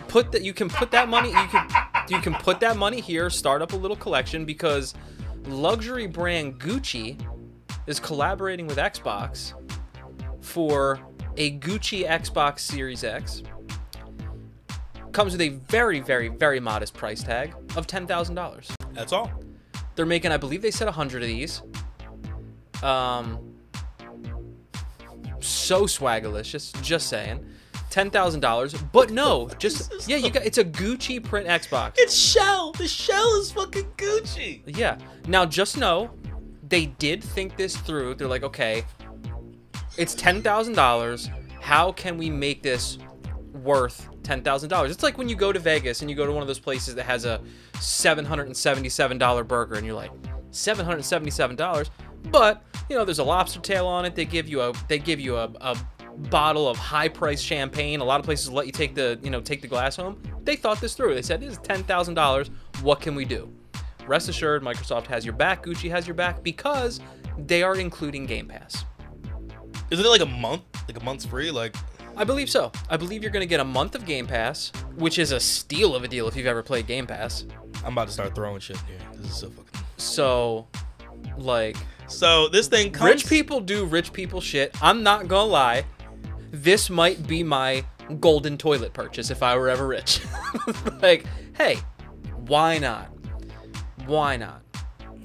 put 0.08 0.32
that 0.32 0.44
you 0.44 0.54
can 0.54 0.70
put 0.70 0.92
that 0.92 1.10
money. 1.10 1.30
You 1.30 1.48
can 1.48 1.68
you 2.10 2.20
can 2.20 2.34
put 2.36 2.60
that 2.60 2.78
money 2.78 3.00
here, 3.00 3.30
start 3.30 3.62
up 3.62 3.74
a 3.74 3.78
little 3.78 3.98
collection 3.98 4.46
because 4.46 4.94
luxury 5.46 6.08
brand 6.08 6.60
Gucci 6.60 7.20
is 7.88 8.00
collaborating 8.00 8.68
with 8.68 8.78
Xbox 8.78 9.54
for 10.42 11.00
a 11.38 11.58
Gucci 11.60 12.08
Xbox 12.08 12.60
Series 12.60 13.04
X. 13.04 13.44
Comes 15.12 15.34
with 15.34 15.42
a 15.42 15.50
very, 15.50 16.00
very, 16.00 16.30
very 16.30 16.60
modest 16.60 16.94
price 16.94 17.22
tag 17.24 17.54
of 17.76 17.88
$10,000. 17.88 18.76
That's 18.94 19.12
all. 19.12 19.32
They're 19.96 20.06
making, 20.06 20.32
I 20.32 20.38
believe 20.38 20.62
they 20.62 20.72
said 20.72 20.86
100 20.86 21.22
of 21.22 21.28
these. 21.28 21.62
Um, 22.82 23.56
so 25.40 25.84
swaggerlicious, 25.84 26.82
just 26.82 27.08
saying. 27.08 27.46
$10,000. 27.90 28.92
But 28.94 29.12
no, 29.12 29.50
just, 29.60 30.08
yeah, 30.08 30.16
you 30.16 30.32
got, 30.32 30.46
it's 30.46 30.58
a 30.58 30.64
Gucci 30.64 31.22
print 31.22 31.48
Xbox. 31.48 31.96
It's 31.98 32.16
shell. 32.16 32.72
The 32.72 32.88
shell 32.88 33.40
is 33.42 33.52
fucking 33.52 33.92
Gucci. 33.98 34.64
Yeah. 34.66 34.98
Now, 35.28 35.46
just 35.46 35.78
know, 35.78 36.10
they 36.72 36.86
did 36.86 37.22
think 37.22 37.58
this 37.58 37.76
through. 37.76 38.16
They're 38.16 38.30
like, 38.30 38.44
okay, 38.44 38.86
it's 39.98 40.16
ten 40.16 40.42
thousand 40.42 40.74
dollars. 40.76 41.30
How 41.60 41.92
can 41.92 42.18
we 42.18 42.30
make 42.30 42.64
this 42.64 42.98
worth 43.64 44.10
ten 44.24 44.42
thousand 44.42 44.70
dollars? 44.70 44.92
It's 44.92 45.04
like 45.04 45.18
when 45.18 45.30
you 45.30 45.36
go 45.36 45.52
to 45.52 45.60
Vegas 45.60 46.02
and 46.02 46.10
you 46.10 46.16
go 46.16 46.26
to 46.26 46.32
one 46.32 46.42
of 46.42 46.48
those 46.48 46.60
places 46.60 46.96
that 46.96 47.06
has 47.06 47.26
a 47.26 47.42
seven 47.80 48.26
hundred 48.26 48.48
and 48.48 48.58
seventy-seven 48.58 49.18
dollar 49.18 49.44
burger, 49.44 49.76
and 49.76 49.86
you're 49.86 49.96
like, 49.96 50.12
seven 50.52 50.86
hundred 50.86 51.04
seventy-seven 51.04 51.56
dollars. 51.56 51.90
But 52.26 52.64
you 52.90 52.96
know, 52.96 53.06
there's 53.06 53.20
a 53.20 53.24
lobster 53.24 53.60
tail 53.60 53.88
on 53.88 54.06
it. 54.06 54.16
They 54.16 54.26
give 54.26 54.48
you 54.48 54.62
a 54.62 54.74
they 54.88 55.00
give 55.00 55.20
you 55.20 55.38
a, 55.38 55.52
a 55.62 55.78
bottle 56.30 56.68
of 56.68 56.78
high 56.78 57.08
price 57.08 57.42
champagne. 57.42 58.00
A 58.00 58.04
lot 58.04 58.20
of 58.20 58.26
places 58.26 58.50
let 58.50 58.66
you 58.66 58.72
take 58.72 58.96
the 58.96 59.20
you 59.24 59.30
know 59.30 59.42
take 59.42 59.62
the 59.62 59.68
glass 59.68 59.96
home. 59.96 60.22
They 60.44 60.56
thought 60.56 60.82
this 60.82 60.94
through. 60.94 61.16
They 61.16 61.22
said 61.22 61.42
this 61.42 61.54
is 61.54 61.60
ten 61.60 61.84
thousand 61.84 62.16
dollars. 62.16 62.50
What 62.82 63.02
can 63.02 63.16
we 63.16 63.26
do? 63.26 63.52
Rest 64.08 64.30
assured, 64.30 64.64
Microsoft 64.64 65.08
has 65.08 65.26
your 65.26 65.34
back. 65.34 65.64
Gucci 65.64 65.90
has 65.90 66.08
your 66.08 66.16
back 66.16 66.44
because 66.44 67.00
they 67.38 67.64
are 67.64 67.76
including 67.76 68.26
Game 68.26 68.48
Pass. 68.48 68.84
Isn't 69.92 70.06
it 70.06 70.10
like 70.10 70.22
a 70.22 70.26
month? 70.26 70.64
Like 70.88 71.00
a 71.00 71.04
month's 71.04 71.26
free? 71.26 71.52
Like 71.52 71.76
I 72.18 72.24
believe 72.24 72.50
so. 72.50 72.72
I 72.90 72.98
believe 72.98 73.24
you're 73.24 73.32
going 73.32 73.42
to 73.42 73.48
get 73.48 73.60
a 73.60 73.66
month 73.66 73.96
of 73.96 74.06
Game 74.06 74.28
Pass, 74.28 74.72
which 74.96 75.18
is 75.18 75.32
a 75.32 75.40
steal 75.40 75.96
of 75.96 76.04
a 76.04 76.08
deal 76.08 76.28
if 76.28 76.36
you've 76.36 76.46
ever 76.48 76.62
played 76.62 76.86
Game 76.88 77.08
Pass. 77.08 77.46
I'm 77.86 77.94
about 77.94 78.08
to 78.08 78.14
start 78.14 78.36
throwing 78.36 78.60
shit 78.60 78.78
in 78.82 78.86
here. 78.86 78.98
This 79.18 79.32
is 79.32 79.38
so 79.38 79.50
fucking. 79.50 79.82
So, 79.98 80.68
like, 81.38 81.78
So 82.08 82.48
this 82.50 82.68
thing 82.68 82.92
comes. 82.92 83.10
rich 83.12 83.28
people 83.28 83.60
do 83.62 83.86
rich 83.86 84.14
people 84.14 84.42
shit. 84.42 84.76
I'm 84.82 85.04
not 85.04 85.28
going 85.28 85.48
to 85.48 85.52
lie. 85.52 85.86
This 86.52 86.90
might 86.90 87.26
be 87.28 87.44
my 87.44 87.84
golden 88.20 88.58
toilet 88.58 88.94
purchase 88.94 89.32
if 89.32 89.42
I 89.42 89.56
were 89.58 89.70
ever 89.70 89.88
rich. 89.88 90.22
like, 91.02 91.26
hey, 91.56 91.80
why 92.48 92.78
not? 92.78 93.08
Why 94.06 94.36
not? 94.36 94.62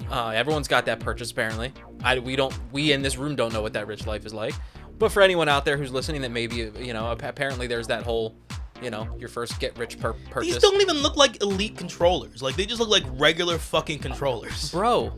Uh, 0.09 0.29
everyone's 0.29 0.69
got 0.69 0.85
that 0.85 1.01
purchase 1.01 1.31
apparently. 1.31 1.73
I 2.01 2.19
we 2.19 2.37
don't 2.37 2.57
we 2.71 2.93
in 2.93 3.01
this 3.01 3.17
room 3.17 3.35
don't 3.35 3.51
know 3.51 3.61
what 3.61 3.73
that 3.73 3.87
rich 3.87 4.07
life 4.07 4.25
is 4.25 4.33
like. 4.33 4.53
But 4.97 5.11
for 5.11 5.21
anyone 5.21 5.47
out 5.47 5.65
there 5.65 5.77
who's 5.77 5.91
listening, 5.91 6.21
that 6.21 6.31
maybe 6.31 6.71
you 6.79 6.93
know 6.93 7.11
apparently 7.11 7.67
there's 7.67 7.87
that 7.87 8.03
whole 8.03 8.35
you 8.81 8.89
know 8.89 9.07
your 9.19 9.29
first 9.29 9.59
get 9.59 9.77
rich 9.77 9.99
per- 9.99 10.13
purchase. 10.31 10.53
These 10.53 10.61
don't 10.61 10.81
even 10.81 10.97
look 10.97 11.15
like 11.15 11.41
elite 11.41 11.77
controllers. 11.77 12.41
Like 12.41 12.55
they 12.55 12.65
just 12.65 12.79
look 12.79 12.89
like 12.89 13.03
regular 13.19 13.57
fucking 13.57 13.99
controllers. 13.99 14.71
Bro, 14.71 15.13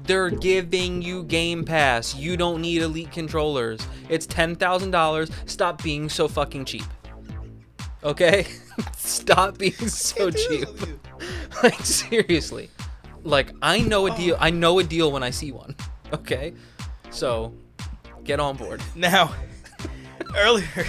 they're 0.00 0.30
giving 0.30 1.02
you 1.02 1.24
Game 1.24 1.64
Pass. 1.64 2.14
You 2.14 2.36
don't 2.36 2.60
need 2.60 2.82
elite 2.82 3.12
controllers. 3.12 3.86
It's 4.08 4.26
$10,000. 4.26 5.48
Stop 5.48 5.82
being 5.82 6.08
so 6.08 6.28
fucking 6.28 6.64
cheap. 6.64 6.84
Okay? 8.04 8.46
Stop 8.96 9.58
being 9.58 9.72
so 9.88 10.30
cheap. 10.30 10.68
like 11.62 11.80
seriously. 11.80 12.70
Like 13.24 13.52
I 13.62 13.80
know 13.80 14.06
a 14.06 14.12
oh. 14.12 14.16
deal. 14.16 14.36
I 14.38 14.50
know 14.50 14.78
a 14.78 14.84
deal 14.84 15.10
when 15.10 15.22
I 15.22 15.30
see 15.30 15.50
one. 15.50 15.74
Okay? 16.12 16.54
So, 17.10 17.54
get 18.26 18.40
on 18.40 18.56
board. 18.56 18.82
Now, 18.94 19.34
earlier. 20.36 20.66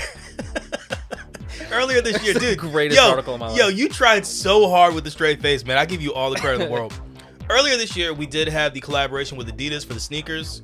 Earlier 1.71 2.01
this 2.01 2.23
year, 2.23 2.33
the 2.33 2.39
dude. 2.39 2.59
greatest 2.59 2.99
yo, 2.99 3.09
article 3.09 3.33
of 3.33 3.39
my 3.41 3.47
life. 3.49 3.57
Yo, 3.57 3.67
you 3.67 3.89
tried 3.89 4.25
so 4.25 4.69
hard 4.69 4.93
with 4.95 5.03
the 5.03 5.11
straight 5.11 5.41
face, 5.41 5.65
man. 5.65 5.77
I 5.77 5.85
give 5.85 6.01
you 6.01 6.13
all 6.13 6.29
the 6.29 6.37
credit 6.37 6.61
in 6.61 6.67
the 6.67 6.71
world. 6.71 6.93
Earlier 7.49 7.75
this 7.75 7.95
year, 7.95 8.13
we 8.13 8.25
did 8.25 8.47
have 8.47 8.73
the 8.73 8.79
collaboration 8.79 9.37
with 9.37 9.47
Adidas 9.49 9.85
for 9.85 9.93
the 9.93 9.99
sneakers. 9.99 10.61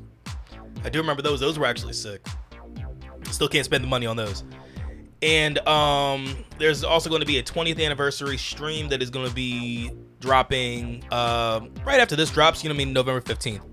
I 0.86 0.90
do 0.90 1.00
remember 1.00 1.22
those. 1.22 1.42
Those 1.42 1.60
were 1.60 1.66
actually 1.66 1.94
sick. 1.94 2.26
Still 3.32 3.50
can't 3.50 3.66
spend 3.66 3.84
the 3.84 3.88
money 3.88 4.06
on 4.06 4.16
those. 4.16 4.44
And 5.22 5.60
um, 5.68 6.46
there's 6.58 6.84
also 6.84 7.10
going 7.10 7.22
to 7.22 7.28
be 7.28 7.38
a 7.38 7.44
20th 7.44 7.84
anniversary 7.84 8.38
stream 8.38 8.88
that 8.90 9.02
is 9.02 9.10
going 9.10 9.28
to 9.28 9.34
be 9.34 9.92
dropping 10.20 11.04
uh, 11.12 11.62
right 11.86 12.00
after 12.00 12.16
this 12.16 12.30
drops. 12.30 12.64
You 12.64 12.70
know 12.70 12.76
what 12.76 12.82
I 12.82 12.86
mean? 12.86 12.94
November 12.94 13.22
15th. 13.22 13.73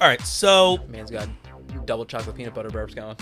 All 0.00 0.08
right, 0.08 0.20
so 0.22 0.78
Man's 0.88 1.10
got 1.10 1.28
double 1.86 2.04
chocolate 2.04 2.36
peanut 2.36 2.54
butter 2.54 2.68
burps 2.68 2.94
going. 2.94 3.16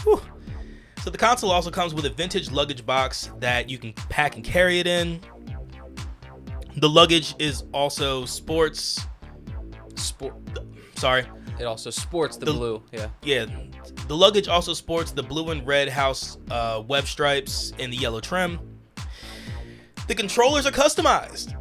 so 1.02 1.10
the 1.10 1.18
console 1.18 1.50
also 1.50 1.70
comes 1.70 1.94
with 1.94 2.04
a 2.06 2.10
vintage 2.10 2.50
luggage 2.50 2.84
box 2.84 3.30
that 3.38 3.68
you 3.70 3.78
can 3.78 3.92
pack 3.92 4.34
and 4.36 4.44
carry 4.44 4.80
it 4.80 4.86
in. 4.86 5.20
The 6.76 6.88
luggage 6.88 7.34
is 7.38 7.64
also 7.72 8.24
sports. 8.24 9.06
Sport. 9.94 10.34
Sorry, 10.96 11.24
It 11.60 11.64
also 11.64 11.90
sports 11.90 12.36
the, 12.36 12.46
The- 12.46 12.52
blue. 12.52 12.82
Yeah. 12.92 13.08
yeah. 13.22 13.46
The 14.08 14.16
luggage 14.16 14.48
also 14.48 14.72
sports 14.74 15.12
the 15.12 15.22
blue 15.22 15.50
and 15.50 15.64
red 15.66 15.88
house 15.88 16.38
uh, 16.50 16.82
web 16.86 17.06
stripes 17.06 17.72
and 17.78 17.92
the 17.92 17.96
yellow 17.96 18.20
trim. 18.20 18.58
The 20.08 20.14
controllers 20.14 20.66
are 20.66 20.70
customized 20.72 21.54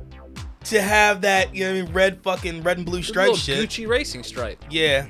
to 0.65 0.82
have 0.82 1.21
that 1.21 1.54
you 1.56 1.63
know 1.63 1.71
what 1.71 1.80
I 1.80 1.82
mean, 1.84 1.93
red 1.93 2.23
fucking 2.23 2.63
red 2.63 2.78
and 2.78 2.86
blue 2.86 3.04
stripe 3.04 3.36
shit. 3.36 3.58
Gucci 3.58 3.88
racing 3.88 4.23
stripe. 4.23 4.63
Yeah. 4.69 5.08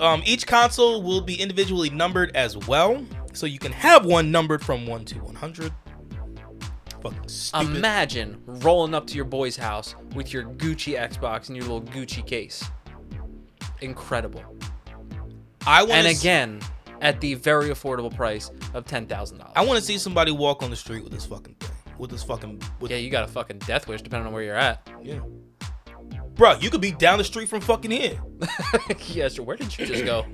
Um, 0.00 0.22
each 0.24 0.46
console 0.46 1.02
will 1.02 1.20
be 1.20 1.34
individually 1.34 1.90
numbered 1.90 2.34
as 2.36 2.56
well, 2.56 3.04
so 3.32 3.46
you 3.46 3.58
can 3.58 3.72
have 3.72 4.06
one 4.06 4.30
numbered 4.30 4.64
from 4.64 4.86
one 4.86 5.04
to 5.06 5.18
one 5.18 5.34
hundred. 5.34 5.72
Fucking 7.02 7.28
stupid. 7.28 7.76
Imagine 7.76 8.42
rolling 8.46 8.94
up 8.94 9.06
to 9.08 9.14
your 9.14 9.24
boy's 9.24 9.56
house 9.56 9.94
with 10.14 10.32
your 10.32 10.44
Gucci 10.44 10.98
Xbox 10.98 11.48
and 11.48 11.56
your 11.56 11.62
little 11.64 11.82
Gucci 11.82 12.26
case. 12.26 12.64
Incredible. 13.80 14.42
I 15.66 15.82
want 15.82 15.92
And 15.92 16.06
again, 16.08 16.60
at 17.00 17.20
the 17.20 17.34
very 17.34 17.68
affordable 17.68 18.14
price 18.14 18.50
of 18.74 18.84
ten 18.84 19.06
thousand 19.06 19.38
dollars. 19.38 19.52
I 19.54 19.64
want 19.64 19.78
to 19.78 19.84
see 19.84 19.98
somebody 19.98 20.32
walk 20.32 20.62
on 20.62 20.70
the 20.70 20.76
street 20.76 21.04
with 21.04 21.12
this 21.12 21.26
fucking 21.26 21.54
thing, 21.54 21.70
with 21.98 22.10
this 22.10 22.22
fucking. 22.22 22.62
With, 22.80 22.90
Yeah, 22.90 22.96
you 22.98 23.10
got 23.10 23.24
a 23.24 23.28
fucking 23.28 23.58
death 23.60 23.88
wish 23.88 24.02
depending 24.02 24.26
on 24.26 24.32
where 24.32 24.42
you're 24.42 24.56
at. 24.56 24.88
yeah. 25.02 25.20
Bro, 26.34 26.58
you 26.60 26.70
could 26.70 26.80
be 26.80 26.92
down 26.92 27.18
the 27.18 27.24
street 27.24 27.48
from 27.48 27.60
fucking 27.60 27.90
here. 27.90 28.20
yeah, 29.08 29.28
sure. 29.28 29.44
Where 29.44 29.56
did 29.56 29.76
you 29.76 29.86
just 29.86 30.04
go? 30.04 30.24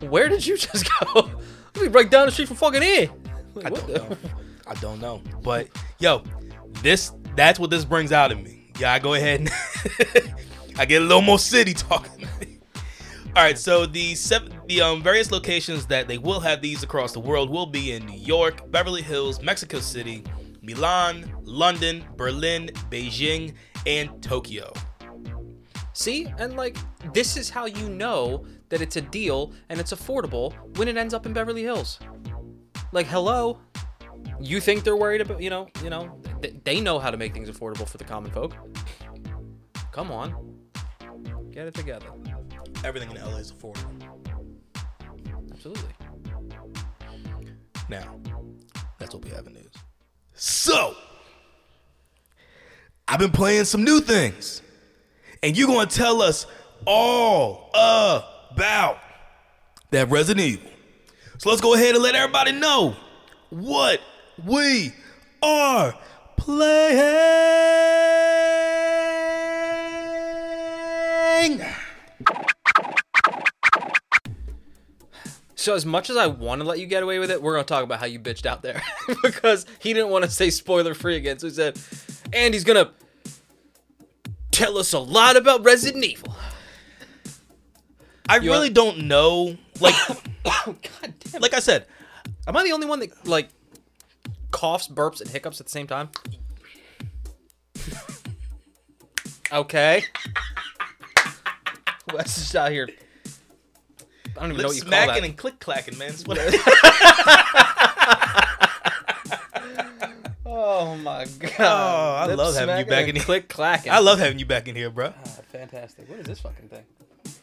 where 0.08 0.28
did 0.28 0.44
you 0.46 0.58
just 0.58 0.86
go? 1.00 1.14
Let 1.74 1.82
me 1.82 1.88
break 1.88 2.10
down 2.10 2.26
the 2.26 2.32
street 2.32 2.48
from 2.48 2.58
fucking 2.58 2.82
here. 2.82 3.10
Like, 3.54 3.66
I 3.66 3.70
don't 3.70 3.86
the- 3.86 3.92
know. 3.98 4.16
I 4.66 4.74
don't 4.74 5.00
know. 5.00 5.22
But 5.42 5.68
yo, 5.98 6.22
this 6.82 7.12
that's 7.34 7.58
what 7.58 7.70
this 7.70 7.84
brings 7.86 8.12
out 8.12 8.30
of 8.30 8.40
me. 8.42 8.70
Yeah, 8.78 8.92
I 8.92 8.98
go 8.98 9.14
ahead 9.14 9.40
and 9.40 9.50
I 10.78 10.84
get 10.84 11.00
a 11.02 11.04
little 11.04 11.22
more 11.22 11.38
city 11.38 11.72
talking. 11.74 12.28
All 13.34 13.42
right, 13.42 13.56
so 13.56 13.86
the 13.86 14.14
seven, 14.14 14.52
the 14.66 14.82
um 14.82 15.02
various 15.02 15.32
locations 15.32 15.86
that 15.86 16.06
they 16.06 16.18
will 16.18 16.40
have 16.40 16.60
these 16.60 16.82
across 16.82 17.12
the 17.12 17.20
world 17.20 17.48
will 17.48 17.64
be 17.64 17.92
in 17.92 18.04
New 18.04 18.18
York, 18.18 18.70
Beverly 18.70 19.00
Hills, 19.00 19.40
Mexico 19.40 19.80
City, 19.80 20.22
Milan, 20.60 21.32
London, 21.42 22.04
Berlin, 22.16 22.68
Beijing, 22.90 23.54
and 23.86 24.22
Tokyo. 24.22 24.70
See, 25.94 26.26
and 26.38 26.56
like 26.56 26.76
this 27.14 27.38
is 27.38 27.48
how 27.48 27.64
you 27.64 27.88
know 27.88 28.44
that 28.68 28.82
it's 28.82 28.96
a 28.96 29.00
deal 29.00 29.54
and 29.70 29.80
it's 29.80 29.94
affordable 29.94 30.52
when 30.76 30.86
it 30.86 30.98
ends 30.98 31.14
up 31.14 31.24
in 31.24 31.32
Beverly 31.32 31.62
Hills. 31.62 32.00
Like, 32.92 33.06
hello, 33.06 33.60
you 34.40 34.60
think 34.60 34.84
they're 34.84 34.94
worried 34.94 35.22
about? 35.22 35.40
You 35.40 35.48
know, 35.48 35.68
you 35.82 35.88
know, 35.88 36.20
th- 36.42 36.56
they 36.64 36.82
know 36.82 36.98
how 36.98 37.10
to 37.10 37.16
make 37.16 37.32
things 37.32 37.48
affordable 37.48 37.88
for 37.88 37.96
the 37.96 38.04
common 38.04 38.30
folk. 38.30 38.54
Come 39.90 40.10
on, 40.10 40.54
get 41.50 41.66
it 41.66 41.72
together. 41.72 42.08
Everything 42.84 43.10
in 43.10 43.16
LA 43.16 43.36
is 43.36 43.52
affordable. 43.52 43.86
Absolutely. 45.52 45.88
Now, 47.88 48.18
that's 48.98 49.14
what 49.14 49.24
we 49.24 49.30
have 49.30 49.46
in 49.46 49.52
news. 49.54 49.72
So, 50.34 50.96
I've 53.06 53.20
been 53.20 53.30
playing 53.30 53.64
some 53.66 53.84
new 53.84 54.00
things, 54.00 54.62
and 55.42 55.56
you're 55.56 55.68
gonna 55.68 55.86
tell 55.86 56.20
us 56.22 56.46
all 56.84 57.70
about 57.72 58.98
that 59.90 60.10
Resident 60.10 60.44
Evil. 60.44 60.70
So 61.38 61.50
let's 61.50 61.60
go 61.60 61.74
ahead 61.74 61.94
and 61.94 62.02
let 62.02 62.14
everybody 62.14 62.52
know 62.52 62.96
what 63.50 64.00
we 64.44 64.92
are 65.42 65.94
playing. 66.36 66.92
So 75.62 75.74
as 75.76 75.86
much 75.86 76.10
as 76.10 76.16
I 76.16 76.26
want 76.26 76.60
to 76.60 76.66
let 76.66 76.80
you 76.80 76.86
get 76.86 77.04
away 77.04 77.20
with 77.20 77.30
it, 77.30 77.40
we're 77.40 77.52
gonna 77.52 77.62
talk 77.62 77.84
about 77.84 78.00
how 78.00 78.06
you 78.06 78.18
bitched 78.18 78.46
out 78.46 78.62
there 78.62 78.82
because 79.22 79.64
he 79.78 79.92
didn't 79.92 80.08
want 80.10 80.24
to 80.24 80.30
say 80.30 80.50
spoiler 80.50 80.92
free 80.92 81.14
again. 81.14 81.38
So 81.38 81.46
he 81.46 81.52
said, 81.52 81.78
and 82.32 82.52
he's 82.52 82.64
gonna 82.64 82.90
tell 84.50 84.76
us 84.76 84.92
a 84.92 84.98
lot 84.98 85.36
about 85.36 85.62
Resident 85.64 86.04
Evil. 86.04 86.34
I 88.28 88.38
You 88.38 88.50
really 88.50 88.70
want- 88.70 88.74
don't 88.74 88.98
know. 89.06 89.56
Like, 89.78 89.94
Oh 90.44 90.64
god 91.00 91.14
damn! 91.30 91.40
like 91.40 91.54
I 91.54 91.60
said, 91.60 91.86
am 92.48 92.56
I 92.56 92.64
the 92.64 92.72
only 92.72 92.88
one 92.88 92.98
that 92.98 93.24
like 93.28 93.48
coughs, 94.50 94.88
burps, 94.88 95.20
and 95.20 95.30
hiccups 95.30 95.60
at 95.60 95.66
the 95.66 95.70
same 95.72 95.86
time? 95.86 96.08
okay. 99.52 100.02
Wes 102.12 102.36
is 102.36 102.56
out 102.56 102.72
here. 102.72 102.88
I 104.36 104.40
don't 104.40 104.52
even 104.52 104.62
know 104.62 104.68
lip 104.68 104.68
what 104.68 104.76
you 104.76 104.82
call 104.82 104.88
smacking 104.90 105.22
that. 105.22 105.28
and 105.28 105.36
click 105.36 105.58
clacking, 105.60 105.98
man. 105.98 106.08
It's 106.10 106.24
what- 106.26 106.38
Oh 110.44 110.96
my 110.96 111.24
god! 111.38 111.52
Oh, 111.60 112.16
I 112.22 112.26
Lip 112.26 112.36
love 112.38 112.54
having 112.54 112.76
you 112.76 112.84
smacking 112.84 112.90
back 112.90 113.00
and 113.02 113.08
in 113.10 113.16
here. 113.16 113.24
Click 113.24 113.48
clacking. 113.48 113.92
I 113.92 113.98
love 114.00 114.18
having 114.18 114.38
you 114.38 114.44
back 114.46 114.68
in 114.68 114.76
here, 114.76 114.90
bro. 114.90 115.12
Ah, 115.16 115.28
fantastic. 115.50 116.08
What 116.08 116.18
is 116.20 116.26
this 116.26 116.40
fucking 116.40 116.68
thing? 116.68 116.84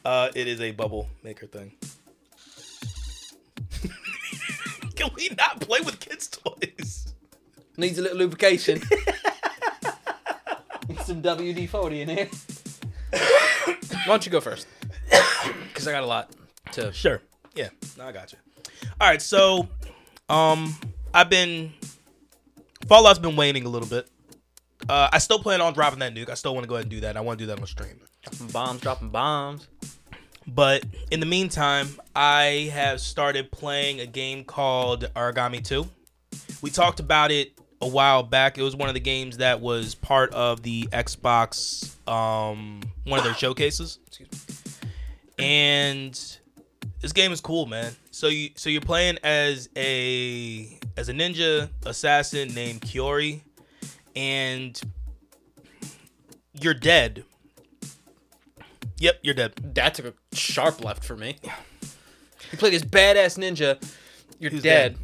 Uh, 0.06 0.30
it 0.36 0.48
is 0.48 0.62
a 0.62 0.72
bubble 0.72 1.10
maker 1.24 1.48
thing. 1.48 1.72
Can 4.96 5.10
we 5.16 5.30
not 5.38 5.60
play 5.62 5.80
with 5.82 6.00
kids' 6.00 6.28
toys? 6.28 7.14
Needs 7.78 7.98
a 7.98 8.02
little 8.04 8.18
lubrication. 8.20 8.82
Need 10.88 11.00
some 11.02 11.22
WD 11.24 11.68
forty 11.70 12.02
in 12.02 12.10
here. 12.10 12.30
Why 13.12 14.06
don't 14.06 14.26
you 14.26 14.32
go 14.32 14.40
first? 14.42 14.68
Because 15.68 15.88
I 15.88 15.92
got 15.92 16.04
a 16.04 16.08
lot 16.08 16.30
to. 16.74 16.94
Sure. 16.94 17.22
Yeah. 17.56 17.70
No, 17.98 18.08
I 18.08 18.12
got 18.12 18.32
you. 18.32 18.38
All 19.00 19.08
right. 19.08 19.22
So, 19.22 19.68
um, 20.30 20.76
I've 21.14 21.30
been 21.30 21.74
Fallout's 22.88 23.20
been 23.20 23.36
waning 23.36 23.66
a 23.66 23.70
little 23.70 23.88
bit. 23.88 24.10
Uh, 24.88 25.10
I 25.12 25.20
still 25.20 25.40
plan 25.40 25.62
on 25.62 25.74
dropping 25.74 26.00
that 26.00 26.16
nuke. 26.16 26.30
I 26.30 26.34
still 26.34 26.54
want 26.54 26.64
to 26.64 26.68
go 26.68 26.76
ahead 26.76 26.86
and 26.86 26.92
do 26.92 27.02
that. 27.02 27.18
I 27.18 27.22
want 27.22 27.38
to 27.38 27.44
do 27.44 27.48
that 27.48 27.60
on 27.60 27.68
stream. 27.68 28.00
Dropping 28.24 28.48
bombs, 28.48 28.82
dropping 28.82 29.10
bombs. 29.10 29.68
But 30.48 30.84
in 31.12 31.20
the 31.20 31.26
meantime, 31.26 31.88
I 32.16 32.72
have 32.74 33.00
started 33.02 33.52
playing 33.52 34.00
a 34.00 34.06
game 34.06 34.44
called 34.44 35.04
Aragami 35.16 35.64
2. 35.64 35.88
We 36.62 36.70
talked 36.72 37.00
about 37.00 37.32
it 37.32 37.60
a 37.82 37.88
while 37.88 38.24
back. 38.24 38.58
It 38.58 38.64
was 38.64 38.76
one 38.76 38.88
of 38.88 38.96
the 38.96 39.00
games 39.00 39.38
that 39.38 39.62
was 39.62 39.94
part 39.94 40.34
of 40.34 40.64
the 40.64 40.84
Xbox, 40.92 41.96
um, 42.10 42.82
one 43.04 43.20
of 43.20 43.26
their 43.26 43.36
showcases. 43.36 44.00
Excuse 44.08 44.30
me. 44.32 45.46
And 45.46 46.39
this 47.02 47.14
game 47.14 47.32
is 47.32 47.42
cool, 47.42 47.66
man. 47.66 47.96
So 48.12 48.28
you 48.28 48.50
so 48.56 48.70
you're 48.70 48.82
playing 48.82 49.18
as 49.24 49.70
a 49.76 50.80
as 50.98 51.10
a 51.10 51.14
ninja 51.14 51.70
assassin 51.86 52.54
named 52.54 52.82
Kiori, 52.82 53.42
and 54.16 54.80
you're 56.54 56.74
dead. 56.74 57.24
Yep, 58.98 59.20
you're 59.22 59.34
dead. 59.34 59.54
That 59.76 59.94
took 59.94 60.06
a 60.08 60.36
sharp 60.36 60.84
left 60.84 61.06
for 61.06 61.16
me. 61.16 61.38
You 62.52 62.58
play 62.58 62.72
this 62.72 62.84
badass 62.84 63.38
ninja. 63.38 63.82
You're 64.40 64.52
Who's 64.52 64.64
dead. 64.64 64.98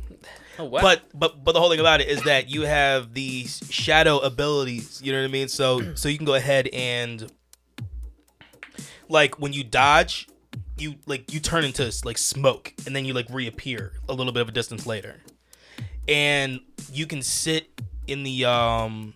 Oh 0.58 0.66
wow. 0.66 0.82
But 0.82 1.04
but 1.14 1.44
but 1.44 1.54
the 1.54 1.60
whole 1.60 1.70
thing 1.70 1.80
about 1.80 2.02
it 2.02 2.08
is 2.08 2.24
that 2.24 2.50
you 2.50 2.64
have 2.64 3.14
these 3.14 3.62
shadow 3.70 4.20
abilities. 4.20 5.02
You 5.04 5.12
know 5.12 5.20
what 5.20 5.26
I 5.26 5.32
mean? 5.32 5.48
So 5.48 5.96
so 5.96 6.10
you 6.10 6.18
can 6.18 6.26
go 6.26 6.36
ahead 6.36 6.68
and 6.74 7.32
like 9.10 9.40
when 9.40 9.54
you 9.54 9.64
dodge, 9.64 10.28
you 10.78 10.96
like 11.06 11.34
you 11.34 11.40
turn 11.40 11.64
into 11.64 11.92
like 12.04 12.18
smoke, 12.18 12.74
and 12.86 12.96
then 12.96 13.06
you 13.06 13.14
like 13.14 13.28
reappear 13.30 13.94
a 14.10 14.14
little 14.14 14.34
bit 14.34 14.42
of 14.42 14.50
a 14.50 14.52
distance 14.52 14.86
later, 14.86 15.22
and 16.08 16.60
you 16.92 17.06
can 17.08 17.22
sit 17.22 17.82
in 18.08 18.24
the 18.24 18.46
um, 18.46 19.14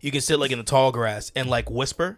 you 0.00 0.10
can 0.10 0.20
sit 0.20 0.38
like 0.38 0.50
in 0.50 0.58
the 0.58 0.64
tall 0.64 0.92
grass 0.92 1.30
and 1.36 1.48
like 1.48 1.70
whisper. 1.70 2.16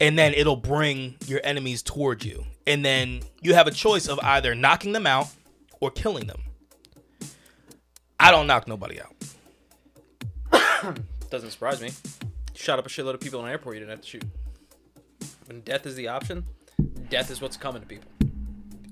And 0.00 0.18
then 0.18 0.32
it'll 0.34 0.56
bring 0.56 1.16
your 1.26 1.40
enemies 1.42 1.82
towards 1.82 2.24
you. 2.24 2.44
And 2.66 2.84
then 2.84 3.22
you 3.40 3.54
have 3.54 3.66
a 3.66 3.70
choice 3.70 4.06
of 4.06 4.20
either 4.20 4.54
knocking 4.54 4.92
them 4.92 5.06
out 5.06 5.26
or 5.80 5.90
killing 5.90 6.26
them. 6.26 6.42
I 8.20 8.30
don't 8.30 8.46
knock 8.46 8.68
nobody 8.68 9.00
out. 9.00 9.14
Doesn't 11.30 11.50
surprise 11.50 11.80
me. 11.80 11.90
Shot 12.54 12.78
up 12.78 12.86
a 12.86 12.88
shitload 12.88 13.14
of 13.14 13.20
people 13.20 13.40
in 13.40 13.46
an 13.46 13.52
airport 13.52 13.76
you 13.76 13.80
didn't 13.80 13.90
have 13.90 14.00
to 14.02 14.08
shoot. 14.08 14.24
When 15.46 15.60
death 15.60 15.86
is 15.86 15.94
the 15.94 16.08
option, 16.08 16.44
death 17.08 17.30
is 17.30 17.40
what's 17.40 17.56
coming 17.56 17.82
to 17.82 17.88
people. 17.88 18.10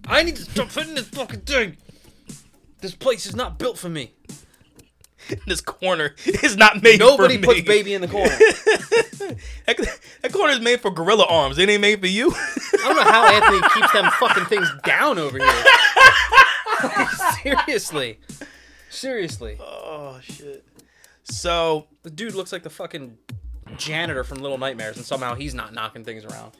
I 0.07 0.23
need 0.23 0.37
to 0.37 0.43
stop 0.43 0.71
hitting 0.71 0.95
this 0.95 1.09
fucking 1.09 1.41
thing. 1.41 1.77
This 2.81 2.95
place 2.95 3.27
is 3.27 3.35
not 3.35 3.59
built 3.59 3.79
for 3.79 3.89
me. 3.89 4.13
This 5.45 5.61
corner 5.61 6.15
is 6.25 6.57
not 6.57 6.85
made 6.85 7.01
Nobody 7.01 7.35
for 7.35 7.41
me. 7.41 7.47
Nobody 7.47 7.63
puts 7.63 7.67
baby 7.69 7.95
in 7.95 8.01
the 8.01 8.07
corner. 8.07 8.29
that, 9.67 9.99
that 10.23 10.33
corner 10.33 10.53
is 10.53 10.61
made 10.61 10.81
for 10.81 10.93
gorilla 10.93 11.25
arms. 11.29 11.59
It 11.59 11.69
ain't 11.69 11.81
made 11.81 11.99
for 11.99 12.07
you. 12.07 12.31
I 12.31 12.77
don't 12.85 12.95
know 12.95 13.03
how 13.03 13.27
Anthony 13.35 13.69
keeps 13.75 13.93
them 13.93 14.09
fucking 14.21 14.45
things 14.45 14.71
down 14.85 15.19
over 15.19 15.37
here. 15.39 15.65
Seriously. 17.43 18.21
Seriously. 18.89 19.59
oh 19.61 20.21
shit. 20.23 20.65
So 21.25 21.87
The 22.05 22.11
dude 22.11 22.37
looks 22.37 22.53
like 22.53 22.63
the 22.63 22.71
fucking 22.71 23.19
janitor 23.77 24.23
from 24.23 24.39
Little 24.39 24.59
Nightmares, 24.59 24.97
and 24.97 25.05
somehow 25.05 25.35
he's 25.35 25.55
not 25.55 25.75
knocking 25.75 26.05
things 26.05 26.25
around. 26.25 26.53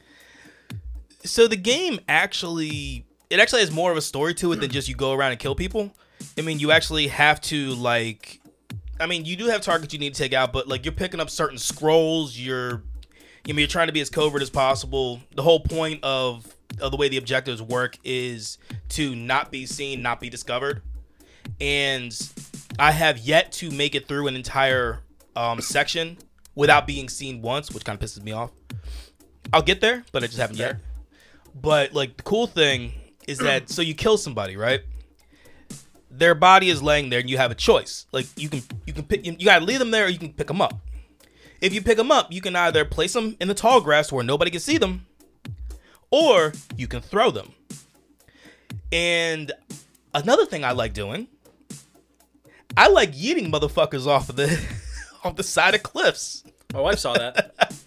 So 1.27 1.47
the 1.47 1.57
game 1.57 1.99
actually 2.07 3.05
it 3.29 3.39
actually 3.39 3.61
has 3.61 3.71
more 3.71 3.91
of 3.91 3.97
a 3.97 4.01
story 4.01 4.33
to 4.35 4.51
it 4.53 4.61
than 4.61 4.71
just 4.71 4.87
you 4.87 4.95
go 4.95 5.13
around 5.13 5.31
and 5.31 5.39
kill 5.39 5.55
people. 5.55 5.91
I 6.37 6.41
mean, 6.41 6.59
you 6.59 6.71
actually 6.71 7.07
have 7.07 7.41
to 7.41 7.71
like 7.75 8.41
I 8.99 9.05
mean, 9.05 9.25
you 9.25 9.35
do 9.35 9.47
have 9.47 9.61
targets 9.61 9.93
you 9.93 9.99
need 9.99 10.15
to 10.15 10.17
take 10.21 10.33
out, 10.33 10.51
but 10.51 10.67
like 10.67 10.85
you're 10.85 10.93
picking 10.93 11.19
up 11.19 11.29
certain 11.29 11.57
scrolls, 11.57 12.37
you're 12.37 12.83
you 13.45 13.53
mean, 13.53 13.59
you're 13.59 13.67
trying 13.67 13.87
to 13.87 13.93
be 13.93 14.01
as 14.01 14.09
covert 14.09 14.41
as 14.41 14.49
possible. 14.49 15.21
The 15.35 15.43
whole 15.43 15.59
point 15.59 16.03
of 16.03 16.53
of 16.81 16.91
the 16.91 16.97
way 16.97 17.07
the 17.09 17.17
objectives 17.17 17.61
work 17.61 17.97
is 18.03 18.57
to 18.89 19.15
not 19.15 19.51
be 19.51 19.65
seen, 19.65 20.01
not 20.01 20.19
be 20.19 20.29
discovered. 20.29 20.81
And 21.61 22.13
I 22.77 22.91
have 22.91 23.19
yet 23.19 23.51
to 23.53 23.71
make 23.71 23.95
it 23.95 24.07
through 24.07 24.27
an 24.27 24.35
entire 24.35 24.99
um, 25.35 25.61
section 25.61 26.17
without 26.55 26.85
being 26.85 27.07
seen 27.07 27.41
once, 27.41 27.71
which 27.71 27.85
kind 27.85 28.01
of 28.01 28.07
pisses 28.07 28.21
me 28.21 28.31
off. 28.31 28.51
I'll 29.53 29.61
get 29.61 29.79
there, 29.79 30.03
but 30.11 30.23
I 30.23 30.27
just 30.27 30.39
haven't 30.39 30.57
yet. 30.57 30.77
But 31.61 31.93
like 31.93 32.17
the 32.17 32.23
cool 32.23 32.47
thing 32.47 32.93
is 33.27 33.39
that 33.39 33.69
so 33.69 33.81
you 33.81 33.93
kill 33.93 34.17
somebody, 34.17 34.55
right? 34.55 34.81
Their 36.09 36.35
body 36.35 36.69
is 36.69 36.81
laying 36.81 37.09
there, 37.09 37.19
and 37.19 37.29
you 37.29 37.37
have 37.37 37.51
a 37.51 37.55
choice. 37.55 38.05
Like 38.11 38.25
you 38.35 38.49
can 38.49 38.61
you 38.85 38.93
can 38.93 39.03
pick 39.03 39.25
you, 39.25 39.33
gotta 39.45 39.65
leave 39.65 39.79
them 39.79 39.91
there, 39.91 40.05
or 40.05 40.09
you 40.09 40.19
can 40.19 40.33
pick 40.33 40.47
them 40.47 40.61
up. 40.61 40.79
If 41.59 41.73
you 41.73 41.81
pick 41.81 41.97
them 41.97 42.11
up, 42.11 42.31
you 42.31 42.41
can 42.41 42.55
either 42.55 42.85
place 42.85 43.13
them 43.13 43.35
in 43.39 43.47
the 43.47 43.53
tall 43.53 43.81
grass 43.81 44.11
where 44.11 44.23
nobody 44.23 44.51
can 44.51 44.59
see 44.59 44.77
them, 44.77 45.05
or 46.11 46.53
you 46.75 46.87
can 46.87 47.01
throw 47.01 47.31
them. 47.31 47.53
And 48.91 49.51
another 50.13 50.45
thing 50.45 50.63
I 50.63 50.71
like 50.71 50.93
doing, 50.93 51.27
I 52.75 52.87
like 52.89 53.13
yeeting 53.13 53.51
motherfuckers 53.51 54.07
off 54.07 54.29
of 54.29 54.35
the 54.35 54.59
off 55.23 55.35
the 55.35 55.43
side 55.43 55.75
of 55.75 55.83
cliffs. 55.83 56.43
My 56.73 56.81
wife 56.81 56.99
saw 56.99 57.13
that. 57.13 57.53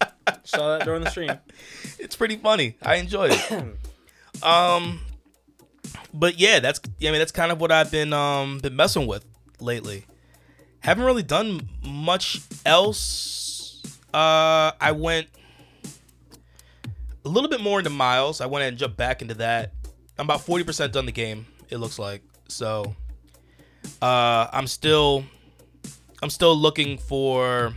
saw 0.51 0.77
that 0.77 0.85
during 0.85 1.03
the 1.03 1.09
stream. 1.09 1.31
It's 1.99 2.15
pretty 2.15 2.35
funny. 2.37 2.77
I 2.81 2.95
enjoy 2.95 3.29
it. 3.31 4.43
um, 4.43 4.99
but 6.13 6.39
yeah, 6.39 6.59
that's 6.59 6.79
I 7.01 7.05
mean 7.05 7.19
that's 7.19 7.31
kind 7.31 7.51
of 7.51 7.61
what 7.61 7.71
I've 7.71 7.91
been 7.91 8.13
um 8.13 8.59
been 8.59 8.75
messing 8.75 9.07
with 9.07 9.25
lately. 9.59 10.05
Haven't 10.79 11.03
really 11.03 11.23
done 11.23 11.69
much 11.83 12.41
else. 12.65 13.83
Uh, 14.13 14.71
I 14.81 14.91
went 14.93 15.27
a 17.23 17.29
little 17.29 17.49
bit 17.49 17.61
more 17.61 17.79
into 17.79 17.91
Miles. 17.91 18.41
I 18.41 18.47
went 18.47 18.65
and 18.65 18.77
jumped 18.77 18.97
back 18.97 19.21
into 19.21 19.35
that. 19.35 19.73
I'm 20.17 20.25
about 20.25 20.41
forty 20.41 20.63
percent 20.63 20.91
done 20.93 21.05
the 21.05 21.11
game. 21.11 21.45
It 21.69 21.77
looks 21.77 21.99
like 21.99 22.23
so. 22.47 22.95
Uh, 24.01 24.47
I'm 24.51 24.67
still, 24.67 25.23
I'm 26.21 26.29
still 26.29 26.55
looking 26.55 26.97
for 26.97 27.75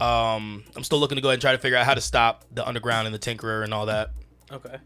um, 0.00 0.64
I'm 0.76 0.84
still 0.84 0.98
looking 0.98 1.16
to 1.16 1.22
go 1.22 1.28
ahead 1.28 1.34
and 1.36 1.40
try 1.42 1.52
to 1.52 1.58
figure 1.58 1.76
out 1.76 1.86
how 1.86 1.94
to 1.94 2.00
stop 2.00 2.44
the 2.52 2.66
underground 2.66 3.06
and 3.06 3.14
the 3.14 3.18
tinkerer 3.18 3.64
and 3.64 3.74
all 3.74 3.86
that. 3.86 4.10
Okay. 4.50 4.76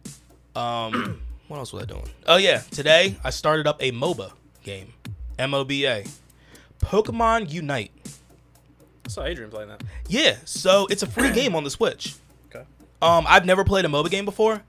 Um, 0.56 1.20
what 1.48 1.58
else 1.58 1.72
was 1.72 1.82
I 1.82 1.86
doing? 1.86 2.08
Oh 2.26 2.36
yeah, 2.36 2.60
today 2.70 3.16
I 3.22 3.30
started 3.30 3.66
up 3.66 3.82
a 3.82 3.92
MOBA 3.92 4.32
game, 4.62 4.92
M 5.38 5.54
O 5.54 5.64
B 5.64 5.86
A, 5.86 6.04
Pokemon 6.80 7.50
Unite. 7.52 7.90
I 9.04 9.08
saw 9.08 9.24
Adrian 9.24 9.50
playing 9.50 9.68
that. 9.68 9.82
Yeah, 10.08 10.36
so 10.44 10.86
it's 10.90 11.02
a 11.02 11.06
free 11.06 11.30
game 11.34 11.54
on 11.54 11.64
the 11.64 11.70
Switch. 11.70 12.14
Okay. 12.48 12.64
Um, 13.00 13.26
I've 13.28 13.44
never 13.44 13.64
played 13.64 13.84
a 13.84 13.88
MOBA 13.88 14.10
game 14.10 14.24
before, 14.24 14.62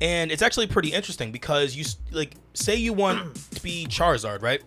and 0.00 0.32
it's 0.32 0.42
actually 0.42 0.68
pretty 0.68 0.92
interesting 0.92 1.32
because 1.32 1.76
you 1.76 1.84
like 2.10 2.34
say 2.54 2.76
you 2.76 2.92
want 2.92 3.34
to 3.50 3.62
be 3.62 3.86
Charizard, 3.88 4.42
right? 4.42 4.62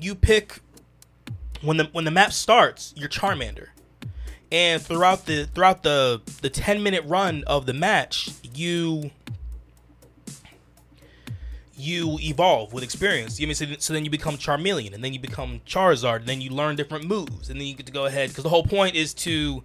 You 0.00 0.14
pick 0.14 0.60
when 1.64 1.76
the 1.78 1.84
when 1.92 2.04
the 2.04 2.10
map 2.10 2.32
starts, 2.32 2.92
you're 2.96 3.08
Charmander, 3.08 3.68
and 4.52 4.80
throughout 4.80 5.26
the 5.26 5.46
throughout 5.46 5.82
the 5.82 6.20
the 6.42 6.50
ten 6.50 6.82
minute 6.82 7.04
run 7.06 7.44
of 7.46 7.66
the 7.66 7.72
match, 7.72 8.30
you 8.54 9.10
you 11.76 12.18
evolve 12.20 12.72
with 12.72 12.84
experience. 12.84 13.40
You 13.40 13.46
mean, 13.46 13.54
so, 13.54 13.66
so 13.78 13.92
then 13.92 14.04
you 14.04 14.10
become 14.10 14.36
Charmeleon, 14.36 14.94
and 14.94 15.02
then 15.02 15.12
you 15.12 15.18
become 15.18 15.60
Charizard, 15.66 16.20
and 16.20 16.26
then 16.26 16.40
you 16.40 16.50
learn 16.50 16.76
different 16.76 17.04
moves, 17.06 17.50
and 17.50 17.60
then 17.60 17.66
you 17.66 17.74
get 17.74 17.86
to 17.86 17.92
go 17.92 18.06
ahead 18.06 18.28
because 18.28 18.44
the 18.44 18.50
whole 18.50 18.64
point 18.64 18.94
is 18.94 19.12
to 19.14 19.64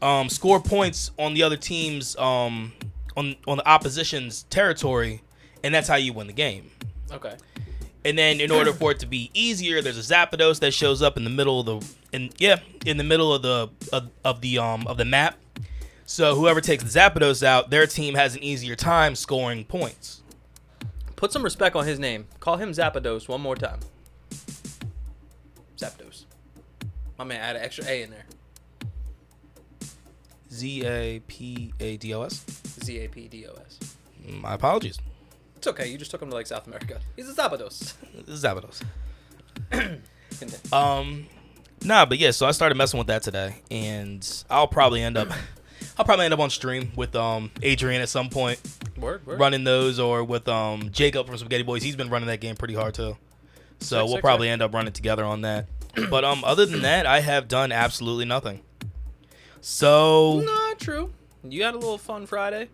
um, 0.00 0.28
score 0.28 0.60
points 0.60 1.10
on 1.18 1.34
the 1.34 1.42
other 1.42 1.56
team's 1.56 2.16
um, 2.16 2.72
on 3.16 3.36
on 3.46 3.58
the 3.58 3.68
opposition's 3.68 4.44
territory, 4.44 5.22
and 5.62 5.74
that's 5.74 5.88
how 5.88 5.96
you 5.96 6.12
win 6.12 6.26
the 6.26 6.32
game. 6.32 6.70
Okay. 7.10 7.34
And 8.08 8.16
then 8.16 8.40
in 8.40 8.50
order 8.50 8.72
for 8.72 8.92
it 8.92 9.00
to 9.00 9.06
be 9.06 9.30
easier, 9.34 9.82
there's 9.82 9.98
a 9.98 10.14
Zapdos 10.14 10.60
that 10.60 10.72
shows 10.72 11.02
up 11.02 11.18
in 11.18 11.24
the 11.24 11.30
middle 11.30 11.60
of 11.60 11.66
the 11.66 11.94
in 12.10 12.30
yeah 12.38 12.56
in 12.86 12.96
the 12.96 13.04
middle 13.04 13.34
of 13.34 13.42
the 13.42 13.68
of, 13.92 14.08
of 14.24 14.40
the 14.40 14.58
um 14.58 14.86
of 14.86 14.96
the 14.96 15.04
map. 15.04 15.36
So 16.06 16.34
whoever 16.34 16.62
takes 16.62 16.82
the 16.82 16.98
Zapdos 16.98 17.42
out, 17.42 17.68
their 17.68 17.86
team 17.86 18.14
has 18.14 18.34
an 18.34 18.42
easier 18.42 18.74
time 18.76 19.14
scoring 19.14 19.66
points. 19.66 20.22
Put 21.16 21.32
some 21.32 21.42
respect 21.42 21.76
on 21.76 21.84
his 21.84 21.98
name. 21.98 22.26
Call 22.40 22.56
him 22.56 22.70
Zapdos 22.70 23.28
one 23.28 23.42
more 23.42 23.56
time. 23.56 23.80
Zapdos. 25.76 26.24
My 27.18 27.24
man 27.24 27.42
add 27.42 27.56
an 27.56 27.62
extra 27.62 27.84
A 27.84 28.04
in 28.04 28.10
there. 28.10 28.24
Z 30.50 30.86
A 30.86 31.20
P 31.26 31.74
A 31.78 31.98
D 31.98 32.14
O 32.14 32.22
S. 32.22 32.42
Z 32.82 33.00
A 33.00 33.08
P 33.08 33.28
D 33.28 33.46
O 33.46 33.52
S. 33.66 33.78
My 34.40 34.54
apologies. 34.54 34.98
It's 35.58 35.66
okay. 35.66 35.88
You 35.88 35.98
just 35.98 36.12
took 36.12 36.22
him 36.22 36.28
to 36.30 36.36
like 36.36 36.46
South 36.46 36.68
America. 36.68 37.00
He's 37.16 37.28
a 37.28 37.34
Zabados. 37.34 37.94
Zabados. 38.28 38.80
Um, 40.72 41.26
nah, 41.84 42.06
but 42.06 42.18
yeah. 42.18 42.30
So 42.30 42.46
I 42.46 42.52
started 42.52 42.76
messing 42.76 42.96
with 42.98 43.08
that 43.08 43.24
today, 43.24 43.56
and 43.68 44.44
I'll 44.48 44.68
probably 44.68 45.02
end 45.02 45.16
up, 45.18 45.28
I'll 45.98 46.04
probably 46.04 46.26
end 46.26 46.34
up 46.34 46.38
on 46.38 46.50
stream 46.50 46.92
with 46.94 47.16
um 47.16 47.50
Adrian 47.60 48.00
at 48.02 48.08
some 48.08 48.28
point, 48.30 48.60
Word, 48.96 49.26
word. 49.26 49.40
running 49.40 49.64
those, 49.64 49.98
or 49.98 50.22
with 50.22 50.46
um 50.48 50.90
Jacob 50.92 51.26
from 51.26 51.36
Spaghetti 51.38 51.64
Boys. 51.64 51.82
He's 51.82 51.96
been 51.96 52.08
running 52.08 52.28
that 52.28 52.40
game 52.40 52.54
pretty 52.54 52.74
hard 52.74 52.94
too. 52.94 53.16
So 53.80 53.96
Sick, 53.96 54.04
we'll 54.04 54.14
sick, 54.14 54.20
probably 54.22 54.46
sick. 54.46 54.52
end 54.52 54.62
up 54.62 54.72
running 54.72 54.92
together 54.92 55.24
on 55.24 55.40
that. 55.40 55.66
but 56.08 56.24
um, 56.24 56.44
other 56.44 56.66
than 56.66 56.82
that, 56.82 57.04
I 57.04 57.18
have 57.18 57.48
done 57.48 57.72
absolutely 57.72 58.26
nothing. 58.26 58.60
So 59.60 60.40
Not 60.44 60.78
true. 60.78 61.12
You 61.42 61.64
had 61.64 61.74
a 61.74 61.78
little 61.78 61.98
fun 61.98 62.26
Friday. 62.26 62.68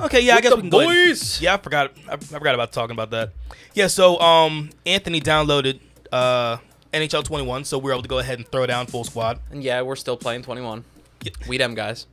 Okay, 0.00 0.20
yeah, 0.20 0.32
I 0.32 0.36
With 0.36 0.42
guess 0.44 0.50
the 0.50 0.56
we 0.56 0.60
can 0.62 0.70
go 0.70 0.80
ahead- 0.90 1.16
Yeah, 1.40 1.54
I 1.54 1.56
forgot. 1.58 1.92
I, 2.08 2.12
I 2.14 2.16
forgot 2.16 2.54
about 2.54 2.72
talking 2.72 2.92
about 2.92 3.10
that. 3.10 3.32
Yeah, 3.74 3.86
so 3.86 4.18
um, 4.20 4.70
Anthony 4.86 5.20
downloaded 5.20 5.80
uh 6.12 6.56
NHL 6.92 7.22
21, 7.24 7.64
so 7.64 7.76
we 7.78 7.90
are 7.90 7.94
able 7.94 8.02
to 8.02 8.08
go 8.08 8.18
ahead 8.18 8.38
and 8.38 8.48
throw 8.48 8.64
down 8.66 8.86
full 8.86 9.04
squad. 9.04 9.40
And 9.50 9.62
yeah, 9.62 9.82
we're 9.82 9.96
still 9.96 10.16
playing 10.16 10.42
21. 10.42 10.84
Yeah. 11.22 11.32
We 11.46 11.58
them 11.58 11.74
guys. 11.74 12.06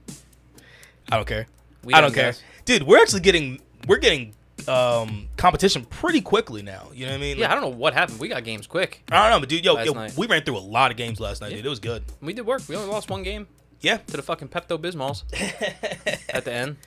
I 1.11 1.15
don't 1.15 1.27
care. 1.27 1.47
We 1.83 1.93
I 1.93 2.01
don't 2.01 2.13
care, 2.13 2.31
guys. 2.31 2.43
dude. 2.65 2.83
We're 2.83 2.99
actually 3.01 3.21
getting 3.21 3.61
we're 3.87 3.97
getting 3.99 4.33
um 4.67 5.27
competition 5.37 5.85
pretty 5.85 6.19
quickly 6.21 6.61
now. 6.63 6.89
You 6.93 7.05
know 7.05 7.11
what 7.11 7.17
I 7.17 7.21
mean? 7.21 7.37
Yeah, 7.37 7.51
I 7.51 7.55
don't 7.55 7.61
know 7.63 7.69
what 7.77 7.93
happened. 7.93 8.19
We 8.19 8.27
got 8.27 8.43
games 8.43 8.65
quick. 8.67 9.03
I 9.11 9.21
don't 9.21 9.31
know, 9.31 9.39
but 9.39 9.49
dude, 9.49 9.63
yo, 9.63 9.79
yo 9.83 10.07
we 10.17 10.27
ran 10.27 10.43
through 10.43 10.57
a 10.57 10.59
lot 10.59 10.91
of 10.91 10.97
games 10.97 11.19
last 11.19 11.41
night, 11.41 11.51
Yeah. 11.51 11.57
dude. 11.57 11.67
It 11.67 11.69
was 11.69 11.79
good. 11.79 12.03
We 12.21 12.33
did 12.33 12.45
work. 12.45 12.63
We 12.67 12.75
only 12.75 12.89
lost 12.89 13.09
one 13.09 13.21
game 13.23 13.47
Yeah, 13.81 13.97
to 13.97 14.17
the 14.17 14.23
fucking 14.23 14.47
Pepto 14.49 14.77
Bismols 14.79 15.23
at 16.33 16.45
the 16.45 16.51
end. 16.53 16.77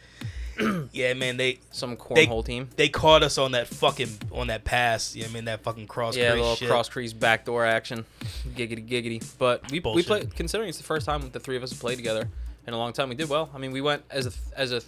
yeah, 0.93 1.15
man. 1.15 1.37
They 1.37 1.59
Some 1.71 1.91
They- 1.91 2.27
cornhole 2.27 2.45
team. 2.45 2.69
they 2.77 2.89
caught 2.89 3.23
us 3.23 3.39
on 3.39 3.53
that 3.53 3.69
fucking 3.69 4.11
on 4.33 4.49
that 4.49 4.65
pass. 4.65 5.15
You 5.15 5.23
know 5.23 5.31
I 5.31 5.33
mean? 5.33 5.45
That 5.47 5.63
fucking 5.63 5.87
cross. 5.87 6.17
Yeah, 6.17 6.33
crease 6.33 6.41
little 6.41 6.57
shit. 6.57 6.69
cross 6.69 6.89
crease 6.89 7.13
backdoor 7.13 7.65
action. 7.65 8.05
Giggity 8.55 8.87
giggity. 8.89 9.25
But 9.39 9.71
we 9.71 9.81
we 9.81 10.03
played 10.03 10.35
considering 10.35 10.69
it's 10.69 10.79
the 10.79 10.85
first 10.85 11.07
time 11.07 11.31
the 11.31 11.41
three 11.41 11.57
of 11.57 11.63
us 11.63 11.71
have 11.71 11.81
played 11.81 11.97
together 11.97 12.29
in 12.67 12.75
a 12.75 12.79
long 12.79 12.93
time. 12.93 13.09
We 13.09 13.15
did 13.15 13.29
well. 13.29 13.51
I 13.55 13.59
mean, 13.59 13.73
we 13.73 13.81
went 13.81 14.03
as 14.11 14.27
a 14.27 14.33
as 14.59 14.73
a 14.73 14.83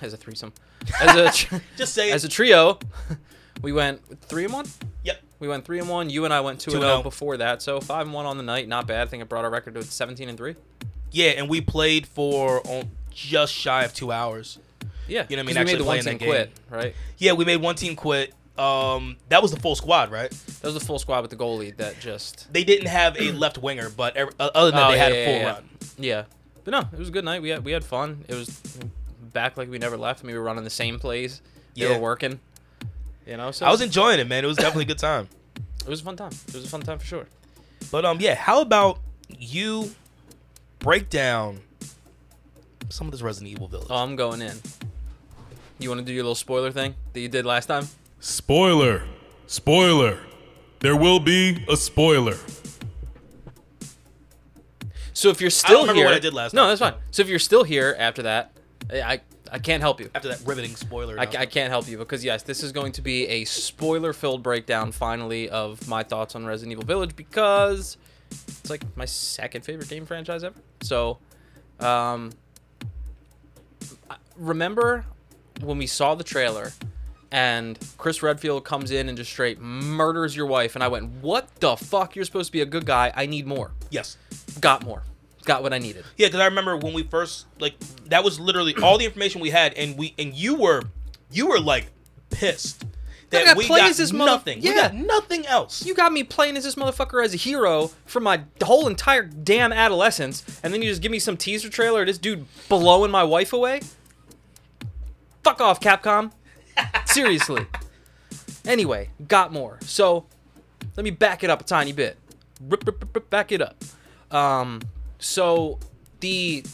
as 0.00 0.12
a 0.12 0.16
threesome. 0.16 0.52
As 1.00 1.16
a 1.16 1.60
Just 1.76 1.94
say 1.94 2.10
as 2.10 2.24
a 2.24 2.28
trio. 2.28 2.78
We 3.60 3.72
went 3.72 4.20
three 4.22 4.44
and 4.44 4.52
one. 4.52 4.66
Yep. 5.02 5.20
We 5.40 5.48
went 5.48 5.64
three 5.64 5.80
and 5.80 5.88
one. 5.88 6.10
You 6.10 6.24
and 6.24 6.32
I 6.32 6.40
went 6.40 6.60
two, 6.60 6.70
Two 6.70 6.76
and 6.76 6.84
zero 6.84 6.98
oh. 6.98 7.02
before 7.02 7.36
that. 7.38 7.60
So 7.60 7.80
five 7.80 8.06
and 8.06 8.14
one 8.14 8.24
on 8.24 8.36
the 8.36 8.42
night. 8.42 8.68
Not 8.68 8.86
bad. 8.86 9.06
I 9.06 9.10
think 9.10 9.20
it 9.20 9.28
brought 9.28 9.44
our 9.44 9.50
record 9.50 9.74
to 9.74 9.82
seventeen 9.82 10.28
and 10.28 10.38
three. 10.38 10.54
Yeah, 11.10 11.30
and 11.30 11.48
we 11.48 11.60
played 11.60 12.06
for 12.06 12.62
just 13.10 13.52
shy 13.52 13.84
of 13.84 13.94
two 13.94 14.12
hours. 14.12 14.58
Yeah. 15.08 15.26
You 15.28 15.36
know 15.36 15.42
what 15.42 15.44
I 15.44 15.46
mean? 15.46 15.46
We 15.46 15.54
made 15.54 15.60
Actually 15.60 15.78
the 15.78 15.84
one 15.84 16.00
team 16.00 16.18
quit. 16.18 16.50
Right. 16.70 16.94
Yeah, 17.18 17.32
we 17.32 17.44
made 17.44 17.56
one 17.56 17.74
team 17.74 17.96
quit. 17.96 18.34
Um, 18.58 19.16
that 19.28 19.40
was 19.40 19.52
the 19.52 19.60
full 19.60 19.76
squad, 19.76 20.10
right? 20.10 20.30
That 20.30 20.64
was 20.64 20.74
the 20.74 20.80
full 20.80 20.98
squad 20.98 21.20
with 21.22 21.30
the 21.30 21.36
goalie 21.36 21.76
that 21.76 22.00
just. 22.00 22.52
They 22.52 22.64
didn't 22.64 22.88
have 22.88 23.16
a 23.20 23.30
left 23.32 23.58
winger, 23.58 23.88
but 23.88 24.16
every, 24.16 24.34
uh, 24.40 24.50
other 24.54 24.70
than 24.72 24.80
that, 24.80 24.88
Oh, 24.88 24.92
they 24.92 24.98
had 24.98 25.12
yeah, 25.12 25.18
a 25.18 25.24
full 25.26 25.34
yeah, 25.34 25.40
yeah. 25.40 25.52
run. 25.52 25.68
Yeah. 25.98 26.24
But 26.64 26.70
no, 26.72 26.80
it 26.92 26.98
was 26.98 27.08
a 27.08 27.12
good 27.12 27.24
night. 27.24 27.40
We 27.40 27.50
had 27.50 27.64
we 27.64 27.72
had 27.72 27.84
fun. 27.84 28.24
It 28.28 28.34
was 28.34 28.60
back 29.32 29.56
like 29.56 29.70
we 29.70 29.78
never 29.78 29.96
left. 29.96 30.22
I 30.22 30.26
mean, 30.26 30.34
we 30.34 30.38
were 30.40 30.44
running 30.44 30.64
the 30.64 30.70
same 30.70 30.98
plays. 30.98 31.40
They 31.76 31.82
Yeah. 31.82 31.94
were 31.96 32.02
working. 32.02 32.40
You 33.26 33.36
know, 33.36 33.50
so 33.52 33.64
I 33.66 33.70
was 33.70 33.80
enjoying 33.80 34.18
it, 34.20 34.26
man. 34.26 34.42
It 34.42 34.48
was 34.48 34.56
definitely 34.56 34.84
a 34.84 34.86
good 34.88 34.98
time. 34.98 35.28
it 35.80 35.88
was 35.88 36.00
a 36.00 36.04
fun 36.04 36.16
time. 36.16 36.32
It 36.48 36.54
was 36.54 36.64
a 36.64 36.68
fun 36.68 36.80
time 36.80 36.98
for 36.98 37.04
sure. 37.06 37.26
But 37.92 38.04
um, 38.04 38.18
yeah. 38.20 38.34
How 38.34 38.60
about 38.60 38.98
you 39.38 39.92
break 40.80 41.10
down 41.10 41.60
some 42.88 43.06
of 43.06 43.12
this 43.12 43.22
Resident 43.22 43.52
Evil 43.52 43.68
Village? 43.68 43.86
Oh, 43.90 43.96
I'm 44.02 44.16
going 44.16 44.42
in. 44.42 44.56
You 45.78 45.88
want 45.88 46.00
to 46.00 46.04
do 46.04 46.12
your 46.12 46.24
little 46.24 46.34
spoiler 46.34 46.72
thing 46.72 46.94
that 47.12 47.20
you 47.20 47.28
did 47.28 47.44
last 47.46 47.66
time? 47.66 47.86
Spoiler. 48.20 49.02
Spoiler. 49.46 50.18
There 50.80 50.96
will 50.96 51.20
be 51.20 51.64
a 51.68 51.76
spoiler. 51.76 52.36
So 55.12 55.30
if 55.30 55.40
you're 55.40 55.50
still 55.50 55.80
remember 55.80 55.94
here, 56.00 56.04
what 56.06 56.14
I 56.14 56.18
did 56.20 56.34
last 56.34 56.54
No, 56.54 56.62
time. 56.62 56.68
that's 56.68 56.80
fine. 56.80 56.94
So 57.10 57.22
if 57.22 57.28
you're 57.28 57.38
still 57.40 57.64
here 57.64 57.96
after 57.98 58.22
that, 58.22 58.52
I 58.92 59.00
I, 59.00 59.20
I 59.50 59.58
can't 59.58 59.80
help 59.80 59.98
you. 60.00 60.10
After 60.14 60.28
that 60.28 60.40
riveting 60.46 60.76
spoiler, 60.76 61.18
I, 61.18 61.22
I 61.22 61.46
can't 61.46 61.70
help 61.70 61.88
you 61.88 61.98
because 61.98 62.24
yes, 62.24 62.42
this 62.42 62.62
is 62.62 62.70
going 62.70 62.92
to 62.92 63.02
be 63.02 63.26
a 63.26 63.44
spoiler-filled 63.44 64.42
breakdown 64.42 64.92
finally 64.92 65.48
of 65.48 65.88
my 65.88 66.02
thoughts 66.02 66.34
on 66.36 66.44
Resident 66.46 66.72
Evil 66.72 66.84
Village 66.84 67.16
because 67.16 67.96
it's 68.30 68.70
like 68.70 68.82
my 68.96 69.06
second 69.06 69.64
favorite 69.64 69.88
game 69.88 70.06
franchise 70.06 70.44
ever. 70.44 70.60
So, 70.82 71.18
um, 71.80 72.30
remember 74.36 75.04
when 75.62 75.78
we 75.78 75.86
saw 75.86 76.14
the 76.14 76.24
trailer 76.24 76.72
and 77.30 77.78
Chris 77.98 78.22
Redfield 78.22 78.64
comes 78.64 78.90
in 78.90 79.08
and 79.08 79.18
just 79.18 79.30
straight 79.30 79.60
murders 79.60 80.34
your 80.34 80.46
wife, 80.46 80.74
and 80.74 80.82
I 80.82 80.88
went, 80.88 81.10
"What 81.22 81.48
the 81.60 81.76
fuck? 81.76 82.16
You're 82.16 82.24
supposed 82.24 82.48
to 82.48 82.52
be 82.52 82.62
a 82.62 82.66
good 82.66 82.86
guy. 82.86 83.12
I 83.14 83.26
need 83.26 83.46
more. 83.46 83.72
yes. 83.90 84.16
Got 84.60 84.84
more. 84.84 85.02
Got 85.44 85.62
what 85.62 85.72
I 85.74 85.78
needed." 85.78 86.04
Yeah, 86.16 86.28
because 86.28 86.40
I 86.40 86.46
remember 86.46 86.76
when 86.76 86.94
we 86.94 87.02
first 87.02 87.46
like 87.60 87.74
that 88.06 88.24
was 88.24 88.40
literally 88.40 88.74
all 88.82 88.96
the 88.98 89.04
information 89.04 89.40
we 89.42 89.50
had, 89.50 89.74
and 89.74 89.96
we 89.98 90.14
and 90.18 90.32
you 90.34 90.54
were 90.54 90.82
you 91.30 91.48
were 91.48 91.60
like 91.60 91.88
pissed 92.30 92.84
that 93.30 93.44
gotta 93.44 93.58
we 93.58 93.68
got 93.68 93.90
as 93.90 93.98
this 93.98 94.10
mother- 94.10 94.30
nothing. 94.30 94.62
We 94.62 94.70
Yeah. 94.70 94.74
got 94.88 94.94
nothing 94.94 95.44
else. 95.46 95.84
You 95.84 95.94
got 95.94 96.12
me 96.14 96.24
playing 96.24 96.56
as 96.56 96.64
this 96.64 96.76
motherfucker 96.76 97.22
as 97.22 97.34
a 97.34 97.36
hero 97.36 97.90
for 98.06 98.20
my 98.20 98.40
whole 98.62 98.86
entire 98.86 99.22
damn 99.24 99.70
adolescence, 99.70 100.44
and 100.62 100.72
then 100.72 100.80
you 100.80 100.88
just 100.88 101.02
give 101.02 101.12
me 101.12 101.18
some 101.18 101.36
teaser 101.36 101.68
trailer 101.68 102.06
this 102.06 102.16
dude 102.16 102.46
blowing 102.70 103.10
my 103.10 103.24
wife 103.24 103.52
away? 103.52 103.82
Fuck 105.48 105.62
off, 105.62 105.80
Capcom. 105.80 106.30
Seriously. 107.06 107.64
Anyway, 108.66 109.08
got 109.28 109.50
more. 109.50 109.78
So, 109.80 110.26
let 110.94 111.04
me 111.04 111.10
back 111.10 111.42
it 111.42 111.48
up 111.48 111.62
a 111.62 111.64
tiny 111.64 111.92
bit. 111.92 112.18
Rip, 112.60 112.84
rip, 112.84 113.00
rip, 113.00 113.14
rip, 113.14 113.30
back 113.30 113.50
it 113.50 113.62
up. 113.62 113.82
Um, 114.30 114.82
so 115.18 115.78
the 116.20 116.66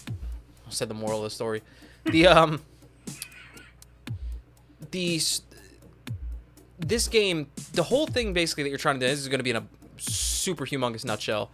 I 0.67 0.71
said 0.71 0.89
the 0.89 0.95
moral 0.95 1.19
of 1.19 1.23
the 1.23 1.31
story. 1.31 1.63
The 2.07 2.27
um 2.27 2.63
the 4.91 5.23
this 6.81 7.07
game, 7.07 7.47
the 7.75 7.85
whole 7.85 8.09
thing 8.09 8.33
basically 8.33 8.65
that 8.65 8.71
you're 8.71 8.79
trying 8.79 8.99
to 8.99 9.07
do, 9.07 9.09
this 9.09 9.21
is 9.21 9.29
going 9.29 9.39
to 9.39 9.45
be 9.45 9.51
in 9.51 9.57
a 9.57 9.67
super 9.99 10.67
humongous 10.67 11.05
nutshell, 11.05 11.53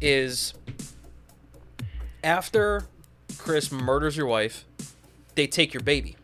is 0.00 0.54
after 2.22 2.84
Chris 3.36 3.72
murders 3.72 4.16
your 4.16 4.26
wife, 4.26 4.64
they 5.34 5.48
take 5.48 5.74
your 5.74 5.82
baby. 5.82 6.16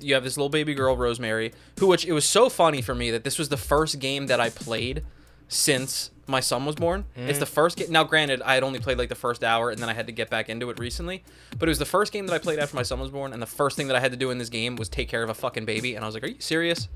You 0.00 0.14
have 0.14 0.24
this 0.24 0.36
little 0.36 0.48
baby 0.48 0.74
girl, 0.74 0.96
Rosemary, 0.96 1.52
who, 1.78 1.86
which 1.86 2.04
it 2.04 2.12
was 2.12 2.24
so 2.24 2.48
funny 2.48 2.80
for 2.82 2.94
me 2.94 3.10
that 3.10 3.24
this 3.24 3.38
was 3.38 3.48
the 3.48 3.56
first 3.56 3.98
game 3.98 4.26
that 4.26 4.40
I 4.40 4.50
played 4.50 5.02
since 5.48 6.10
my 6.26 6.40
son 6.40 6.64
was 6.64 6.74
born. 6.74 7.04
It's 7.16 7.38
the 7.38 7.46
first 7.46 7.76
game. 7.76 7.90
Now, 7.92 8.02
granted, 8.04 8.40
I 8.42 8.54
had 8.54 8.62
only 8.62 8.78
played 8.80 8.96
like 8.98 9.10
the 9.10 9.14
first 9.14 9.44
hour 9.44 9.70
and 9.70 9.78
then 9.78 9.88
I 9.88 9.92
had 9.92 10.06
to 10.06 10.12
get 10.12 10.30
back 10.30 10.48
into 10.48 10.70
it 10.70 10.78
recently. 10.78 11.22
But 11.58 11.68
it 11.68 11.70
was 11.70 11.78
the 11.78 11.84
first 11.84 12.12
game 12.12 12.26
that 12.26 12.34
I 12.34 12.38
played 12.38 12.58
after 12.58 12.74
my 12.76 12.82
son 12.82 12.98
was 12.98 13.10
born. 13.10 13.32
And 13.32 13.42
the 13.42 13.46
first 13.46 13.76
thing 13.76 13.88
that 13.88 13.96
I 13.96 14.00
had 14.00 14.10
to 14.12 14.16
do 14.16 14.30
in 14.30 14.38
this 14.38 14.48
game 14.48 14.76
was 14.76 14.88
take 14.88 15.08
care 15.08 15.22
of 15.22 15.28
a 15.28 15.34
fucking 15.34 15.66
baby. 15.66 15.94
And 15.94 16.04
I 16.04 16.08
was 16.08 16.14
like, 16.14 16.24
are 16.24 16.28
you 16.28 16.40
serious? 16.40 16.88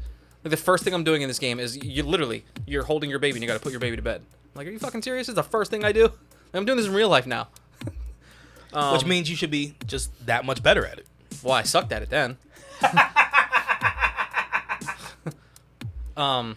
Like, 0.45 0.51
the 0.51 0.57
first 0.57 0.83
thing 0.85 0.95
I'm 0.95 1.05
doing 1.05 1.21
in 1.23 1.29
this 1.29 1.39
game 1.39 1.61
is 1.61 1.77
you 1.77 2.03
literally, 2.05 2.45
you're 2.67 2.85
holding 2.85 3.11
your 3.11 3.19
baby 3.19 3.37
and 3.37 3.43
you 3.43 3.49
got 3.49 3.55
to 3.55 3.61
put 3.61 3.73
your 3.73 3.81
baby 3.81 3.97
to 3.97 4.03
bed. 4.03 4.23
I'm 4.23 4.51
like, 4.55 4.67
are 4.67 4.71
you 4.71 4.79
fucking 4.79 5.03
serious? 5.03 5.29
It's 5.29 5.37
the 5.37 5.43
first 5.43 5.71
thing 5.71 5.85
I 5.85 5.93
do. 5.93 6.11
I'm 6.55 6.65
doing 6.65 6.79
this 6.79 6.87
in 6.87 6.95
real 6.95 7.11
life 7.11 7.27
now. 7.27 7.49
um, 8.73 8.95
Which 8.95 9.05
means 9.05 9.29
you 9.29 9.37
should 9.37 9.51
be 9.51 9.75
just 9.87 10.27
that 10.27 10.45
much 10.47 10.63
better 10.63 10.87
at 10.87 10.99
it. 10.99 11.07
well, 11.43 11.53
I 11.55 11.63
sucked 11.65 11.93
at 11.93 12.03
it 12.03 12.09
then. 12.09 12.39
um, 16.17 16.57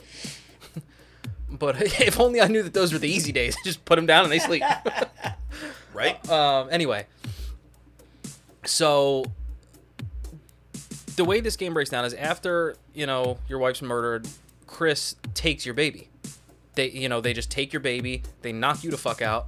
but 1.61 1.79
if 2.01 2.19
only 2.19 2.41
I 2.41 2.47
knew 2.47 2.63
that 2.63 2.73
those 2.73 2.91
were 2.91 2.99
the 2.99 3.09
easy 3.09 3.31
days. 3.31 3.55
Just 3.63 3.85
put 3.85 3.95
them 3.95 4.05
down 4.05 4.23
and 4.23 4.31
they 4.31 4.39
sleep. 4.39 4.63
Right? 5.93 6.29
um, 6.29 6.69
anyway, 6.71 7.05
so 8.65 9.25
the 11.15 11.25
way 11.25 11.41
this 11.41 11.55
game 11.55 11.73
breaks 11.73 11.89
down 11.89 12.05
is 12.05 12.13
after 12.13 12.75
you 12.93 13.05
know 13.05 13.37
your 13.47 13.59
wife's 13.59 13.81
murdered, 13.81 14.27
Chris 14.67 15.15
takes 15.33 15.65
your 15.65 15.75
baby. 15.75 16.09
They 16.75 16.89
you 16.89 17.09
know 17.09 17.21
they 17.21 17.33
just 17.33 17.51
take 17.51 17.73
your 17.73 17.81
baby, 17.81 18.23
they 18.41 18.51
knock 18.51 18.83
you 18.83 18.91
to 18.91 18.97
fuck 18.97 19.21
out, 19.21 19.47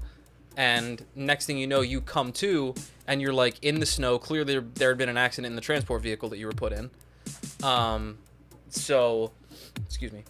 and 0.58 1.04
next 1.16 1.46
thing 1.46 1.58
you 1.58 1.68
know 1.68 1.82
you 1.82 2.02
come 2.02 2.32
to 2.34 2.76
and 3.08 3.22
you're 3.22 3.34
like 3.34 3.64
in 3.64 3.80
the 3.80 3.86
snow. 3.86 4.18
Clearly 4.20 4.60
there, 4.76 4.89
had 4.89 4.97
been 4.97 5.10
an 5.10 5.18
accident 5.18 5.51
in 5.51 5.56
the 5.56 5.62
transport 5.62 6.01
vehicle 6.01 6.30
that 6.30 6.38
you 6.38 6.45
were 6.47 6.54
put 6.54 6.74
in. 6.74 6.89
Um, 7.64 8.18
so 8.70 9.32
excuse 9.86 10.12
me. 10.12 10.24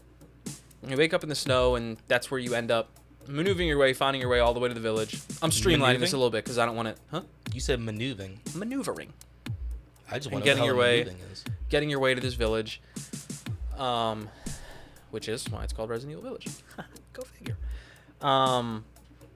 You 0.87 0.97
wake 0.97 1.13
up 1.13 1.23
in 1.23 1.29
the 1.29 1.35
snow 1.35 1.75
and 1.75 1.97
that's 2.07 2.29
where 2.29 2.39
you 2.39 2.53
end 2.55 2.69
up 2.69 2.89
maneuvering 3.27 3.67
your 3.67 3.77
way, 3.77 3.93
finding 3.93 4.21
your 4.21 4.29
way 4.29 4.39
all 4.39 4.53
the 4.53 4.59
way 4.59 4.67
to 4.67 4.73
the 4.73 4.81
village. 4.81 5.21
I'm 5.41 5.49
streamlining 5.49 5.99
this 5.99 6.13
a 6.13 6.17
little 6.17 6.29
bit 6.29 6.43
because 6.43 6.57
I 6.57 6.65
don't 6.65 6.75
want 6.75 6.89
it. 6.89 6.97
Huh? 7.09 7.21
You 7.53 7.61
said 7.61 7.79
maneuvering. 7.79 8.39
Maneuvering. 8.55 9.13
I 10.11 10.17
just 10.19 10.31
want 10.31 10.43
to 10.43 10.49
getting 10.49 10.63
your 10.63 10.75
way- 10.75 11.01
is. 11.31 11.43
getting 11.69 11.89
your 11.89 11.99
way 11.99 12.13
to 12.13 12.21
this 12.21 12.33
village, 12.33 12.81
um, 13.77 14.29
which 15.11 15.29
is 15.29 15.49
why 15.49 15.63
it's 15.63 15.73
called 15.73 15.89
Resident 15.89 16.17
Evil 16.17 16.29
Village. 16.29 16.47
Go 17.13 17.23
figure. 17.23 17.57
Um, 18.21 18.83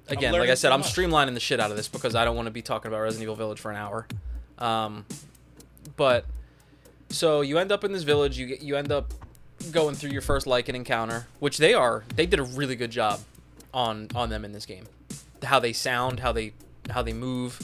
again, 0.09 0.33
like 0.33 0.49
I 0.49 0.55
said, 0.55 0.71
I'm 0.71 0.81
much. 0.81 0.93
streamlining 0.93 1.33
the 1.33 1.39
shit 1.39 1.59
out 1.59 1.71
of 1.71 1.77
this 1.77 1.87
because 1.87 2.15
I 2.15 2.25
don't 2.25 2.35
want 2.35 2.47
to 2.47 2.51
be 2.51 2.61
talking 2.61 2.89
about 2.89 3.01
Resident 3.01 3.23
Evil 3.23 3.35
Village 3.35 3.59
for 3.59 3.71
an 3.71 3.77
hour. 3.77 4.07
Um, 4.57 5.05
but 5.95 6.25
so 7.09 7.41
you 7.41 7.57
end 7.57 7.71
up 7.71 7.83
in 7.83 7.91
this 7.91 8.03
village. 8.03 8.37
You 8.37 8.47
get 8.47 8.61
you 8.61 8.75
end 8.75 8.91
up 8.91 9.13
going 9.71 9.95
through 9.95 10.11
your 10.11 10.21
first 10.21 10.45
Lycan 10.45 10.75
encounter, 10.75 11.27
which 11.39 11.57
they 11.57 11.73
are 11.73 12.03
they 12.15 12.25
did 12.25 12.39
a 12.39 12.43
really 12.43 12.75
good 12.75 12.91
job 12.91 13.19
on 13.73 14.07
on 14.15 14.29
them 14.29 14.45
in 14.45 14.51
this 14.51 14.65
game. 14.65 14.85
How 15.43 15.59
they 15.59 15.73
sound, 15.73 16.19
how 16.19 16.31
they 16.31 16.53
how 16.89 17.01
they 17.01 17.13
move. 17.13 17.59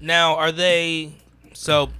Now, 0.00 0.36
are 0.36 0.52
they? 0.52 1.14
So, 1.54 1.90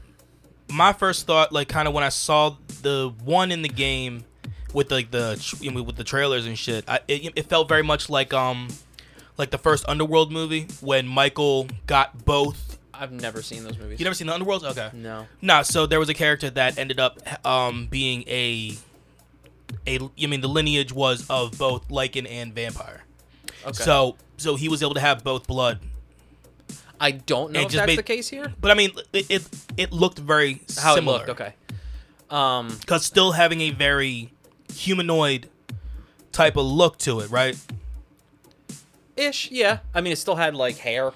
my 0.71 0.93
first 0.93 1.27
thought, 1.27 1.53
like, 1.53 1.69
kind 1.69 1.89
of 1.89 1.95
when 1.95 2.05
I 2.05 2.11
saw 2.11 2.57
the 2.83 3.13
one 3.25 3.51
in 3.51 3.63
the 3.63 3.69
game 3.69 4.25
with 4.73 4.91
like 4.91 5.11
the 5.11 5.57
you 5.61 5.71
know, 5.71 5.83
with 5.83 5.97
the 5.97 6.05
trailers 6.05 6.47
and 6.47 6.59
shit, 6.59 6.85
I, 6.89 7.01
it, 7.09 7.33
it 7.37 7.47
felt 7.47 7.69
very 7.69 7.83
much 7.83 8.11
like 8.11 8.35
um, 8.35 8.69
like 9.39 9.51
the 9.51 9.59
first 9.59 9.85
Underworld 9.89 10.33
movie 10.33 10.67
when 10.81 11.07
Michael 11.07 11.69
got 11.87 12.25
both. 12.25 12.79
I've 12.95 13.13
never 13.13 13.43
seen 13.43 13.65
those 13.65 13.77
movies. 13.79 14.01
You 14.01 14.05
never 14.05 14.15
seen 14.15 14.27
the 14.27 14.33
Underworld? 14.33 14.65
Okay. 14.65 14.91
no. 14.95 15.27
Nah, 15.43 15.63
so 15.63 15.87
there 15.87 15.99
was 16.01 16.09
a 16.09 16.15
character 16.15 16.49
that 16.51 16.79
ended 16.79 16.99
up 16.99 17.19
um 17.47 17.87
being 17.91 18.25
a 18.27 18.75
a 19.87 19.99
I 20.23 20.27
mean 20.27 20.41
the 20.41 20.49
lineage 20.49 20.93
was 20.93 21.27
of 21.29 21.59
both 21.59 21.89
Lycan 21.89 22.27
and 22.31 22.55
vampire. 22.55 23.05
Okay. 23.65 23.73
So 23.85 24.17
so 24.39 24.57
he 24.57 24.69
was 24.69 24.83
able 24.83 24.95
to 24.95 25.01
have 25.01 25.23
both 25.25 25.47
blood. 25.47 25.81
I 26.99 27.11
don't 27.11 27.53
know 27.53 27.61
if 27.61 27.73
that's 27.73 27.87
made- 27.87 27.99
the 27.99 28.03
case 28.03 28.29
here. 28.29 28.53
But 28.61 28.71
I 28.71 28.75
mean 28.75 28.93
it 29.13 29.27
it, 29.31 29.49
it 29.77 29.93
looked 29.93 30.19
very 30.19 30.63
How 30.81 30.95
similar. 30.95 31.25
it 31.25 31.29
looked, 31.29 31.41
okay. 31.41 31.55
Um, 32.31 32.79
Cuz 32.87 33.05
still 33.05 33.33
having 33.33 33.61
a 33.61 33.71
very 33.71 34.33
humanoid 34.73 35.49
type 36.33 36.57
of 36.57 36.65
look 36.67 36.99
to 36.99 37.21
it, 37.21 37.31
right? 37.31 37.57
Ish, 39.17 39.51
yeah. 39.51 39.79
I 39.95 40.01
mean, 40.01 40.13
it 40.13 40.17
still 40.17 40.37
had 40.37 40.55
like 40.55 40.79
hair. 40.79 41.13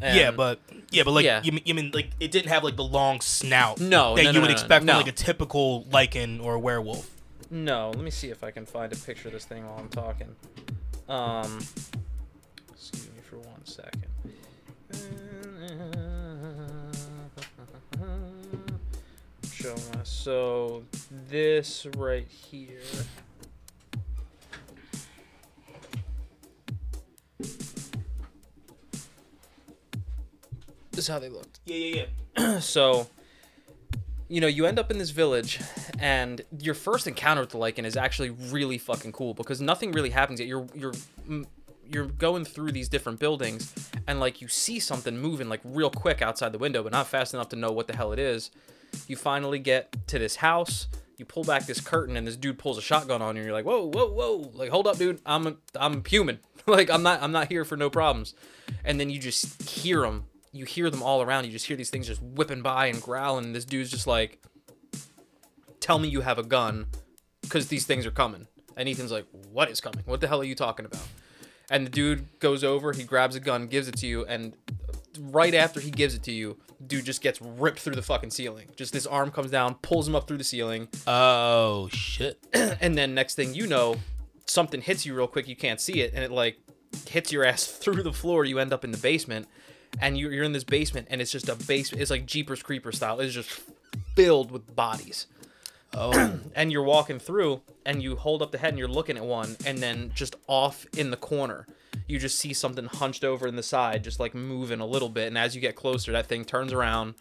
and- 0.00 0.16
yeah, 0.16 0.30
but 0.30 0.60
yeah, 0.90 1.02
but 1.04 1.12
like 1.12 1.24
Yeah. 1.24 1.42
you, 1.42 1.52
mean- 1.52 1.62
you 1.64 1.74
mean 1.74 1.90
like 1.92 2.10
it 2.20 2.30
didn't 2.30 2.48
have 2.48 2.64
like 2.64 2.76
the 2.76 2.84
long 2.84 3.20
snout 3.20 3.80
No, 3.80 4.14
that 4.16 4.22
no, 4.24 4.30
you 4.30 4.34
no, 4.34 4.40
would 4.42 4.48
no, 4.48 4.52
expect 4.52 4.84
from 4.84 4.96
like 4.96 5.08
a 5.08 5.12
typical 5.12 5.84
Lycan 5.90 6.42
or 6.42 6.58
werewolf. 6.58 7.10
no. 7.50 7.90
Let 7.90 8.02
me 8.04 8.10
see 8.10 8.30
if 8.30 8.42
I 8.44 8.50
can 8.50 8.66
find 8.66 8.92
a 8.92 8.96
picture 8.96 9.28
of 9.28 9.34
this 9.34 9.44
thing 9.44 9.66
while 9.66 9.78
I'm 9.78 9.88
talking. 9.88 10.34
Um, 11.08 11.58
excuse 12.72 13.06
me 13.08 13.20
for 13.28 13.38
one 13.38 13.64
second. 13.64 14.04
Show 19.52 19.74
us. 19.98 20.08
So 20.08 20.84
this 21.28 21.86
right 21.96 22.26
here. 22.28 22.80
Is 31.00 31.08
how 31.08 31.18
they 31.18 31.28
looked. 31.28 31.60
Yeah, 31.64 31.76
yeah, 31.76 32.04
yeah. 32.36 32.58
so 32.60 33.08
you 34.28 34.40
know 34.40 34.46
you 34.46 34.64
end 34.64 34.78
up 34.78 34.90
in 34.90 34.98
this 34.98 35.10
village 35.10 35.60
and 35.98 36.42
your 36.60 36.74
first 36.74 37.08
encounter 37.08 37.40
with 37.40 37.50
the 37.50 37.58
Lycan 37.58 37.84
is 37.84 37.96
actually 37.96 38.30
really 38.30 38.78
fucking 38.78 39.12
cool 39.12 39.34
because 39.34 39.60
nothing 39.60 39.90
really 39.90 40.10
happens 40.10 40.38
yet. 40.38 40.48
You're 40.48 40.66
you're 40.74 40.94
you're 41.92 42.06
going 42.06 42.44
through 42.44 42.70
these 42.70 42.88
different 42.88 43.18
buildings 43.18 43.74
and 44.06 44.20
like 44.20 44.40
you 44.40 44.46
see 44.46 44.78
something 44.78 45.18
moving 45.18 45.48
like 45.48 45.60
real 45.64 45.90
quick 45.90 46.22
outside 46.22 46.52
the 46.52 46.58
window 46.58 46.84
but 46.84 46.92
not 46.92 47.08
fast 47.08 47.34
enough 47.34 47.48
to 47.48 47.56
know 47.56 47.72
what 47.72 47.88
the 47.88 47.96
hell 47.96 48.12
it 48.12 48.20
is. 48.20 48.52
You 49.08 49.16
finally 49.16 49.58
get 49.58 49.94
to 50.08 50.18
this 50.18 50.36
house. 50.36 50.86
You 51.16 51.24
pull 51.24 51.44
back 51.44 51.66
this 51.66 51.80
curtain 51.80 52.16
and 52.16 52.26
this 52.26 52.36
dude 52.36 52.58
pulls 52.58 52.78
a 52.78 52.82
shotgun 52.82 53.20
on 53.20 53.34
you 53.34 53.40
and 53.40 53.46
you're 53.46 53.54
like 53.54 53.66
whoa 53.66 53.86
whoa 53.86 54.12
whoa. 54.12 54.50
Like 54.54 54.70
hold 54.70 54.86
up 54.86 54.96
dude. 54.96 55.20
I'm 55.26 55.46
a, 55.46 55.56
i'm 55.74 56.04
human. 56.04 56.38
Like 56.66 56.90
i'm 56.90 57.02
not 57.02 57.22
i'm 57.22 57.32
not 57.32 57.48
here 57.48 57.64
for 57.64 57.76
no 57.76 57.90
problems. 57.90 58.34
And 58.84 59.00
then 59.00 59.10
you 59.10 59.18
just 59.18 59.62
hear 59.62 60.02
them 60.02 60.26
you 60.52 60.64
hear 60.64 60.90
them 60.90 61.02
all 61.02 61.22
around 61.22 61.44
you 61.44 61.52
just 61.52 61.66
hear 61.66 61.76
these 61.76 61.90
things 61.90 62.06
just 62.06 62.22
whipping 62.22 62.62
by 62.62 62.86
and 62.86 63.00
growling 63.00 63.46
and 63.46 63.54
this 63.54 63.64
dude's 63.64 63.90
just 63.90 64.06
like 64.06 64.40
tell 65.80 65.98
me 65.98 66.08
you 66.08 66.20
have 66.20 66.38
a 66.38 66.42
gun 66.42 66.86
because 67.42 67.68
these 67.68 67.86
things 67.86 68.06
are 68.06 68.10
coming. 68.10 68.46
And 68.76 68.88
ethan's 68.88 69.10
like 69.10 69.26
what 69.50 69.70
is 69.70 69.80
coming? 69.80 70.04
What 70.04 70.20
the 70.20 70.28
hell 70.28 70.40
are 70.40 70.44
you 70.44 70.54
talking 70.54 70.86
about? 70.86 71.06
And 71.70 71.86
the 71.86 71.90
dude 71.90 72.38
goes 72.38 72.62
over 72.62 72.92
he 72.92 73.04
grabs 73.04 73.34
a 73.34 73.40
gun 73.40 73.66
gives 73.66 73.88
it 73.88 73.96
to 73.96 74.06
you 74.06 74.24
and 74.26 74.54
right 75.18 75.54
after 75.54 75.80
he 75.80 75.90
gives 75.90 76.14
it 76.14 76.22
to 76.22 76.32
you 76.32 76.56
dude 76.86 77.04
just 77.04 77.20
gets 77.20 77.42
ripped 77.42 77.80
through 77.80 77.96
the 77.96 78.02
fucking 78.02 78.30
ceiling. 78.30 78.68
Just 78.76 78.92
this 78.92 79.06
arm 79.06 79.30
comes 79.30 79.50
down 79.50 79.74
pulls 79.76 80.06
him 80.06 80.14
up 80.14 80.28
through 80.28 80.38
the 80.38 80.44
ceiling. 80.44 80.88
Oh 81.06 81.88
shit. 81.88 82.38
and 82.52 82.96
then 82.96 83.14
next 83.14 83.34
thing 83.34 83.54
you 83.54 83.66
know 83.66 83.96
something 84.46 84.80
hits 84.80 85.06
you 85.06 85.14
real 85.14 85.28
quick 85.28 85.48
you 85.48 85.56
can't 85.56 85.80
see 85.80 86.00
it 86.00 86.12
and 86.14 86.24
it 86.24 86.30
like 86.30 86.58
hits 87.08 87.32
your 87.32 87.44
ass 87.44 87.66
through 87.82 88.02
the 88.02 88.12
floor 88.12 88.44
you 88.44 88.58
end 88.58 88.72
up 88.72 88.84
in 88.84 88.90
the 88.90 88.98
basement 88.98 89.48
and 90.00 90.18
you're, 90.18 90.32
you're 90.32 90.44
in 90.44 90.52
this 90.52 90.64
basement 90.64 91.08
and 91.10 91.20
it's 91.20 91.32
just 91.32 91.48
a 91.48 91.54
basement 91.54 92.00
it's 92.00 92.10
like 92.10 92.26
jeepers 92.26 92.62
creeper 92.62 92.92
style. 92.92 93.20
It's 93.20 93.34
just 93.34 93.62
filled 94.14 94.50
with 94.50 94.74
bodies. 94.74 95.26
Oh. 95.94 96.40
and 96.54 96.70
you're 96.70 96.84
walking 96.84 97.18
through 97.18 97.62
and 97.84 98.02
you 98.02 98.16
hold 98.16 98.42
up 98.42 98.52
the 98.52 98.58
head 98.58 98.70
and 98.70 98.78
you're 98.78 98.88
looking 98.88 99.16
at 99.16 99.24
one 99.24 99.56
and 99.66 99.78
then 99.78 100.12
just 100.14 100.36
off 100.46 100.86
in 100.96 101.10
the 101.10 101.16
corner 101.16 101.66
you 102.06 102.18
just 102.18 102.38
see 102.38 102.52
something 102.52 102.86
hunched 102.86 103.24
over 103.24 103.46
in 103.46 103.56
the 103.56 103.62
side 103.62 104.04
just 104.04 104.20
like 104.20 104.34
moving 104.34 104.80
a 104.80 104.86
little 104.86 105.08
bit. 105.08 105.26
And 105.26 105.36
as 105.36 105.54
you 105.54 105.60
get 105.60 105.74
closer 105.74 106.12
that 106.12 106.26
thing 106.26 106.44
turns 106.44 106.72
around 106.72 107.14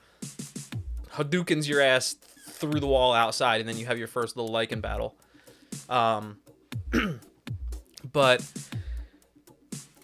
hadoukens 1.14 1.68
your 1.68 1.82
ass 1.82 2.16
through 2.50 2.80
the 2.80 2.88
wall 2.88 3.14
outside 3.14 3.60
and 3.60 3.68
then 3.68 3.78
you 3.78 3.86
have 3.88 3.98
your 3.98 4.08
first 4.08 4.38
little 4.38 4.54
Lycan 4.54 4.82
battle. 4.82 5.16
Um 5.90 6.38
but 8.12 8.42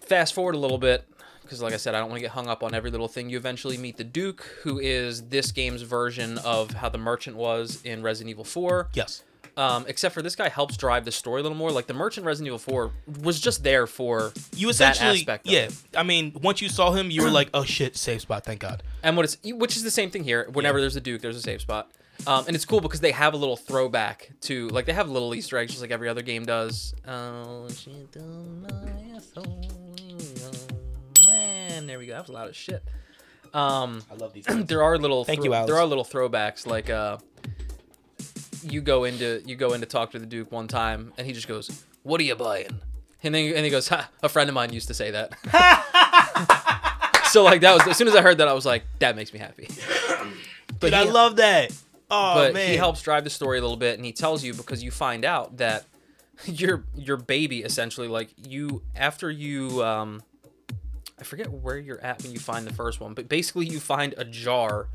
fast 0.00 0.34
forward 0.34 0.54
a 0.54 0.58
little 0.58 0.78
bit 0.78 1.04
because 1.46 1.62
like 1.62 1.72
i 1.72 1.76
said 1.76 1.94
i 1.94 1.98
don't 1.98 2.08
want 2.10 2.18
to 2.18 2.22
get 2.22 2.30
hung 2.32 2.48
up 2.48 2.62
on 2.62 2.74
every 2.74 2.90
little 2.90 3.08
thing 3.08 3.30
you 3.30 3.36
eventually 3.36 3.76
meet 3.78 3.96
the 3.96 4.04
duke 4.04 4.42
who 4.62 4.78
is 4.78 5.28
this 5.28 5.52
game's 5.52 5.82
version 5.82 6.38
of 6.38 6.72
how 6.72 6.88
the 6.88 6.98
merchant 6.98 7.36
was 7.36 7.80
in 7.84 8.02
resident 8.02 8.30
evil 8.30 8.44
4 8.44 8.88
yes. 8.94 9.22
um, 9.56 9.84
except 9.88 10.14
for 10.14 10.22
this 10.22 10.36
guy 10.36 10.48
helps 10.48 10.76
drive 10.76 11.04
the 11.04 11.12
story 11.12 11.40
a 11.40 11.42
little 11.42 11.56
more 11.56 11.70
like 11.70 11.86
the 11.86 11.94
merchant 11.94 12.26
resident 12.26 12.48
evil 12.48 12.58
4 12.58 12.90
was 13.22 13.40
just 13.40 13.62
there 13.62 13.86
for 13.86 14.32
You 14.54 14.66
that 14.66 14.94
essentially, 14.94 15.20
aspect 15.20 15.46
of 15.46 15.52
yeah. 15.52 15.60
it. 15.60 15.74
I 15.96 16.02
mean, 16.02 16.32
once 16.42 16.60
you 16.60 16.68
saw 16.68 16.92
him, 16.92 17.10
you 17.10 17.22
were 17.22 17.30
like, 17.30 17.48
"Oh 17.54 17.64
shit, 17.64 17.96
safe 17.96 18.22
spot, 18.22 18.44
thank 18.44 18.60
God." 18.60 18.82
and 19.02 19.16
what 19.16 19.24
it's 19.24 19.38
which 19.44 19.76
is 19.76 19.82
the 19.82 19.90
same 19.90 20.10
thing 20.10 20.24
here 20.24 20.48
whenever 20.52 20.80
there's 20.80 20.96
a 20.96 21.00
duke 21.00 21.22
there's 21.22 21.36
a 21.36 21.40
safe 21.42 21.60
spot 21.60 21.90
um, 22.26 22.44
and 22.46 22.56
it's 22.56 22.64
cool 22.64 22.80
because 22.80 23.00
they 23.00 23.12
have 23.12 23.34
a 23.34 23.36
little 23.36 23.56
throwback 23.56 24.30
to 24.40 24.68
like 24.68 24.86
they 24.86 24.92
have 24.92 25.08
little 25.08 25.34
easter 25.34 25.56
eggs 25.58 25.70
just 25.70 25.82
like 25.82 25.90
every 25.90 26.08
other 26.08 26.22
game 26.22 26.44
does 26.44 26.94
oh 27.06 27.68
shit, 31.88 31.98
don't 31.98 31.98
know, 31.98 31.98
so, 31.98 31.98
man, 31.98 31.98
there 31.98 31.98
we 31.98 32.06
go 32.06 32.12
that 32.12 32.22
was 32.22 32.30
loud 32.30 32.48
as 32.48 32.56
shit 32.56 32.82
um 33.54 34.02
I 34.10 34.14
love 34.16 34.32
these. 34.32 34.44
there 34.66 34.82
are 34.82 34.98
little 34.98 35.24
Thank 35.24 35.38
throw- 35.38 35.44
you, 35.46 35.54
Alice. 35.54 35.66
there 35.68 35.78
are 35.78 35.86
little 35.86 36.04
throwbacks 36.04 36.66
like 36.66 36.90
uh 36.90 37.18
you 38.62 38.80
go 38.80 39.04
into 39.04 39.42
you 39.46 39.56
go 39.56 39.72
in 39.72 39.80
to 39.80 39.86
talk 39.86 40.10
to 40.12 40.18
the 40.18 40.26
duke 40.26 40.50
one 40.50 40.66
time 40.68 41.12
and 41.16 41.26
he 41.26 41.32
just 41.32 41.48
goes 41.48 41.84
what 42.02 42.20
are 42.20 42.24
you 42.24 42.34
buying 42.34 42.80
and 43.22 43.34
then 43.34 43.54
and 43.54 43.64
he 43.64 43.70
goes 43.70 43.88
ha, 43.88 44.10
a 44.22 44.28
friend 44.28 44.48
of 44.50 44.54
mine 44.54 44.72
used 44.72 44.88
to 44.88 44.94
say 44.94 45.10
that 45.12 45.32
so 47.30 47.42
like 47.44 47.60
that 47.60 47.74
was 47.74 47.86
as 47.86 47.96
soon 47.96 48.08
as 48.08 48.14
i 48.14 48.22
heard 48.22 48.38
that 48.38 48.48
i 48.48 48.52
was 48.52 48.66
like 48.66 48.84
that 48.98 49.16
makes 49.16 49.32
me 49.32 49.38
happy 49.38 49.68
but 50.80 50.88
Dude, 50.88 50.94
I 50.94 51.02
love 51.04 51.36
that. 51.36 51.70
Oh 52.10 52.34
but 52.34 52.54
man, 52.54 52.70
he 52.70 52.76
helps 52.76 53.02
drive 53.02 53.24
the 53.24 53.30
story 53.30 53.58
a 53.58 53.60
little 53.62 53.76
bit 53.76 53.96
and 53.96 54.04
he 54.04 54.12
tells 54.12 54.44
you 54.44 54.54
because 54.54 54.82
you 54.82 54.90
find 54.90 55.24
out 55.24 55.56
that 55.58 55.84
your 56.44 56.84
your 56.96 57.16
baby 57.16 57.62
essentially 57.62 58.08
like 58.08 58.28
you 58.36 58.82
after 58.94 59.30
you 59.30 59.82
um 59.82 60.22
i 61.18 61.24
forget 61.24 61.50
where 61.50 61.78
you're 61.78 62.00
at 62.00 62.22
when 62.22 62.32
you 62.32 62.38
find 62.38 62.66
the 62.66 62.72
first 62.72 63.00
one 63.00 63.14
but 63.14 63.28
basically 63.28 63.66
you 63.66 63.80
find 63.80 64.14
a 64.16 64.24
jar 64.24 64.88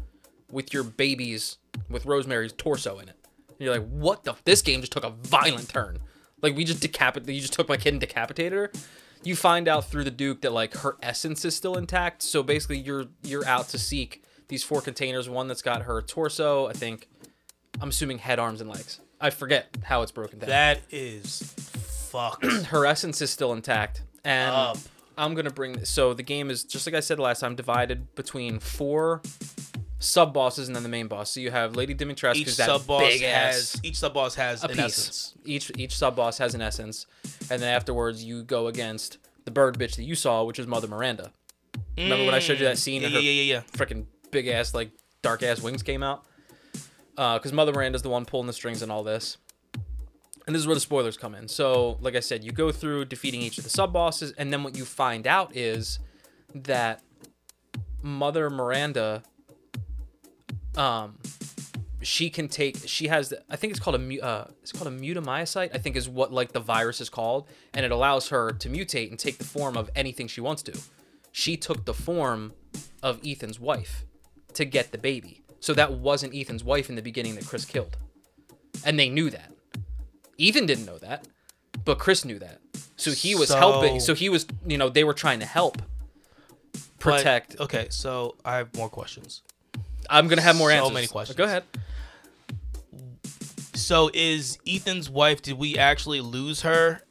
with 0.52 0.74
your 0.74 0.84
baby's 0.84 1.58
with 1.90 2.06
rosemary's 2.06 2.54
torso 2.54 3.00
in 3.00 3.10
it 3.10 3.16
and 3.48 3.58
you're 3.60 3.74
like 3.74 3.88
what 3.90 4.24
the 4.24 4.36
this 4.46 4.62
game 4.62 4.82
just 4.82 4.92
took 4.92 5.04
a 5.04 5.10
violent 5.10 5.70
turn 5.70 5.98
like 6.42 6.56
we 6.56 6.64
just 6.64 6.82
decapitated 6.82 7.36
you 7.36 7.42
just 7.42 7.54
took 7.54 7.70
my 7.70 7.78
kid 7.78 7.94
and 7.94 8.00
decapitated 8.00 8.54
her 8.54 8.72
you 9.24 9.36
find 9.36 9.68
out 9.68 9.86
through 9.86 10.04
the 10.04 10.12
duke 10.12 10.42
that 10.42 10.52
like 10.52 10.74
her 10.78 10.98
essence 11.02 11.46
is 11.46 11.56
still 11.56 11.76
intact 11.76 12.22
so 12.22 12.44
basically 12.44 12.78
you're 12.80 13.06
you're 13.24 13.46
out 13.46 13.70
to 13.70 13.78
seek 13.78 14.24
these 14.48 14.64
four 14.64 14.82
containers 14.82 15.30
one 15.30 15.48
that's 15.48 15.62
got 15.62 15.84
her 15.84 16.02
torso 16.02 16.68
i 16.68 16.74
think 16.74 17.08
I'm 17.80 17.90
assuming 17.90 18.20
head, 18.20 18.40
arms, 18.40 18.62
and 18.62 18.70
legs. 18.70 19.00
I 19.20 19.30
forget 19.30 19.76
how 19.84 20.02
it's 20.02 20.12
broken 20.12 20.40
down. 20.40 20.50
That 20.50 20.82
is 20.90 21.42
fucked 22.12 22.46
Her 22.66 22.86
essence 22.86 23.22
is 23.22 23.30
still 23.30 23.54
intact, 23.54 24.04
and 24.24 24.54
up. 24.54 24.78
I'm 25.22 25.36
gonna 25.36 25.52
bring. 25.52 25.86
So 25.86 26.14
the 26.14 26.24
game 26.24 26.50
is 26.50 26.64
just 26.64 26.88
like 26.88 26.96
I 26.96 27.00
said 27.00 27.20
last 27.20 27.42
time, 27.42 27.56
divided 27.56 28.16
between 28.16 28.60
four 28.60 29.22
sub 30.00 30.34
bosses 30.34 30.68
and 30.68 30.76
then 30.76 30.82
the 30.82 30.90
main 30.90 31.08
boss. 31.08 31.30
So 31.30 31.40
you 31.40 31.52
have 31.52 31.76
Lady 31.76 31.94
Dimitrescu, 31.94 32.36
Each 32.38 32.56
sub 32.56 32.88
boss 32.88 33.20
has 33.22 33.80
each 33.84 33.98
sub 33.98 34.16
boss 34.16 34.34
has 34.36 34.64
a 34.64 34.68
an 34.68 34.76
piece. 34.76 34.80
essence. 34.80 35.34
Each 35.46 35.72
each 35.78 35.96
sub 35.96 36.16
boss 36.16 36.40
has 36.40 36.56
an 36.56 36.62
essence, 36.62 37.06
and 37.52 37.62
then 37.62 37.74
afterwards 37.74 38.24
you 38.24 38.44
go 38.44 38.68
against 38.68 39.20
the 39.46 39.52
bird 39.52 39.78
bitch 39.78 39.96
that 39.96 40.04
you 40.04 40.16
saw, 40.16 40.44
which 40.44 40.58
is 40.58 40.66
Mother 40.66 40.88
Miranda. 40.88 41.32
Remember 41.98 42.26
when 42.26 42.34
I 42.34 42.40
showed 42.40 42.60
you 42.60 42.66
that 42.66 42.78
mm. 42.78 42.80
scene? 42.80 43.02
Yeah, 43.02 43.08
and 43.08 43.14
yeah, 43.14 43.22
her 43.22 43.26
yeah, 43.26 43.42
yeah, 43.44 43.54
yeah. 43.54 43.62
freaking 43.74 44.06
big 44.32 44.48
ass 44.48 44.74
like 44.74 44.90
dark 45.22 45.44
ass 45.44 45.62
wings 45.62 45.84
came 45.84 46.02
out. 46.02 46.26
Uh, 47.16 47.38
because 47.38 47.54
Mother 47.54 47.74
Miranda's 47.74 48.02
the 48.02 48.10
one 48.10 48.26
pulling 48.26 48.48
the 48.48 48.54
strings 48.54 48.82
and 48.82 48.92
all 48.92 49.04
this. 49.04 49.38
And 50.48 50.56
this 50.56 50.62
is 50.62 50.68
where 50.68 50.76
the 50.76 50.82
spoilers 50.82 51.18
come 51.18 51.36
in. 51.36 51.48
So, 51.48 51.98
like 52.02 52.16
I 52.16 52.20
said, 52.20 52.44
you 52.44 52.52
go 52.52 52.72
through 52.72 53.06
defeating 53.06 53.42
each 53.42 53.58
of 53.58 53.64
the 53.64 53.70
sub 53.70 53.94
bosses, 53.94 54.34
and 54.38 54.52
then 54.52 54.64
what 54.64 54.76
you 54.76 54.86
find 54.86 55.28
out 55.28 55.56
is 55.56 56.00
that 56.56 57.02
Mother 58.02 58.50
Miranda, 58.50 59.22
um, 60.76 61.18
she 62.02 62.30
can 62.32 62.48
take. 62.48 62.78
She 62.88 63.08
has. 63.08 63.30
the- 63.30 63.44
I 63.50 63.56
think 63.56 63.72
it's 63.72 63.80
called 63.80 64.02
a. 64.02 64.20
Uh, 64.26 64.48
it's 64.64 64.72
called 64.72 64.88
a 64.88 64.98
mutamycete. 64.98 65.70
I 65.74 65.78
think 65.78 65.96
is 65.96 66.10
what 66.10 66.34
like 66.34 66.52
the 66.52 66.60
virus 66.60 67.00
is 67.00 67.10
called, 67.10 67.48
and 67.74 67.86
it 67.86 67.92
allows 67.92 68.30
her 68.30 68.52
to 68.52 68.70
mutate 68.70 69.10
and 69.10 69.20
take 69.20 69.38
the 69.38 69.44
form 69.44 69.78
of 69.78 69.89
anything 69.96 70.28
she 70.28 70.42
wants 70.42 70.64
to. 70.64 70.80
She 71.32 71.56
took 71.56 71.86
the 71.86 71.94
form 71.94 72.54
of 73.04 73.20
Ethan's 73.24 73.60
wife 73.60 74.06
to 74.56 74.66
get 74.66 74.92
the 74.92 74.98
baby. 74.98 75.44
So 75.60 75.76
that 75.76 75.94
wasn't 75.94 76.34
Ethan's 76.34 76.64
wife 76.64 76.89
in 76.89 76.96
the 76.96 77.04
beginning 77.04 77.36
that 77.36 77.46
Chris 77.46 77.66
killed, 77.66 77.96
and 78.84 78.98
they 78.98 79.08
knew 79.10 79.30
that. 79.30 79.52
Ethan 80.42 80.66
didn't 80.66 80.86
know 80.86 80.98
that, 81.00 81.28
but 81.86 82.00
Chris 82.00 82.26
knew 82.26 82.39
that. 82.39 82.60
So 82.98 83.12
he 83.12 83.36
was 83.36 83.50
So- 83.50 83.58
helping. 83.58 84.00
So 84.00 84.14
he 84.14 84.30
was. 84.30 84.46
You 84.66 84.78
know, 84.78 84.89
they 84.89 85.04
were 85.04 85.14
trying 85.14 85.39
to 85.39 85.46
help 85.46 85.82
But- 86.72 86.82
protect. 87.00 87.60
okay, 87.60 87.88
so 87.89 88.36
I 88.46 88.58
have 88.58 88.74
more 88.76 88.89
questions. 88.89 89.42
I'm 90.10 90.28
gonna 90.28 90.42
have 90.42 90.56
more 90.56 90.70
so 90.72 90.76
answers. 90.78 90.94
many 90.94 91.08
questions. 91.08 91.38
Go 91.38 91.44
ahead. 91.46 91.64
So 93.74 94.10
is 94.14 94.58
Ethan's 94.68 95.10
wife? 95.10 95.42
Did 95.42 95.58
we 95.58 95.78
actually 95.78 96.22
lose 96.22 96.62
her 96.62 97.02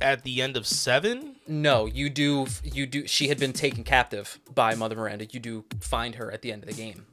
at 0.00 0.22
the 0.24 0.40
end 0.42 0.56
of 0.56 0.66
seven? 0.66 1.36
No, 1.46 1.86
you 1.86 2.08
do. 2.10 2.46
You 2.62 2.86
do. 2.86 3.06
She 3.06 3.28
had 3.28 3.38
been 3.38 3.52
taken 3.52 3.84
captive 3.84 4.38
by 4.54 4.74
Mother 4.74 4.96
Miranda. 4.96 5.26
You 5.30 5.40
do 5.40 5.64
find 5.80 6.16
her 6.16 6.30
at 6.30 6.42
the 6.42 6.52
end 6.52 6.62
of 6.62 6.68
the 6.68 6.74
game. 6.74 7.06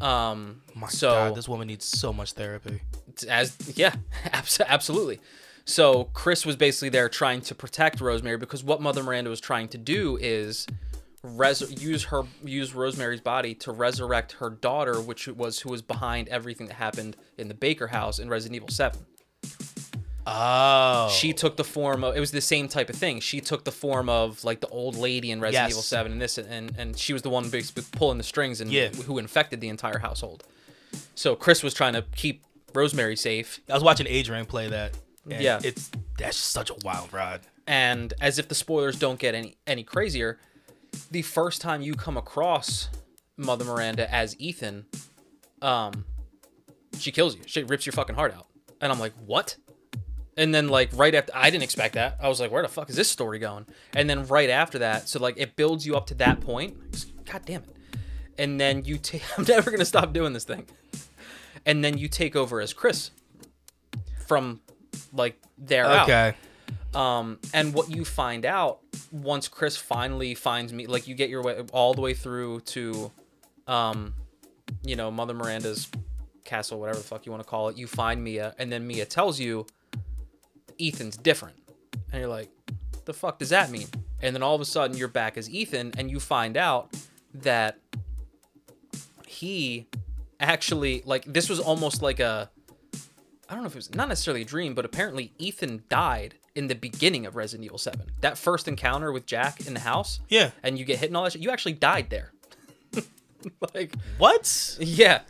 Um. 0.00 0.62
My 0.74 0.88
so 0.88 1.10
God, 1.10 1.34
this 1.34 1.48
woman 1.48 1.66
needs 1.68 1.84
so 1.84 2.12
much 2.12 2.32
therapy. 2.32 2.80
as 3.28 3.56
yeah, 3.76 3.94
abs- 4.32 4.60
absolutely. 4.60 5.20
So 5.64 6.04
Chris 6.12 6.44
was 6.44 6.56
basically 6.56 6.88
there 6.88 7.08
trying 7.08 7.42
to 7.42 7.54
protect 7.54 8.00
Rosemary 8.00 8.38
because 8.38 8.64
what 8.64 8.80
Mother 8.80 9.02
Miranda 9.02 9.30
was 9.30 9.40
trying 9.40 9.68
to 9.68 9.78
do 9.78 10.16
is 10.20 10.66
res- 11.22 11.82
use 11.82 12.04
her 12.04 12.22
use 12.44 12.74
Rosemary's 12.74 13.20
body 13.20 13.54
to 13.56 13.72
resurrect 13.72 14.32
her 14.32 14.50
daughter, 14.50 15.00
which 15.00 15.28
was 15.28 15.60
who 15.60 15.70
was 15.70 15.82
behind 15.82 16.28
everything 16.28 16.66
that 16.68 16.74
happened 16.74 17.16
in 17.38 17.48
the 17.48 17.54
Baker 17.54 17.88
house 17.88 18.18
in 18.18 18.28
Resident 18.28 18.56
Evil 18.56 18.68
Seven. 18.68 19.06
Oh, 20.32 21.08
She 21.10 21.32
took 21.32 21.56
the 21.56 21.64
form 21.64 22.04
of 22.04 22.16
it 22.16 22.20
was 22.20 22.30
the 22.30 22.40
same 22.40 22.68
type 22.68 22.88
of 22.88 22.96
thing. 22.96 23.20
She 23.20 23.40
took 23.40 23.64
the 23.64 23.72
form 23.72 24.08
of 24.08 24.44
like 24.44 24.60
the 24.60 24.68
old 24.68 24.96
lady 24.96 25.30
in 25.30 25.40
Resident 25.40 25.64
Yes. 25.68 25.72
Evil 25.72 25.82
Seven 25.82 26.12
and 26.12 26.20
this 26.20 26.38
and 26.38 26.72
and 26.78 26.96
she 26.98 27.12
was 27.12 27.22
the 27.22 27.30
one 27.30 27.50
basically 27.50 27.84
pulling 27.92 28.18
the 28.18 28.24
strings 28.24 28.60
and 28.60 28.70
Yeah. 28.70 28.88
who 28.88 29.18
infected 29.18 29.60
the 29.60 29.68
entire 29.68 29.98
household. 29.98 30.44
So 31.14 31.34
Chris 31.34 31.62
was 31.62 31.74
trying 31.74 31.94
to 31.94 32.02
keep 32.14 32.44
Rosemary 32.74 33.16
safe 33.16 33.60
I 33.68 33.74
was 33.74 33.82
watching 33.82 34.06
Adrian 34.06 34.46
play 34.46 34.68
that. 34.68 34.94
and 35.28 35.42
Yeah. 35.42 35.60
it's 35.64 35.90
that's 36.18 36.36
such 36.36 36.70
a 36.70 36.74
wild 36.84 37.12
ride. 37.12 37.40
and 37.66 38.14
as 38.20 38.38
if 38.38 38.48
the 38.48 38.54
spoilers 38.54 38.96
don't 38.98 39.18
get 39.18 39.34
any 39.34 39.56
any 39.66 39.82
crazier, 39.82 40.38
the 41.10 41.22
first 41.22 41.60
time 41.60 41.82
you 41.82 41.94
come 41.94 42.16
across 42.16 42.88
Mother 43.36 43.64
Miranda 43.64 44.12
as 44.14 44.36
Ethan, 44.38 44.86
um, 45.62 46.04
she 46.98 47.10
kills 47.10 47.36
you. 47.36 47.42
She 47.46 47.62
rips 47.62 47.86
your 47.86 47.92
fucking 47.94 48.14
heart 48.16 48.34
out, 48.34 48.46
and 48.80 48.92
I'm 48.92 48.98
like, 49.00 49.12
what? 49.24 49.56
And 50.40 50.54
then 50.54 50.68
like 50.68 50.88
right 50.94 51.14
after, 51.14 51.30
I 51.34 51.50
didn't 51.50 51.64
expect 51.64 51.94
that. 51.96 52.16
I 52.18 52.26
was 52.28 52.40
like, 52.40 52.50
where 52.50 52.62
the 52.62 52.68
fuck 52.68 52.88
is 52.88 52.96
this 52.96 53.10
story 53.10 53.38
going? 53.38 53.66
And 53.92 54.08
then 54.08 54.26
right 54.26 54.48
after 54.48 54.78
that, 54.78 55.06
so 55.06 55.20
like 55.20 55.34
it 55.36 55.54
builds 55.54 55.84
you 55.84 55.96
up 55.96 56.06
to 56.06 56.14
that 56.14 56.40
point. 56.40 56.78
God 57.30 57.42
damn 57.44 57.62
it! 57.62 57.76
And 58.38 58.58
then 58.58 58.86
you 58.86 58.96
take. 58.96 59.22
I'm 59.38 59.44
never 59.44 59.70
gonna 59.70 59.84
stop 59.84 60.14
doing 60.14 60.32
this 60.32 60.44
thing. 60.44 60.66
And 61.66 61.84
then 61.84 61.98
you 61.98 62.08
take 62.08 62.36
over 62.36 62.58
as 62.62 62.72
Chris 62.72 63.10
from 64.26 64.62
like 65.12 65.38
there 65.58 65.84
out. 65.84 66.08
Okay. 66.08 66.34
Um, 66.94 67.38
and 67.52 67.74
what 67.74 67.90
you 67.90 68.06
find 68.06 68.46
out 68.46 68.80
once 69.12 69.46
Chris 69.46 69.76
finally 69.76 70.34
finds 70.34 70.72
me, 70.72 70.86
like 70.86 71.06
you 71.06 71.14
get 71.14 71.28
your 71.28 71.42
way 71.42 71.62
all 71.70 71.92
the 71.92 72.00
way 72.00 72.14
through 72.14 72.60
to, 72.60 73.12
um, 73.66 74.14
you 74.82 74.96
know, 74.96 75.10
Mother 75.10 75.34
Miranda's 75.34 75.88
castle, 76.44 76.80
whatever 76.80 76.98
the 76.98 77.04
fuck 77.04 77.26
you 77.26 77.30
want 77.30 77.44
to 77.44 77.48
call 77.48 77.68
it. 77.68 77.76
You 77.76 77.86
find 77.86 78.24
Mia, 78.24 78.54
and 78.58 78.72
then 78.72 78.86
Mia 78.86 79.04
tells 79.04 79.38
you 79.38 79.66
Ethan's 80.80 81.16
different, 81.16 81.56
and 82.12 82.20
you're 82.20 82.28
like, 82.30 82.50
the 83.04 83.12
fuck 83.12 83.38
does 83.38 83.50
that 83.50 83.70
mean? 83.70 83.86
And 84.22 84.34
then 84.34 84.42
all 84.42 84.54
of 84.54 84.60
a 84.60 84.64
sudden 84.64 84.96
you're 84.96 85.08
back 85.08 85.36
as 85.36 85.48
Ethan, 85.50 85.94
and 85.98 86.10
you 86.10 86.20
find 86.20 86.56
out 86.56 86.90
that 87.34 87.78
he 89.26 89.86
actually 90.38 91.02
like 91.04 91.24
this 91.24 91.48
was 91.48 91.60
almost 91.60 92.02
like 92.02 92.20
a 92.20 92.50
I 93.48 93.54
don't 93.54 93.62
know 93.62 93.66
if 93.66 93.72
it 93.74 93.78
was 93.78 93.94
not 93.94 94.08
necessarily 94.08 94.42
a 94.42 94.44
dream, 94.44 94.74
but 94.74 94.84
apparently 94.84 95.32
Ethan 95.38 95.82
died 95.88 96.34
in 96.54 96.68
the 96.68 96.74
beginning 96.74 97.26
of 97.26 97.34
Resident 97.36 97.64
Evil 97.64 97.78
7. 97.78 98.00
That 98.20 98.38
first 98.38 98.68
encounter 98.68 99.10
with 99.12 99.26
Jack 99.26 99.66
in 99.66 99.74
the 99.74 99.80
house, 99.80 100.20
Yeah. 100.28 100.50
and 100.62 100.78
you 100.78 100.84
get 100.84 100.98
hit 100.98 101.08
and 101.08 101.16
all 101.16 101.24
that 101.24 101.32
shit, 101.32 101.42
you 101.42 101.50
actually 101.50 101.72
died 101.72 102.10
there. 102.10 102.32
like, 103.74 103.92
What? 104.18 104.76
yeah. 104.80 105.22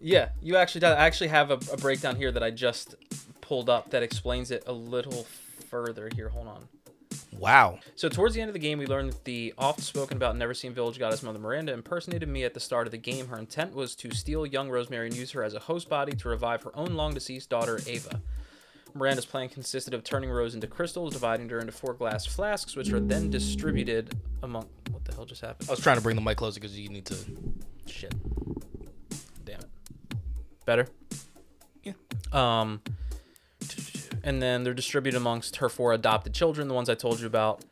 Yeah, 0.00 0.28
you 0.40 0.56
actually 0.56 0.80
died. 0.82 0.96
I 0.96 1.06
actually 1.06 1.28
have 1.28 1.50
a, 1.50 1.58
a 1.72 1.76
breakdown 1.76 2.16
here 2.16 2.30
that 2.32 2.42
I 2.42 2.50
just 2.50 2.94
pulled 3.48 3.70
up 3.70 3.90
that 3.90 4.02
explains 4.02 4.50
it 4.50 4.62
a 4.66 4.72
little 4.72 5.26
further 5.70 6.10
here. 6.14 6.28
Hold 6.28 6.48
on. 6.48 6.68
Wow. 7.38 7.78
So 7.96 8.10
towards 8.10 8.34
the 8.34 8.42
end 8.42 8.50
of 8.50 8.52
the 8.52 8.58
game, 8.58 8.78
we 8.78 8.86
learned 8.86 9.12
that 9.12 9.24
the 9.24 9.54
oft-spoken 9.56 10.18
about 10.18 10.36
Never 10.36 10.52
Seen 10.52 10.74
Village 10.74 10.98
goddess 10.98 11.22
Mother 11.22 11.38
Miranda 11.38 11.72
impersonated 11.72 12.28
Mia 12.28 12.44
at 12.44 12.52
the 12.52 12.60
start 12.60 12.86
of 12.86 12.90
the 12.90 12.98
game. 12.98 13.28
Her 13.28 13.38
intent 13.38 13.74
was 13.74 13.94
to 13.96 14.10
steal 14.10 14.44
young 14.44 14.68
Rosemary 14.68 15.06
and 15.06 15.16
use 15.16 15.30
her 15.30 15.42
as 15.42 15.54
a 15.54 15.60
host 15.60 15.88
body 15.88 16.12
to 16.12 16.28
revive 16.28 16.62
her 16.64 16.76
own 16.76 16.94
long-deceased 16.94 17.48
daughter, 17.48 17.80
Ava. 17.86 18.20
Miranda's 18.94 19.24
plan 19.24 19.48
consisted 19.48 19.94
of 19.94 20.04
turning 20.04 20.30
Rose 20.30 20.54
into 20.54 20.66
crystals, 20.66 21.14
dividing 21.14 21.48
her 21.48 21.60
into 21.60 21.72
four 21.72 21.94
glass 21.94 22.26
flasks, 22.26 22.76
which 22.76 22.92
are 22.92 23.00
then 23.00 23.30
distributed 23.30 24.14
among. 24.42 24.68
What 24.90 25.04
the 25.06 25.14
hell 25.14 25.24
just 25.24 25.40
happened? 25.40 25.70
I 25.70 25.72
was 25.72 25.80
trying 25.80 25.96
to 25.96 26.02
bring 26.02 26.16
the 26.16 26.22
mic 26.22 26.36
closer 26.36 26.60
because 26.60 26.78
you 26.78 26.88
need 26.88 27.06
to. 27.06 27.16
Shit. 27.86 28.14
Damn 29.44 29.60
it. 29.60 29.68
Better? 30.66 30.88
Yeah. 31.82 31.92
Um 32.32 32.82
and 34.28 34.42
then 34.42 34.62
they're 34.62 34.74
distributed 34.74 35.16
amongst 35.16 35.56
her 35.56 35.70
four 35.70 35.94
adopted 35.94 36.34
children, 36.34 36.68
the 36.68 36.74
ones 36.74 36.90
I 36.90 36.94
told 36.94 37.18
you 37.18 37.26
about. 37.26 37.64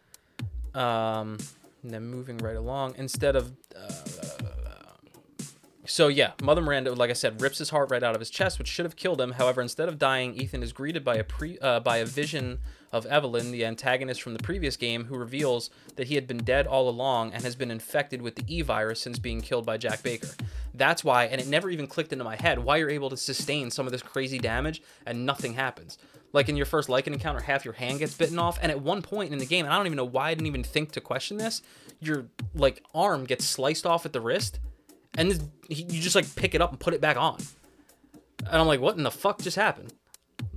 Um 0.74 1.38
and 1.82 1.94
then 1.94 2.06
moving 2.06 2.38
right 2.38 2.56
along 2.56 2.94
instead 2.96 3.36
of 3.36 3.52
so 5.86 6.08
yeah, 6.08 6.32
Mother 6.42 6.60
Miranda, 6.62 6.92
like 6.94 7.10
I 7.10 7.14
said, 7.14 7.40
rips 7.40 7.58
his 7.58 7.70
heart 7.70 7.90
right 7.90 8.02
out 8.02 8.14
of 8.14 8.20
his 8.20 8.30
chest, 8.30 8.58
which 8.58 8.68
should 8.68 8.84
have 8.84 8.96
killed 8.96 9.20
him. 9.20 9.32
However, 9.32 9.60
instead 9.60 9.88
of 9.88 9.98
dying, 9.98 10.34
Ethan 10.34 10.62
is 10.62 10.72
greeted 10.72 11.04
by 11.04 11.16
a 11.16 11.24
pre 11.24 11.58
uh, 11.58 11.80
by 11.80 11.98
a 11.98 12.04
vision 12.04 12.58
of 12.92 13.04
Evelyn, 13.06 13.50
the 13.50 13.64
antagonist 13.64 14.22
from 14.22 14.32
the 14.32 14.42
previous 14.42 14.76
game, 14.76 15.04
who 15.04 15.16
reveals 15.16 15.70
that 15.96 16.06
he 16.06 16.14
had 16.14 16.26
been 16.26 16.38
dead 16.38 16.66
all 16.66 16.88
along 16.88 17.32
and 17.32 17.42
has 17.42 17.56
been 17.56 17.70
infected 17.70 18.22
with 18.22 18.36
the 18.36 18.44
E 18.46 18.62
virus 18.62 19.00
since 19.00 19.18
being 19.18 19.40
killed 19.40 19.66
by 19.66 19.76
Jack 19.76 20.02
Baker. 20.02 20.28
That's 20.74 21.02
why, 21.02 21.24
and 21.24 21.40
it 21.40 21.46
never 21.46 21.70
even 21.70 21.86
clicked 21.86 22.12
into 22.12 22.24
my 22.24 22.36
head 22.36 22.58
why 22.58 22.76
you're 22.76 22.90
able 22.90 23.10
to 23.10 23.16
sustain 23.16 23.70
some 23.70 23.86
of 23.86 23.92
this 23.92 24.02
crazy 24.02 24.38
damage 24.38 24.82
and 25.04 25.26
nothing 25.26 25.54
happens. 25.54 25.98
Like 26.32 26.48
in 26.48 26.56
your 26.56 26.66
first 26.66 26.88
Lycan 26.88 27.08
encounter, 27.08 27.40
half 27.40 27.64
your 27.64 27.74
hand 27.74 27.98
gets 27.98 28.14
bitten 28.14 28.38
off, 28.38 28.58
and 28.60 28.70
at 28.70 28.80
one 28.80 29.02
point 29.02 29.32
in 29.32 29.38
the 29.38 29.46
game, 29.46 29.64
and 29.64 29.72
I 29.72 29.76
don't 29.76 29.86
even 29.86 29.96
know 29.96 30.04
why 30.04 30.30
I 30.30 30.34
didn't 30.34 30.46
even 30.46 30.62
think 30.62 30.92
to 30.92 31.00
question 31.00 31.38
this, 31.38 31.62
your 32.00 32.26
like 32.54 32.82
arm 32.94 33.24
gets 33.24 33.44
sliced 33.44 33.86
off 33.86 34.04
at 34.04 34.12
the 34.12 34.20
wrist, 34.20 34.58
and 35.16 35.30
this, 35.30 35.40
he, 35.68 35.82
you 35.84 36.00
just 36.00 36.14
like 36.14 36.34
pick 36.36 36.54
it 36.54 36.60
up 36.60 36.70
and 36.70 36.80
put 36.80 36.94
it 36.94 37.00
back 37.00 37.16
on. 37.16 37.38
And 38.40 38.56
I'm 38.56 38.66
like, 38.66 38.80
what 38.80 38.96
in 38.96 39.02
the 39.02 39.10
fuck 39.10 39.40
just 39.40 39.56
happened? 39.56 39.92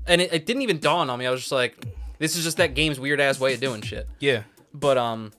And 0.05 0.21
it, 0.21 0.33
it 0.33 0.45
didn't 0.45 0.61
even 0.61 0.79
dawn 0.79 1.09
on 1.09 1.19
me. 1.19 1.25
I 1.25 1.31
was 1.31 1.41
just 1.41 1.51
like, 1.51 1.77
this 2.17 2.35
is 2.35 2.43
just 2.43 2.57
that 2.57 2.73
game's 2.73 2.99
weird 2.99 3.19
ass 3.19 3.39
way 3.39 3.53
of 3.53 3.59
doing 3.59 3.81
shit. 3.81 4.07
Yeah. 4.19 4.43
But 4.73 4.97
um, 4.97 5.31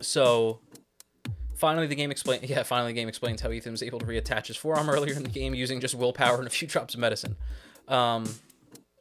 so 0.00 0.60
finally 1.54 1.86
the 1.86 1.94
game 1.94 2.10
explains. 2.10 2.42
Yeah, 2.50 2.64
finally 2.64 2.92
the 2.92 3.00
game 3.00 3.08
explains 3.08 3.40
how 3.40 3.50
Ethan 3.50 3.72
was 3.72 3.82
able 3.82 4.00
to 4.00 4.06
reattach 4.06 4.48
his 4.48 4.56
forearm 4.56 4.90
earlier 4.90 5.14
in 5.14 5.22
the 5.22 5.30
game 5.30 5.54
using 5.54 5.80
just 5.80 5.94
willpower 5.94 6.38
and 6.38 6.46
a 6.46 6.50
few 6.50 6.68
drops 6.74 6.94
of 6.94 7.00
medicine. 7.00 7.36
Um, 7.88 8.28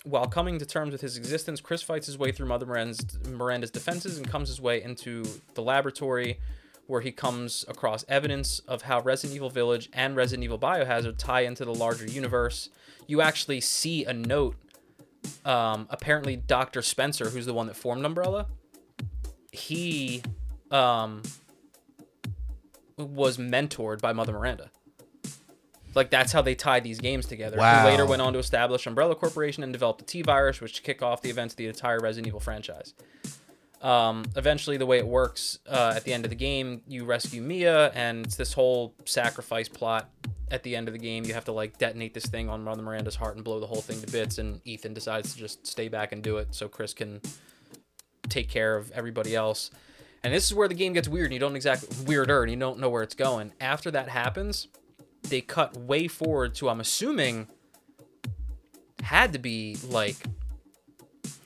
while 0.03 0.27
coming 0.27 0.57
to 0.59 0.65
terms 0.65 0.91
with 0.91 1.01
his 1.01 1.17
existence, 1.17 1.61
Chris 1.61 1.81
fights 1.83 2.07
his 2.07 2.17
way 2.17 2.31
through 2.31 2.47
Mother 2.47 2.65
Miranda's, 2.65 3.05
Miranda's 3.27 3.71
defenses 3.71 4.17
and 4.17 4.27
comes 4.27 4.47
his 4.47 4.59
way 4.59 4.81
into 4.81 5.23
the 5.53 5.61
laboratory 5.61 6.39
where 6.91 6.99
he 6.99 7.11
comes 7.11 7.63
across 7.69 8.03
evidence 8.09 8.59
of 8.67 8.81
how 8.81 8.99
Resident 8.99 9.33
Evil 9.33 9.49
Village 9.49 9.89
and 9.93 10.13
Resident 10.13 10.43
Evil 10.43 10.59
Biohazard 10.59 11.17
tie 11.17 11.39
into 11.39 11.63
the 11.63 11.73
larger 11.73 12.05
universe. 12.05 12.69
You 13.07 13.21
actually 13.21 13.61
see 13.61 14.03
a 14.03 14.11
note. 14.11 14.57
Um, 15.45 15.87
apparently, 15.89 16.35
Dr. 16.35 16.81
Spencer, 16.81 17.29
who's 17.29 17.45
the 17.45 17.53
one 17.53 17.67
that 17.67 17.77
formed 17.77 18.05
Umbrella, 18.05 18.47
he 19.53 20.21
um, 20.69 21.23
was 22.97 23.37
mentored 23.37 24.01
by 24.01 24.11
Mother 24.11 24.33
Miranda. 24.33 24.69
Like 25.95 26.09
that's 26.09 26.33
how 26.33 26.41
they 26.41 26.55
tied 26.55 26.83
these 26.83 26.99
games 26.99 27.25
together. 27.25 27.55
Wow. 27.57 27.85
He 27.85 27.91
later 27.91 28.05
went 28.05 28.21
on 28.21 28.33
to 28.33 28.39
establish 28.39 28.85
Umbrella 28.85 29.15
Corporation 29.15 29.63
and 29.63 29.71
develop 29.71 29.99
the 29.99 30.03
T 30.03 30.23
virus, 30.23 30.59
which 30.59 30.83
kick 30.83 31.01
off 31.01 31.21
the 31.21 31.29
events 31.29 31.53
of 31.53 31.57
the 31.57 31.67
entire 31.67 31.99
Resident 31.99 32.27
Evil 32.27 32.41
franchise. 32.41 32.93
Um, 33.81 34.25
eventually, 34.35 34.77
the 34.77 34.85
way 34.85 34.99
it 34.99 35.07
works 35.07 35.57
uh, 35.67 35.93
at 35.95 36.03
the 36.03 36.13
end 36.13 36.23
of 36.25 36.29
the 36.29 36.35
game, 36.35 36.81
you 36.87 37.03
rescue 37.03 37.41
Mia, 37.41 37.89
and 37.89 38.25
it's 38.25 38.35
this 38.35 38.53
whole 38.53 38.93
sacrifice 39.05 39.67
plot. 39.67 40.09
At 40.51 40.63
the 40.63 40.75
end 40.75 40.87
of 40.87 40.93
the 40.93 40.99
game, 40.99 41.23
you 41.23 41.33
have 41.33 41.45
to 41.45 41.51
like 41.51 41.77
detonate 41.77 42.13
this 42.13 42.25
thing 42.25 42.49
on 42.49 42.63
Mother 42.63 42.81
Miranda's 42.83 43.15
heart 43.15 43.35
and 43.35 43.43
blow 43.43 43.59
the 43.59 43.67
whole 43.67 43.81
thing 43.81 44.01
to 44.01 44.11
bits. 44.11 44.37
And 44.37 44.59
Ethan 44.65 44.93
decides 44.93 45.33
to 45.33 45.39
just 45.39 45.65
stay 45.65 45.87
back 45.87 46.11
and 46.11 46.21
do 46.21 46.37
it, 46.37 46.53
so 46.53 46.67
Chris 46.67 46.93
can 46.93 47.21
take 48.29 48.49
care 48.49 48.75
of 48.75 48.91
everybody 48.91 49.35
else. 49.35 49.71
And 50.23 50.33
this 50.33 50.45
is 50.45 50.53
where 50.53 50.67
the 50.67 50.75
game 50.75 50.93
gets 50.93 51.07
weird. 51.07 51.27
And 51.27 51.33
you 51.33 51.39
don't 51.39 51.55
exactly 51.55 51.89
weirder, 52.05 52.43
and 52.43 52.51
you 52.51 52.57
don't 52.57 52.79
know 52.79 52.89
where 52.89 53.01
it's 53.01 53.15
going. 53.15 53.53
After 53.59 53.89
that 53.91 54.09
happens, 54.09 54.67
they 55.23 55.41
cut 55.41 55.75
way 55.77 56.07
forward 56.07 56.53
to 56.55 56.69
I'm 56.69 56.79
assuming 56.79 57.47
had 59.01 59.33
to 59.33 59.39
be 59.39 59.77
like 59.89 60.15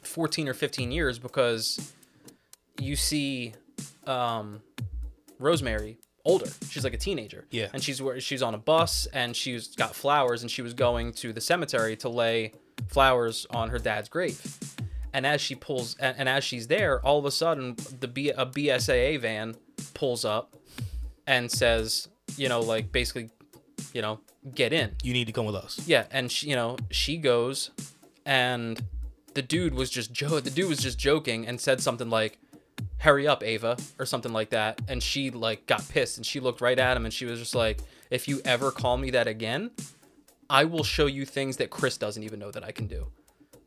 14 0.04 0.50
or 0.50 0.54
15 0.54 0.92
years 0.92 1.20
because 1.20 1.94
you 2.80 2.96
see 2.96 3.54
um, 4.06 4.62
Rosemary 5.40 5.98
older. 6.24 6.48
She's 6.70 6.84
like 6.84 6.94
a 6.94 6.98
teenager. 6.98 7.46
Yeah. 7.52 7.68
And 7.74 7.84
she's 7.84 8.02
where 8.02 8.20
she's 8.20 8.42
on 8.42 8.56
a 8.56 8.58
bus 8.58 9.08
and 9.14 9.36
she's 9.36 9.76
got 9.76 9.96
flowers 9.96 10.42
and 10.42 10.50
she 10.50 10.62
was 10.62 10.74
going 10.74 11.14
to 11.14 11.32
the 11.32 11.42
cemetery 11.42 11.96
to 11.98 12.10
lay 12.10 12.54
flowers 12.88 13.46
on 13.52 13.70
her 13.70 13.80
dad's 13.80 14.10
grave. 14.10 14.42
And 15.14 15.26
as 15.26 15.40
she 15.40 15.56
pulls 15.56 15.96
and, 15.98 16.16
and 16.18 16.28
as 16.28 16.44
she's 16.44 16.68
there, 16.68 17.00
all 17.06 17.20
of 17.20 17.26
a 17.26 17.32
sudden 17.32 17.76
the 18.00 18.08
B, 18.08 18.30
a 18.32 18.46
BSAA 18.46 19.20
van 19.22 19.56
pulls 19.94 20.26
up 20.26 20.56
and 21.28 21.50
says, 21.50 22.10
you 22.36 22.50
know, 22.50 22.60
like 22.60 22.92
basically, 22.92 23.30
you 23.94 24.02
know, 24.02 24.20
get 24.54 24.74
in. 24.74 24.96
You 25.04 25.14
need 25.14 25.26
to 25.26 25.34
come 25.34 25.46
with 25.46 25.56
us. 25.56 25.80
Yeah, 25.88 26.06
and 26.12 26.32
she, 26.32 26.50
you 26.50 26.56
know, 26.56 26.78
she 26.92 27.18
goes, 27.18 27.72
and 28.26 28.84
the 29.34 29.42
dude 29.42 29.74
was 29.74 29.90
just 29.90 30.12
jo- 30.12 30.40
the 30.40 30.50
dude 30.50 30.70
was 30.70 30.80
just 30.80 31.00
joking 31.00 31.48
and 31.48 31.60
said 31.60 31.82
something 31.82 32.10
like, 32.10 32.38
"Hurry 32.98 33.28
up, 33.28 33.43
Ava," 33.43 33.78
or 34.00 34.06
something 34.06 34.34
like 34.34 34.50
that, 34.50 34.82
and 34.88 35.02
she 35.02 35.30
like 35.32 35.66
got 35.66 35.88
pissed 35.89 36.18
and 36.18 36.26
she 36.26 36.39
looked 36.39 36.62
right 36.62 36.78
at 36.78 36.98
him 36.98 37.06
and 37.06 37.14
she 37.14 37.26
was 37.26 37.39
just 37.39 37.56
like, 37.56 37.80
"If 38.10 38.28
you 38.28 38.41
ever 38.46 38.72
call 38.72 38.98
me 38.98 39.12
that 39.12 39.28
again, 39.28 39.72
I 40.50 40.66
will 40.66 40.84
show 40.84 41.06
you 41.06 41.26
things 41.26 41.58
that 41.58 41.70
Chris 41.70 41.98
doesn't 41.98 42.24
even 42.24 42.39
know 42.39 42.52
that 42.52 42.64
I 42.64 42.72
can 42.72 42.88
do." 42.88 43.08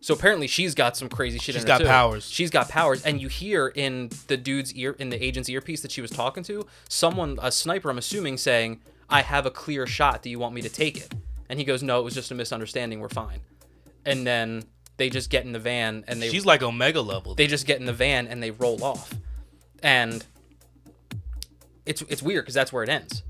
So 0.01 0.15
apparently 0.15 0.47
she's 0.47 0.75
got 0.75 0.97
some 0.97 1.09
crazy 1.09 1.39
shit. 1.39 1.57
She's 1.57 1.65
in 1.65 1.71
her 1.71 1.79
got 1.79 1.79
too. 1.79 1.87
powers. 1.87 2.31
She's 2.31 2.51
got 2.51 2.69
powers, 2.69 3.03
and 3.05 3.21
you 3.21 3.29
hear 3.29 3.67
in 3.69 4.11
the 4.29 4.37
dude's 4.37 4.73
ear, 4.75 4.95
in 4.99 5.11
the 5.11 5.23
agent's 5.23 5.49
earpiece 5.49 5.81
that 5.81 5.91
she 5.91 6.01
was 6.01 6.11
talking 6.11 6.45
to, 6.45 6.67
someone, 6.89 7.37
a 7.43 7.51
sniper, 7.51 7.91
I'm 7.91 7.99
assuming, 7.99 8.37
saying, 8.39 8.81
"I 9.11 9.23
have 9.23 9.45
a 9.45 9.51
clear 9.51 9.87
shot. 9.87 10.23
Do 10.23 10.31
you 10.31 10.39
want 10.39 10.55
me 10.55 10.63
to 10.63 10.69
take 10.69 10.97
it?" 10.97 11.13
And 11.49 11.59
he 11.59 11.65
goes, 11.65 11.83
"No, 11.83 11.99
it 11.99 12.05
was 12.05 12.15
just 12.15 12.31
a 12.31 12.35
misunderstanding. 12.35 13.01
We're 13.01 13.09
fine." 13.09 13.41
And 14.05 14.25
then 14.27 14.65
they 14.99 15.09
just 15.09 15.31
get 15.31 15.45
in 15.45 15.53
the 15.53 15.59
van 15.59 16.05
and 16.07 16.21
they 16.21 16.29
She's 16.29 16.45
like 16.45 16.63
Omega 16.63 17.01
level. 17.01 17.35
they 17.35 17.47
just 17.47 17.67
get 17.67 17.81
in 17.81 17.87
the 17.87 17.93
van 17.93 18.27
and 18.27 18.43
they 18.43 18.51
roll 18.51 18.85
off, 18.85 19.15
and 19.83 20.25
it's 21.87 22.03
it's 22.03 22.23
weird 22.23 22.45
because 22.45 22.55
that's 22.55 22.73
where 22.73 22.83
it 22.83 22.91
ends. 22.91 23.23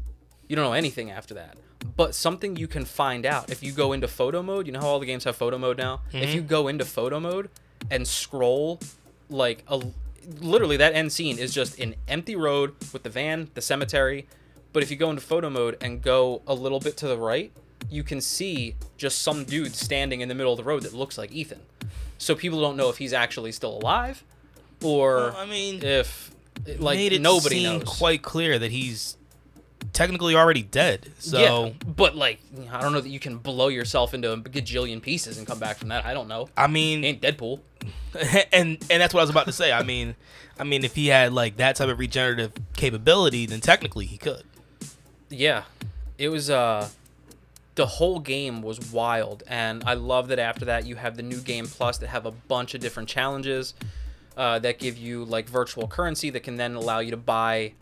You 0.48 0.56
don't 0.56 0.64
know 0.64 0.72
anything 0.72 1.10
after 1.10 1.34
that. 1.34 1.56
But 1.96 2.14
something 2.14 2.56
you 2.56 2.66
can 2.66 2.84
find 2.84 3.24
out 3.24 3.50
if 3.50 3.62
you 3.62 3.70
go 3.70 3.92
into 3.92 4.08
photo 4.08 4.42
mode. 4.42 4.66
You 4.66 4.72
know 4.72 4.80
how 4.80 4.88
all 4.88 4.98
the 4.98 5.06
games 5.06 5.24
have 5.24 5.36
photo 5.36 5.58
mode 5.58 5.78
now. 5.78 6.00
If 6.12 6.34
you 6.34 6.40
mm-hmm. 6.40 6.48
go 6.48 6.68
into 6.68 6.84
photo 6.84 7.20
mode 7.20 7.50
and 7.90 8.06
scroll, 8.06 8.80
like 9.28 9.62
a 9.68 9.80
literally 10.40 10.76
that 10.78 10.94
end 10.94 11.12
scene 11.12 11.38
is 11.38 11.54
just 11.54 11.78
an 11.78 11.94
empty 12.08 12.34
road 12.34 12.74
with 12.92 13.02
the 13.02 13.10
van, 13.10 13.50
the 13.54 13.62
cemetery. 13.62 14.26
But 14.72 14.82
if 14.82 14.90
you 14.90 14.96
go 14.96 15.10
into 15.10 15.22
photo 15.22 15.50
mode 15.50 15.76
and 15.80 16.02
go 16.02 16.42
a 16.46 16.54
little 16.54 16.80
bit 16.80 16.96
to 16.98 17.08
the 17.08 17.18
right, 17.18 17.52
you 17.91 18.03
can 18.03 18.20
see 18.20 18.74
just 18.97 19.22
some 19.22 19.45
dude 19.45 19.74
standing 19.74 20.20
in 20.20 20.28
the 20.28 20.34
middle 20.34 20.53
of 20.53 20.59
the 20.59 20.64
road 20.64 20.82
that 20.82 20.93
looks 20.93 21.16
like 21.18 21.32
Ethan. 21.32 21.61
So 22.18 22.34
people 22.34 22.61
don't 22.61 22.76
know 22.76 22.89
if 22.91 22.99
he's 22.99 23.12
actually 23.12 23.53
still 23.53 23.76
alive, 23.78 24.24
or 24.82 25.16
Well, 25.16 25.36
I 25.36 25.47
mean, 25.47 25.82
if 25.84 26.30
like 26.78 26.97
made 26.97 27.12
it 27.12 27.20
nobody 27.20 27.57
seem 27.64 27.78
knows. 27.78 27.84
quite 27.99 28.22
clear 28.22 28.59
that 28.59 28.70
he's 28.72 29.16
technically 29.93 30.34
already 30.34 30.62
dead. 30.62 31.12
So 31.20 31.39
yeah, 31.39 31.70
but 31.86 32.16
like 32.16 32.41
I 32.72 32.80
don't 32.80 32.93
know 32.93 33.01
that 33.01 33.09
you 33.09 33.20
can 33.20 33.39
blow 33.39 33.68
yourself 33.68 34.14
into 34.14 34.32
a 34.32 34.36
gajillion 34.36 35.01
pieces 35.01 35.39
and 35.39 35.47
come 35.47 35.59
back 35.61 35.76
from 35.78 35.89
that. 35.89 36.05
I 36.05 36.12
don't 36.14 36.26
know. 36.28 36.49
I 36.57 36.66
mean, 36.66 37.05
Ain't 37.05 37.22
Deadpool. 37.22 37.61
and 38.53 38.78
and 38.91 39.01
that's 39.01 39.14
what 39.14 39.20
I 39.20 39.22
was 39.22 39.30
about 39.30 39.47
to 39.47 39.53
say. 39.53 39.72
I 39.72 39.84
mean, 39.84 40.16
I 40.59 40.64
mean, 40.64 40.84
if 40.84 40.97
he 40.97 41.07
had 41.07 41.32
like 41.32 41.57
that 41.59 41.76
type 41.76 41.89
of 41.89 41.99
regenerative 42.01 42.53
capability, 42.76 43.47
then 43.47 43.61
technically 43.61 44.07
he 44.07 44.18
could. 44.18 44.43
Yeah, 45.30 45.62
it 46.18 46.28
was. 46.30 46.51
uh 46.51 46.89
The 47.79 47.87
whole 47.87 48.18
game 48.18 48.61
was 48.61 48.91
wild, 48.91 49.45
and 49.47 49.85
I 49.87 49.95
love 49.95 50.26
that 50.29 50.41
after 50.41 50.64
that 50.64 50.85
you 50.85 50.97
have 50.97 51.16
the 51.16 51.22
new 51.22 51.39
game 51.41 51.66
plus 51.68 51.99
that 51.99 52.09
have 52.09 52.26
a 52.26 52.33
bunch 52.33 52.74
of 52.74 52.81
different 52.81 53.09
challenges 53.09 53.72
uh, 54.37 54.59
that 54.59 54.81
give 54.81 54.99
you 54.99 55.24
like 55.24 55.49
virtual 55.49 55.87
currency 55.87 56.29
that 56.31 56.43
can 56.43 56.57
then 56.57 56.74
allow 56.74 56.99
you 56.99 57.12
to 57.12 57.16
buy 57.16 57.74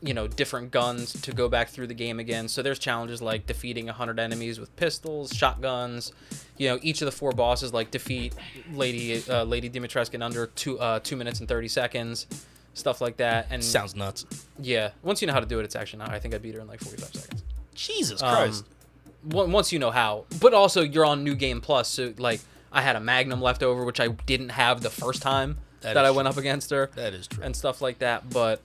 you 0.00 0.14
know 0.14 0.26
different 0.28 0.70
guns 0.70 1.12
to 1.20 1.32
go 1.32 1.46
back 1.48 1.68
through 1.68 1.86
the 1.88 1.92
game 1.94 2.18
again 2.20 2.46
so 2.48 2.62
there's 2.62 2.78
challenges 2.78 3.20
like 3.20 3.46
defeating 3.46 3.86
100 3.86 4.18
enemies 4.20 4.60
with 4.60 4.74
pistols 4.76 5.34
shotguns 5.34 6.12
you 6.56 6.68
know 6.68 6.78
each 6.82 7.02
of 7.02 7.06
the 7.06 7.10
four 7.12 7.32
bosses 7.32 7.72
like 7.74 7.90
defeat 7.90 8.32
lady 8.72 9.20
uh, 9.28 9.42
lady 9.42 9.68
dimitrescu 9.68 10.14
in 10.14 10.22
under 10.22 10.46
two 10.46 10.78
uh, 10.78 11.00
two 11.00 11.16
minutes 11.16 11.40
and 11.40 11.48
30 11.48 11.66
seconds 11.68 12.26
stuff 12.74 13.00
like 13.00 13.16
that 13.16 13.48
and 13.50 13.62
Sounds 13.64 13.96
nuts. 13.96 14.24
yeah 14.60 14.90
once 15.02 15.20
you 15.20 15.26
know 15.26 15.32
how 15.34 15.40
to 15.40 15.46
do 15.46 15.58
it 15.58 15.64
it's 15.64 15.74
actually 15.76 15.98
not 15.98 16.10
i 16.10 16.18
think 16.20 16.32
i 16.32 16.38
beat 16.38 16.54
her 16.54 16.60
in 16.60 16.68
like 16.68 16.80
45 16.80 17.12
seconds 17.14 17.42
Jesus 17.74 18.22
Um, 18.22 18.34
Christ. 18.34 18.64
on- 18.64 18.77
once 19.24 19.72
you 19.72 19.78
know 19.78 19.90
how 19.90 20.24
but 20.40 20.54
also 20.54 20.80
you're 20.82 21.04
on 21.04 21.24
new 21.24 21.34
game 21.34 21.60
plus 21.60 21.88
so 21.88 22.14
like 22.18 22.40
i 22.72 22.80
had 22.80 22.94
a 22.96 23.00
magnum 23.00 23.40
left 23.42 23.62
over 23.62 23.84
which 23.84 23.98
i 24.00 24.08
didn't 24.08 24.50
have 24.50 24.80
the 24.80 24.90
first 24.90 25.20
time 25.22 25.58
That 25.80 25.94
that, 25.94 26.04
i 26.04 26.10
went 26.10 26.28
up 26.28 26.36
against 26.36 26.70
her 26.70 26.90
that 26.94 27.14
is 27.14 27.26
true. 27.26 27.42
and 27.42 27.54
stuff 27.56 27.80
like 27.82 27.98
that. 27.98 28.30
But 28.30 28.60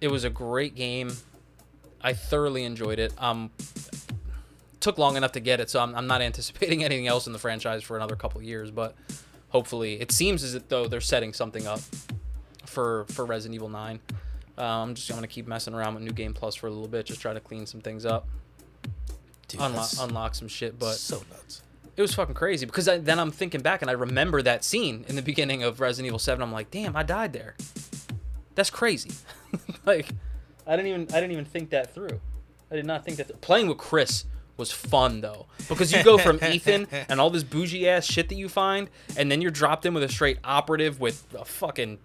it 0.00 0.08
was 0.08 0.24
a 0.24 0.30
great 0.30 0.74
game. 0.74 1.10
I 2.02 2.12
thoroughly 2.12 2.64
enjoyed 2.64 2.98
it. 2.98 3.12
Um, 3.16 3.50
took 4.80 4.98
long 4.98 5.16
enough 5.16 5.32
to 5.32 5.40
get 5.40 5.58
it, 5.60 5.70
so 5.70 5.80
I'm, 5.80 5.94
I'm 5.94 6.06
not 6.06 6.20
anticipating 6.20 6.84
anything 6.88 7.06
else 7.06 7.26
in 7.26 7.32
the 7.32 7.38
franchise 7.38 7.82
for 7.82 7.96
another 7.96 8.14
couple 8.16 8.42
years. 8.42 8.70
But 8.70 8.94
hopefully, 9.48 10.00
it 10.00 10.12
seems 10.12 10.44
as 10.44 10.54
if 10.54 10.68
though 10.68 10.86
they're 10.86 11.00
setting 11.00 11.32
something 11.32 11.66
up 11.66 11.80
for 12.66 13.06
for 13.06 13.24
Resident 13.24 13.54
Evil 13.54 13.68
9. 13.70 13.98
Uh, 14.58 14.62
I'm 14.62 14.94
just 14.94 15.08
gonna 15.10 15.26
keep 15.26 15.46
messing 15.46 15.74
around 15.74 15.94
with 15.94 16.02
New 16.04 16.12
Game 16.12 16.34
Plus 16.34 16.54
for 16.54 16.66
a 16.66 16.70
little 16.70 16.88
bit, 16.88 17.06
just 17.06 17.20
try 17.20 17.32
to 17.32 17.40
clean 17.40 17.66
some 17.66 17.80
things 17.80 18.04
up, 18.06 18.26
Dude, 19.48 19.60
unlock 19.60 19.82
that's 19.82 20.00
unlock 20.00 20.34
some 20.34 20.48
shit. 20.48 20.78
But 20.78 20.94
so 20.94 21.22
nuts. 21.30 21.62
it 21.96 22.02
was 22.02 22.14
fucking 22.14 22.34
crazy 22.34 22.66
because 22.66 22.88
I, 22.88 22.98
then 22.98 23.18
I'm 23.18 23.30
thinking 23.30 23.60
back 23.60 23.82
and 23.82 23.90
I 23.90 23.94
remember 23.94 24.42
that 24.42 24.64
scene 24.64 25.04
in 25.08 25.16
the 25.16 25.22
beginning 25.22 25.62
of 25.62 25.80
Resident 25.80 26.06
Evil 26.06 26.18
7. 26.18 26.42
I'm 26.42 26.52
like, 26.52 26.70
damn, 26.70 26.96
I 26.96 27.02
died 27.02 27.32
there. 27.32 27.54
That's 28.54 28.70
crazy. 28.70 29.12
like, 29.86 30.08
I 30.66 30.76
didn't 30.76 30.88
even 30.88 31.02
I 31.12 31.20
didn't 31.20 31.32
even 31.32 31.44
think 31.44 31.70
that 31.70 31.94
through. 31.94 32.20
I 32.70 32.76
did 32.76 32.86
not 32.86 33.04
think 33.04 33.18
that. 33.18 33.40
Playing 33.40 33.68
with 33.68 33.78
Chris 33.78 34.24
was 34.56 34.72
fun 34.72 35.20
though 35.20 35.46
because 35.68 35.92
you 35.92 36.02
go 36.02 36.18
from 36.18 36.40
Ethan 36.50 36.88
and 37.08 37.20
all 37.20 37.30
this 37.30 37.44
bougie 37.44 37.88
ass 37.88 38.04
shit 38.04 38.28
that 38.30 38.36
you 38.36 38.48
find, 38.48 38.88
and 39.16 39.30
then 39.30 39.42
you're 39.42 39.50
dropped 39.50 39.86
in 39.86 39.94
with 39.94 40.02
a 40.02 40.08
straight 40.08 40.38
operative 40.42 40.98
with 40.98 41.26
a 41.38 41.44
fucking 41.44 41.98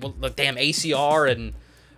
well, 0.00 0.14
like 0.20 0.36
damn 0.36 0.56
ACR 0.56 1.30
and 1.30 1.52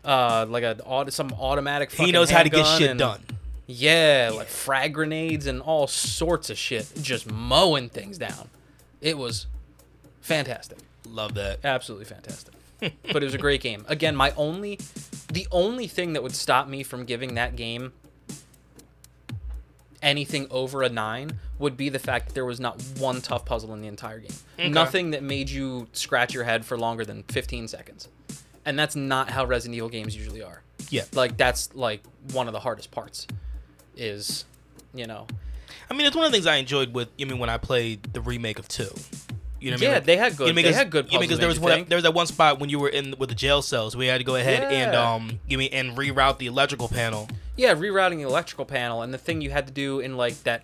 uh 0.04 0.46
like 0.48 0.64
a 0.64 1.10
some 1.12 1.32
automatic. 1.34 1.92
He 1.92 2.10
knows 2.10 2.30
how 2.30 2.42
to 2.42 2.48
get 2.48 2.64
shit 2.78 2.90
and- 2.90 2.98
done. 2.98 3.22
Yeah, 3.66 4.30
like 4.34 4.46
frag 4.48 4.94
grenades 4.94 5.46
and 5.46 5.60
all 5.60 5.86
sorts 5.86 6.50
of 6.50 6.58
shit, 6.58 6.90
just 7.02 7.30
mowing 7.30 7.88
things 7.88 8.18
down. 8.18 8.48
It 9.00 9.18
was 9.18 9.46
fantastic, 10.20 10.78
Love 11.08 11.34
that. 11.34 11.64
absolutely 11.64 12.06
fantastic. 12.06 12.54
but 12.80 13.22
it 13.22 13.24
was 13.24 13.34
a 13.34 13.38
great 13.38 13.60
game. 13.62 13.84
Again, 13.88 14.14
my 14.14 14.32
only, 14.36 14.78
the 15.32 15.46
only 15.50 15.86
thing 15.86 16.12
that 16.12 16.22
would 16.22 16.34
stop 16.34 16.68
me 16.68 16.82
from 16.82 17.04
giving 17.04 17.34
that 17.34 17.56
game 17.56 17.92
anything 20.02 20.46
over 20.50 20.82
a 20.82 20.88
nine 20.88 21.38
would 21.58 21.76
be 21.76 21.88
the 21.88 21.98
fact 21.98 22.26
that 22.26 22.34
there 22.34 22.44
was 22.44 22.60
not 22.60 22.80
one 22.98 23.20
tough 23.22 23.44
puzzle 23.46 23.72
in 23.72 23.80
the 23.80 23.88
entire 23.88 24.20
game. 24.20 24.72
Nothing 24.72 25.10
that 25.12 25.22
made 25.22 25.48
you 25.48 25.88
scratch 25.92 26.34
your 26.34 26.44
head 26.44 26.64
for 26.66 26.76
longer 26.78 27.04
than 27.04 27.22
15 27.24 27.66
seconds. 27.68 28.08
And 28.64 28.78
that's 28.78 28.94
not 28.94 29.30
how 29.30 29.46
Resident 29.46 29.74
Evil 29.76 29.88
games 29.88 30.14
usually 30.14 30.42
are 30.42 30.60
Yeah. 30.90 31.04
like 31.14 31.36
that's 31.36 31.74
like 31.74 32.02
one 32.32 32.46
of 32.46 32.52
the 32.52 32.60
hardest 32.60 32.90
parts 32.90 33.26
is 33.96 34.44
you 34.94 35.06
know 35.06 35.26
I 35.88 35.94
mean, 35.94 36.06
it's 36.06 36.16
one 36.16 36.24
of 36.26 36.32
the 36.32 36.36
things 36.36 36.46
I 36.48 36.56
enjoyed 36.56 36.92
with. 36.94 37.08
I 37.20 37.24
mean, 37.24 37.38
when 37.38 37.48
I 37.48 37.58
played 37.58 38.02
the 38.12 38.20
remake 38.20 38.58
of 38.58 38.66
two, 38.66 38.88
You 39.60 39.70
know 39.70 39.74
what 39.76 39.78
I 39.78 39.80
mean? 39.80 39.80
Yeah, 39.90 39.94
Like, 39.94 40.04
they 40.04 40.16
had 40.16 40.36
good- 40.36 40.48
You 40.48 40.52
know, 40.52 40.62
they 40.62 40.72
had 40.72 40.90
good 40.90 41.06
You 41.06 41.12
know, 41.12 41.20
because 41.20 41.38
there 41.38 41.46
was 41.48 41.60
one, 41.60 41.72
think. 41.72 41.88
there 41.88 41.96
was 41.96 42.02
that 42.02 42.12
one 42.12 42.26
spot 42.26 42.58
when 42.58 42.70
you 42.70 42.80
were 42.80 42.88
in 42.88 43.14
with 43.18 43.28
the 43.28 43.36
jail 43.36 43.62
cells. 43.62 43.96
We 43.96 44.06
had 44.06 44.18
to 44.18 44.24
go 44.24 44.34
ahead 44.34 44.64
and 44.64 44.96
um, 44.96 45.38
give 45.48 45.58
me 45.58 45.68
and 45.70 45.96
reroute 45.96 46.38
the 46.38 46.46
electrical 46.46 46.88
panel. 46.88 47.28
Yeah, 47.56 47.74
rerouting 47.74 48.16
the 48.16 48.22
electrical 48.24 48.64
panel 48.64 49.02
and 49.02 49.14
the 49.14 49.18
thing 49.18 49.40
you 49.42 49.50
had 49.50 49.68
to 49.68 49.72
do 49.72 50.00
in 50.00 50.16
like 50.16 50.42
that 50.42 50.62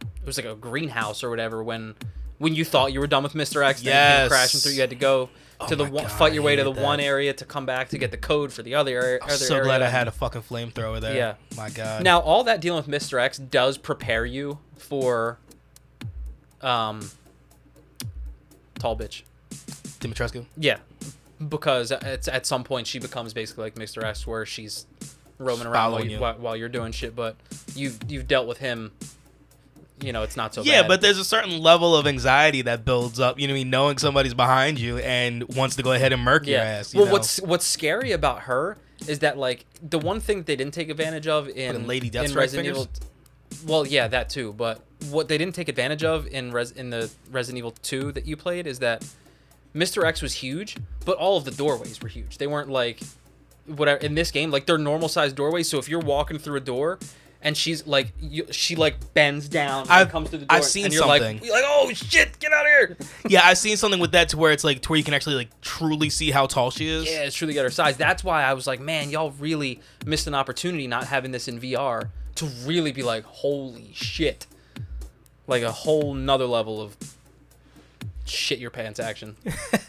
it 0.00 0.26
was 0.26 0.36
like 0.36 0.46
a 0.46 0.56
greenhouse 0.56 1.22
or 1.22 1.30
whatever 1.30 1.62
when 1.62 1.94
when 2.38 2.54
you 2.54 2.64
thought 2.64 2.92
you 2.92 2.98
were 3.00 3.06
done 3.06 3.22
with 3.22 3.34
Mr. 3.34 3.64
X, 3.64 3.80
then 3.82 3.94
you 3.94 4.20
came 4.22 4.28
crashing 4.28 4.60
through, 4.60 4.72
you 4.72 4.80
had 4.80 4.90
to 4.90 4.96
go 4.96 5.28
to 5.66 5.76
the 5.76 5.84
one, 5.84 6.04
God, 6.04 6.12
fight 6.12 6.32
your 6.32 6.42
way 6.42 6.56
to 6.56 6.62
the 6.62 6.70
hated 6.70 6.84
one 6.84 7.00
area 7.00 7.32
to 7.32 7.44
come 7.44 7.66
back 7.66 7.88
to 7.88 7.98
get 7.98 8.10
the 8.10 8.16
code 8.16 8.52
for 8.52 8.62
the 8.62 8.74
other 8.76 8.92
area. 8.92 9.18
I'm 9.22 9.30
other 9.30 9.36
so 9.36 9.62
glad. 9.62 9.82
I 9.82 9.88
had 9.88 10.06
a 10.06 10.12
fucking 10.12 10.42
flamethrower 10.42 11.00
there. 11.00 11.16
Yeah. 11.16 11.34
My 11.56 11.70
God. 11.70 12.04
Now, 12.04 12.20
all 12.20 12.44
that 12.44 12.60
dealing 12.60 12.84
with 12.86 13.02
Mr. 13.02 13.20
X 13.20 13.38
does 13.38 13.76
prepare 13.76 14.24
you 14.24 14.58
for 14.76 15.38
um 16.60 17.10
tall 18.78 18.96
bitch. 18.96 19.22
Dimitrescu. 20.00 20.44
Yeah, 20.56 20.78
because 21.48 21.90
it's 21.90 22.28
at 22.28 22.46
some 22.46 22.64
point 22.64 22.86
she 22.86 22.98
becomes 22.98 23.34
basically 23.34 23.64
like 23.64 23.74
Mr. 23.74 24.02
X, 24.04 24.26
where 24.26 24.46
she's 24.46 24.86
roaming 25.38 25.66
around 25.66 25.92
while, 25.92 26.04
you, 26.04 26.10
you. 26.12 26.20
while, 26.20 26.34
while 26.34 26.56
you're 26.56 26.68
doing 26.68 26.92
shit. 26.92 27.16
But 27.16 27.36
you've 27.74 27.98
you've 28.08 28.28
dealt 28.28 28.46
with 28.46 28.58
him. 28.58 28.92
You 30.00 30.12
know, 30.12 30.22
it's 30.22 30.36
not 30.36 30.54
so 30.54 30.62
Yeah, 30.62 30.82
bad. 30.82 30.88
but 30.88 31.00
there's 31.00 31.18
a 31.18 31.24
certain 31.24 31.60
level 31.60 31.96
of 31.96 32.06
anxiety 32.06 32.62
that 32.62 32.84
builds 32.84 33.18
up. 33.18 33.38
You 33.38 33.48
know, 33.48 33.54
what 33.54 33.58
I 33.58 33.60
mean, 33.60 33.70
knowing 33.70 33.98
somebody's 33.98 34.34
behind 34.34 34.78
you 34.78 34.98
and 34.98 35.44
wants 35.56 35.76
to 35.76 35.82
go 35.82 35.92
ahead 35.92 36.12
and 36.12 36.22
murk 36.22 36.46
your 36.46 36.60
ass. 36.60 36.94
You 36.94 37.00
well, 37.00 37.06
know? 37.06 37.12
what's 37.12 37.40
what's 37.40 37.66
scary 37.66 38.12
about 38.12 38.42
her 38.42 38.76
is 39.06 39.20
that 39.20 39.38
like 39.38 39.64
the 39.82 39.98
one 39.98 40.20
thing 40.20 40.42
they 40.42 40.56
didn't 40.56 40.74
take 40.74 40.88
advantage 40.90 41.26
of 41.26 41.48
in 41.48 41.72
Fucking 41.72 41.86
Lady 41.86 42.10
Dimitrescu 42.10 42.36
Resident? 42.36 42.68
Evil. 42.68 42.88
Well, 43.66 43.86
yeah, 43.86 44.08
that 44.08 44.28
too. 44.30 44.52
But 44.52 44.80
what 45.10 45.28
they 45.28 45.38
didn't 45.38 45.54
take 45.54 45.68
advantage 45.68 46.04
of 46.04 46.26
in 46.26 46.52
Res 46.52 46.70
in 46.70 46.90
the 46.90 47.10
Resident 47.30 47.58
Evil 47.58 47.72
2 47.82 48.12
that 48.12 48.26
you 48.26 48.36
played 48.36 48.66
is 48.66 48.80
that 48.80 49.04
Mr. 49.74 50.04
X 50.04 50.22
was 50.22 50.34
huge, 50.34 50.76
but 51.04 51.16
all 51.16 51.36
of 51.36 51.44
the 51.44 51.50
doorways 51.50 52.00
were 52.02 52.08
huge. 52.08 52.38
They 52.38 52.46
weren't 52.46 52.68
like 52.68 53.00
whatever 53.66 54.00
in 54.00 54.14
this 54.14 54.30
game 54.30 54.50
like 54.50 54.64
they're 54.66 54.78
normal 54.78 55.08
sized 55.08 55.36
doorways. 55.36 55.68
So 55.68 55.78
if 55.78 55.88
you're 55.88 56.00
walking 56.00 56.38
through 56.38 56.56
a 56.56 56.60
door. 56.60 56.98
And 57.40 57.56
she's 57.56 57.86
like, 57.86 58.12
you, 58.20 58.46
she 58.50 58.74
like 58.74 59.14
bends 59.14 59.48
down 59.48 59.82
and 59.82 59.90
I've- 59.90 60.10
comes 60.10 60.30
to 60.30 60.38
the 60.38 60.46
door. 60.46 60.56
I've 60.56 60.64
seen 60.64 60.86
and 60.86 60.92
you're 60.94 61.04
something. 61.04 61.36
Like, 61.36 61.44
you're 61.44 61.54
like, 61.54 61.64
oh 61.66 61.92
shit, 61.94 62.36
get 62.40 62.52
out 62.52 62.66
of 62.66 62.72
here! 62.72 62.96
yeah, 63.28 63.42
I've 63.44 63.58
seen 63.58 63.76
something 63.76 64.00
with 64.00 64.10
that 64.12 64.30
to 64.30 64.36
where 64.36 64.50
it's 64.50 64.64
like 64.64 64.82
to 64.82 64.88
where 64.88 64.98
you 64.98 65.04
can 65.04 65.14
actually 65.14 65.36
like 65.36 65.60
truly 65.60 66.10
see 66.10 66.32
how 66.32 66.46
tall 66.46 66.72
she 66.72 66.88
is. 66.88 67.06
Yeah, 67.08 67.22
it's 67.22 67.36
truly 67.36 67.54
got 67.54 67.62
her 67.62 67.70
size. 67.70 67.96
That's 67.96 68.24
why 68.24 68.42
I 68.42 68.54
was 68.54 68.66
like, 68.66 68.80
man, 68.80 69.10
y'all 69.10 69.30
really 69.38 69.80
missed 70.04 70.26
an 70.26 70.34
opportunity 70.34 70.88
not 70.88 71.04
having 71.06 71.30
this 71.30 71.46
in 71.46 71.60
VR 71.60 72.08
to 72.36 72.46
really 72.64 72.90
be 72.90 73.02
like, 73.04 73.24
holy 73.24 73.92
shit. 73.94 74.46
Like 75.46 75.62
a 75.62 75.72
whole 75.72 76.14
nother 76.14 76.46
level 76.46 76.80
of 76.82 76.96
shit 78.24 78.58
your 78.58 78.70
pants 78.70 79.00
action. 79.00 79.36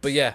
but 0.00 0.12
yeah, 0.12 0.34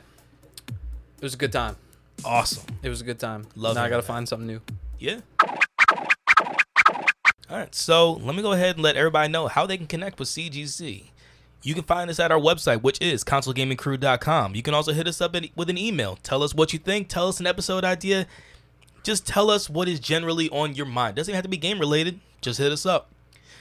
it 0.68 1.24
was 1.24 1.34
a 1.34 1.38
good 1.38 1.52
time. 1.52 1.76
Awesome. 2.24 2.64
It 2.82 2.90
was 2.90 3.02
a 3.02 3.04
good 3.04 3.20
time. 3.20 3.48
Love 3.56 3.76
now 3.76 3.84
I 3.84 3.90
gotta 3.90 4.02
that. 4.02 4.08
find 4.08 4.28
something 4.28 4.48
new. 4.48 4.62
Yeah. 5.00 5.20
All 7.50 7.58
right, 7.58 7.76
so 7.76 8.14
let 8.14 8.36
me 8.36 8.42
go 8.42 8.54
ahead 8.54 8.76
and 8.76 8.84
let 8.84 8.96
everybody 8.96 9.32
know 9.32 9.48
how 9.48 9.66
they 9.68 9.78
can 9.78 9.86
connect 9.86 10.18
with 10.18 10.30
CGC. 10.30 11.06
You 11.62 11.74
can 11.74 11.84
find 11.84 12.10
us 12.10 12.20
at 12.20 12.32
our 12.32 12.40
website, 12.40 12.82
which 12.82 13.00
is 13.02 13.24
consolegamingcrew.com. 13.24 14.56
You 14.56 14.62
can 14.64 14.74
also 14.74 14.94
hit 14.94 15.08
us 15.08 15.22
up 15.22 15.36
with 15.56 15.70
an 15.70 15.78
email. 15.78 16.18
Tell 16.24 16.42
us 16.42 16.56
what 16.56 16.74
you 16.74 16.80
think. 16.80 17.08
Tell 17.08 17.28
us 17.28 17.40
an 17.40 17.48
episode 17.48 17.84
idea. 17.84 18.26
Just 19.04 19.28
tell 19.28 19.52
us 19.52 19.70
what 19.70 19.88
is 19.88 20.00
generally 20.00 20.50
on 20.50 20.74
your 20.74 20.88
mind. 20.88 21.16
Doesn't 21.16 21.32
even 21.32 21.36
have 21.36 21.44
to 21.44 21.50
be 21.50 21.58
game 21.58 21.80
related. 21.80 22.20
Just 22.42 22.60
hit 22.60 22.72
us 22.72 22.86
up. 22.86 23.12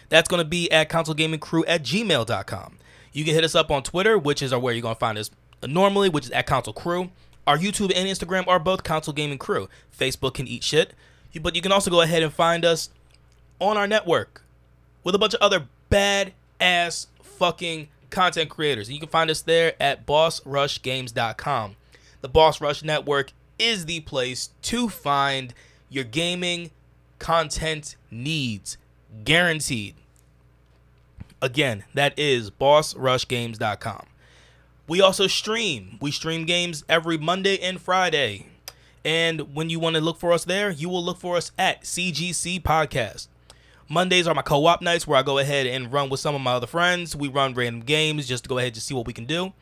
That's 0.08 0.28
going 0.28 0.42
to 0.42 0.48
be 0.48 0.70
at 0.70 0.88
consolegamingcrew 0.88 1.64
at 1.66 1.82
gmail.com. 1.82 2.78
You 3.12 3.24
can 3.24 3.34
hit 3.34 3.44
us 3.44 3.54
up 3.54 3.70
on 3.70 3.82
Twitter, 3.82 4.18
which 4.18 4.42
is 4.42 4.54
where 4.54 4.72
you're 4.72 4.82
going 4.82 4.96
to 4.96 4.98
find 4.98 5.18
us 5.18 5.30
normally, 5.66 6.08
which 6.08 6.24
is 6.24 6.30
at 6.30 6.46
console 6.46 6.74
crew. 6.74 7.10
Our 7.46 7.58
YouTube 7.58 7.92
and 7.94 8.08
Instagram 8.08 8.48
are 8.48 8.58
both 8.58 8.82
console 8.82 9.12
gaming 9.14 9.38
crew. 9.38 9.68
Facebook 9.98 10.34
can 10.34 10.46
eat 10.46 10.64
shit. 10.64 10.94
But 11.40 11.54
you 11.54 11.62
can 11.62 11.72
also 11.72 11.90
go 11.90 12.00
ahead 12.00 12.22
and 12.22 12.32
find 12.32 12.64
us 12.64 12.90
on 13.64 13.76
our 13.76 13.86
network 13.86 14.44
with 15.02 15.14
a 15.14 15.18
bunch 15.18 15.34
of 15.34 15.40
other 15.40 15.66
bad 15.90 16.32
ass 16.60 17.06
fucking 17.22 17.88
content 18.10 18.50
creators. 18.50 18.88
And 18.88 18.94
you 18.94 19.00
can 19.00 19.08
find 19.08 19.30
us 19.30 19.42
there 19.42 19.74
at 19.80 20.06
bossrushgames.com. 20.06 21.76
The 22.20 22.28
Boss 22.28 22.60
Rush 22.60 22.82
Network 22.82 23.32
is 23.58 23.86
the 23.86 24.00
place 24.00 24.50
to 24.62 24.88
find 24.88 25.52
your 25.90 26.04
gaming 26.04 26.70
content 27.18 27.96
needs. 28.10 28.76
Guaranteed. 29.24 29.94
Again, 31.42 31.84
that 31.92 32.18
is 32.18 32.50
bossrushgames.com. 32.50 34.06
We 34.86 35.00
also 35.00 35.26
stream. 35.26 35.98
We 36.00 36.10
stream 36.10 36.46
games 36.46 36.84
every 36.88 37.18
Monday 37.18 37.58
and 37.58 37.80
Friday. 37.80 38.46
And 39.04 39.54
when 39.54 39.70
you 39.70 39.78
want 39.78 39.96
to 39.96 40.02
look 40.02 40.18
for 40.18 40.32
us 40.32 40.44
there, 40.44 40.70
you 40.70 40.88
will 40.88 41.04
look 41.04 41.18
for 41.18 41.36
us 41.36 41.52
at 41.58 41.82
CGC 41.82 42.62
Podcast. 42.62 43.28
Mondays 43.88 44.26
are 44.26 44.34
my 44.34 44.42
co-op 44.42 44.82
nights 44.82 45.06
where 45.06 45.18
I 45.18 45.22
go 45.22 45.38
ahead 45.38 45.66
and 45.66 45.92
run 45.92 46.08
with 46.08 46.20
some 46.20 46.34
of 46.34 46.40
my 46.40 46.52
other 46.52 46.66
friends. 46.66 47.14
We 47.14 47.28
run 47.28 47.54
random 47.54 47.82
games 47.82 48.26
just 48.26 48.44
to 48.44 48.48
go 48.48 48.58
ahead 48.58 48.72
and 48.72 48.82
see 48.82 48.94
what 48.94 49.06
we 49.06 49.12
can 49.12 49.26
do. 49.26 49.52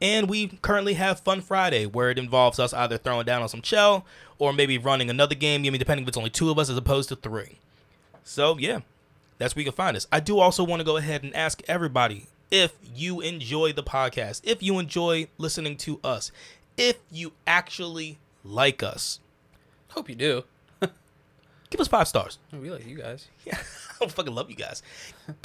And 0.00 0.28
we 0.28 0.48
currently 0.62 0.94
have 0.94 1.20
Fun 1.20 1.40
Friday 1.40 1.86
where 1.86 2.10
it 2.10 2.18
involves 2.18 2.58
us 2.58 2.72
either 2.72 2.98
throwing 2.98 3.26
down 3.26 3.42
on 3.42 3.48
some 3.48 3.62
shell 3.62 4.06
or 4.38 4.52
maybe 4.52 4.78
running 4.78 5.10
another 5.10 5.34
game, 5.34 5.60
I 5.62 5.70
mean, 5.70 5.78
depending 5.78 6.04
if 6.04 6.08
it's 6.08 6.16
only 6.16 6.30
two 6.30 6.50
of 6.50 6.58
us 6.58 6.70
as 6.70 6.76
opposed 6.76 7.08
to 7.10 7.16
three. 7.16 7.58
So 8.24 8.56
yeah, 8.58 8.80
that's 9.38 9.54
where 9.54 9.60
you 9.60 9.70
can 9.70 9.76
find 9.76 9.96
us. 9.96 10.06
I 10.10 10.20
do 10.20 10.38
also 10.38 10.64
want 10.64 10.80
to 10.80 10.84
go 10.84 10.96
ahead 10.96 11.22
and 11.22 11.34
ask 11.34 11.62
everybody 11.68 12.26
if 12.50 12.74
you 12.94 13.20
enjoy 13.20 13.72
the 13.72 13.82
podcast, 13.82 14.40
if 14.44 14.62
you 14.62 14.78
enjoy 14.78 15.28
listening 15.38 15.76
to 15.78 16.00
us, 16.02 16.32
if 16.76 16.96
you 17.10 17.32
actually 17.46 18.18
like 18.42 18.82
us, 18.82 19.20
Hope 19.90 20.08
you 20.08 20.14
do. 20.14 20.44
Give 21.70 21.80
us 21.80 21.88
five 21.88 22.06
stars. 22.08 22.38
We 22.52 22.70
like 22.70 22.86
you 22.86 22.96
guys. 22.96 23.28
Yeah, 23.46 23.58
I 24.02 24.06
fucking 24.08 24.34
love 24.34 24.50
you 24.50 24.56
guys. 24.56 24.82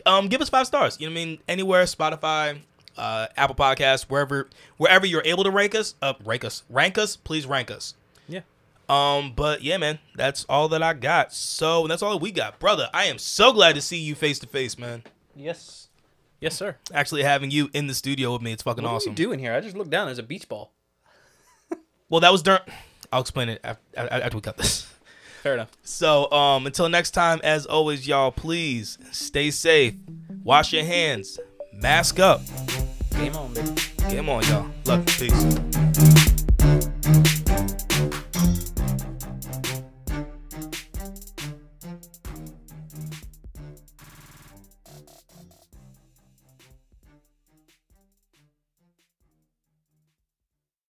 Um, 0.05 0.27
give 0.27 0.41
us 0.41 0.49
five 0.49 0.67
stars. 0.67 0.97
You 0.99 1.07
know 1.07 1.13
what 1.13 1.21
I 1.21 1.25
mean? 1.25 1.39
Anywhere, 1.47 1.83
Spotify, 1.85 2.59
uh, 2.97 3.27
Apple 3.37 3.55
Podcasts, 3.55 4.03
wherever, 4.03 4.49
wherever 4.77 5.05
you're 5.05 5.21
able 5.25 5.43
to 5.43 5.51
rank 5.51 5.75
us, 5.75 5.95
uh, 6.01 6.13
rank 6.23 6.43
us, 6.45 6.63
rank 6.69 6.97
us. 6.97 7.15
Please 7.15 7.45
rank 7.45 7.69
us. 7.71 7.95
Yeah. 8.27 8.41
Um, 8.87 9.33
but 9.35 9.61
yeah, 9.63 9.77
man, 9.77 9.99
that's 10.15 10.45
all 10.47 10.67
that 10.69 10.81
I 10.83 10.93
got. 10.93 11.33
So 11.33 11.87
that's 11.87 12.01
all 12.01 12.11
that 12.11 12.21
we 12.21 12.31
got, 12.31 12.59
brother. 12.59 12.89
I 12.93 13.05
am 13.05 13.17
so 13.17 13.51
glad 13.51 13.75
to 13.75 13.81
see 13.81 13.97
you 13.97 14.15
face 14.15 14.39
to 14.39 14.47
face, 14.47 14.77
man. 14.77 15.03
Yes. 15.35 15.89
Yes, 16.39 16.55
sir. 16.55 16.75
Actually, 16.93 17.23
having 17.23 17.49
you 17.51 17.69
in 17.73 17.87
the 17.87 17.93
studio 17.93 18.31
with 18.33 18.41
me, 18.41 18.51
it's 18.53 18.63
fucking 18.63 18.83
What 18.83 18.93
awesome. 18.93 19.09
are 19.09 19.11
you 19.13 19.15
doing 19.17 19.39
here? 19.39 19.53
I 19.53 19.59
just 19.61 19.75
looked 19.75 19.89
down. 19.89 20.07
There's 20.07 20.19
a 20.19 20.23
beach 20.23 20.47
ball. 20.47 20.71
Well, 22.09 22.21
that 22.21 22.31
was 22.31 22.43
during. 22.43 22.59
I'll 23.11 23.21
explain 23.21 23.49
it 23.49 23.59
after, 23.63 23.81
after 23.97 24.37
we 24.37 24.41
cut 24.41 24.57
this. 24.57 24.87
Fair 25.45 25.53
enough. 25.53 25.69
So, 25.83 26.31
um, 26.31 26.65
until 26.65 26.89
next 26.89 27.11
time, 27.11 27.39
as 27.43 27.67
always, 27.67 28.07
y'all, 28.07 28.31
please 28.31 28.97
stay 29.11 29.51
safe, 29.51 29.93
wash 30.43 30.73
your 30.73 30.83
hands, 30.83 31.39
mask 31.71 32.19
up. 32.19 32.41
Game 33.11 33.35
on, 33.35 33.53
baby. 33.53 33.69
Game 34.09 34.27
on, 34.27 34.43
y'all. 34.47 34.65
Love, 34.85 35.05
peace. 35.05 35.84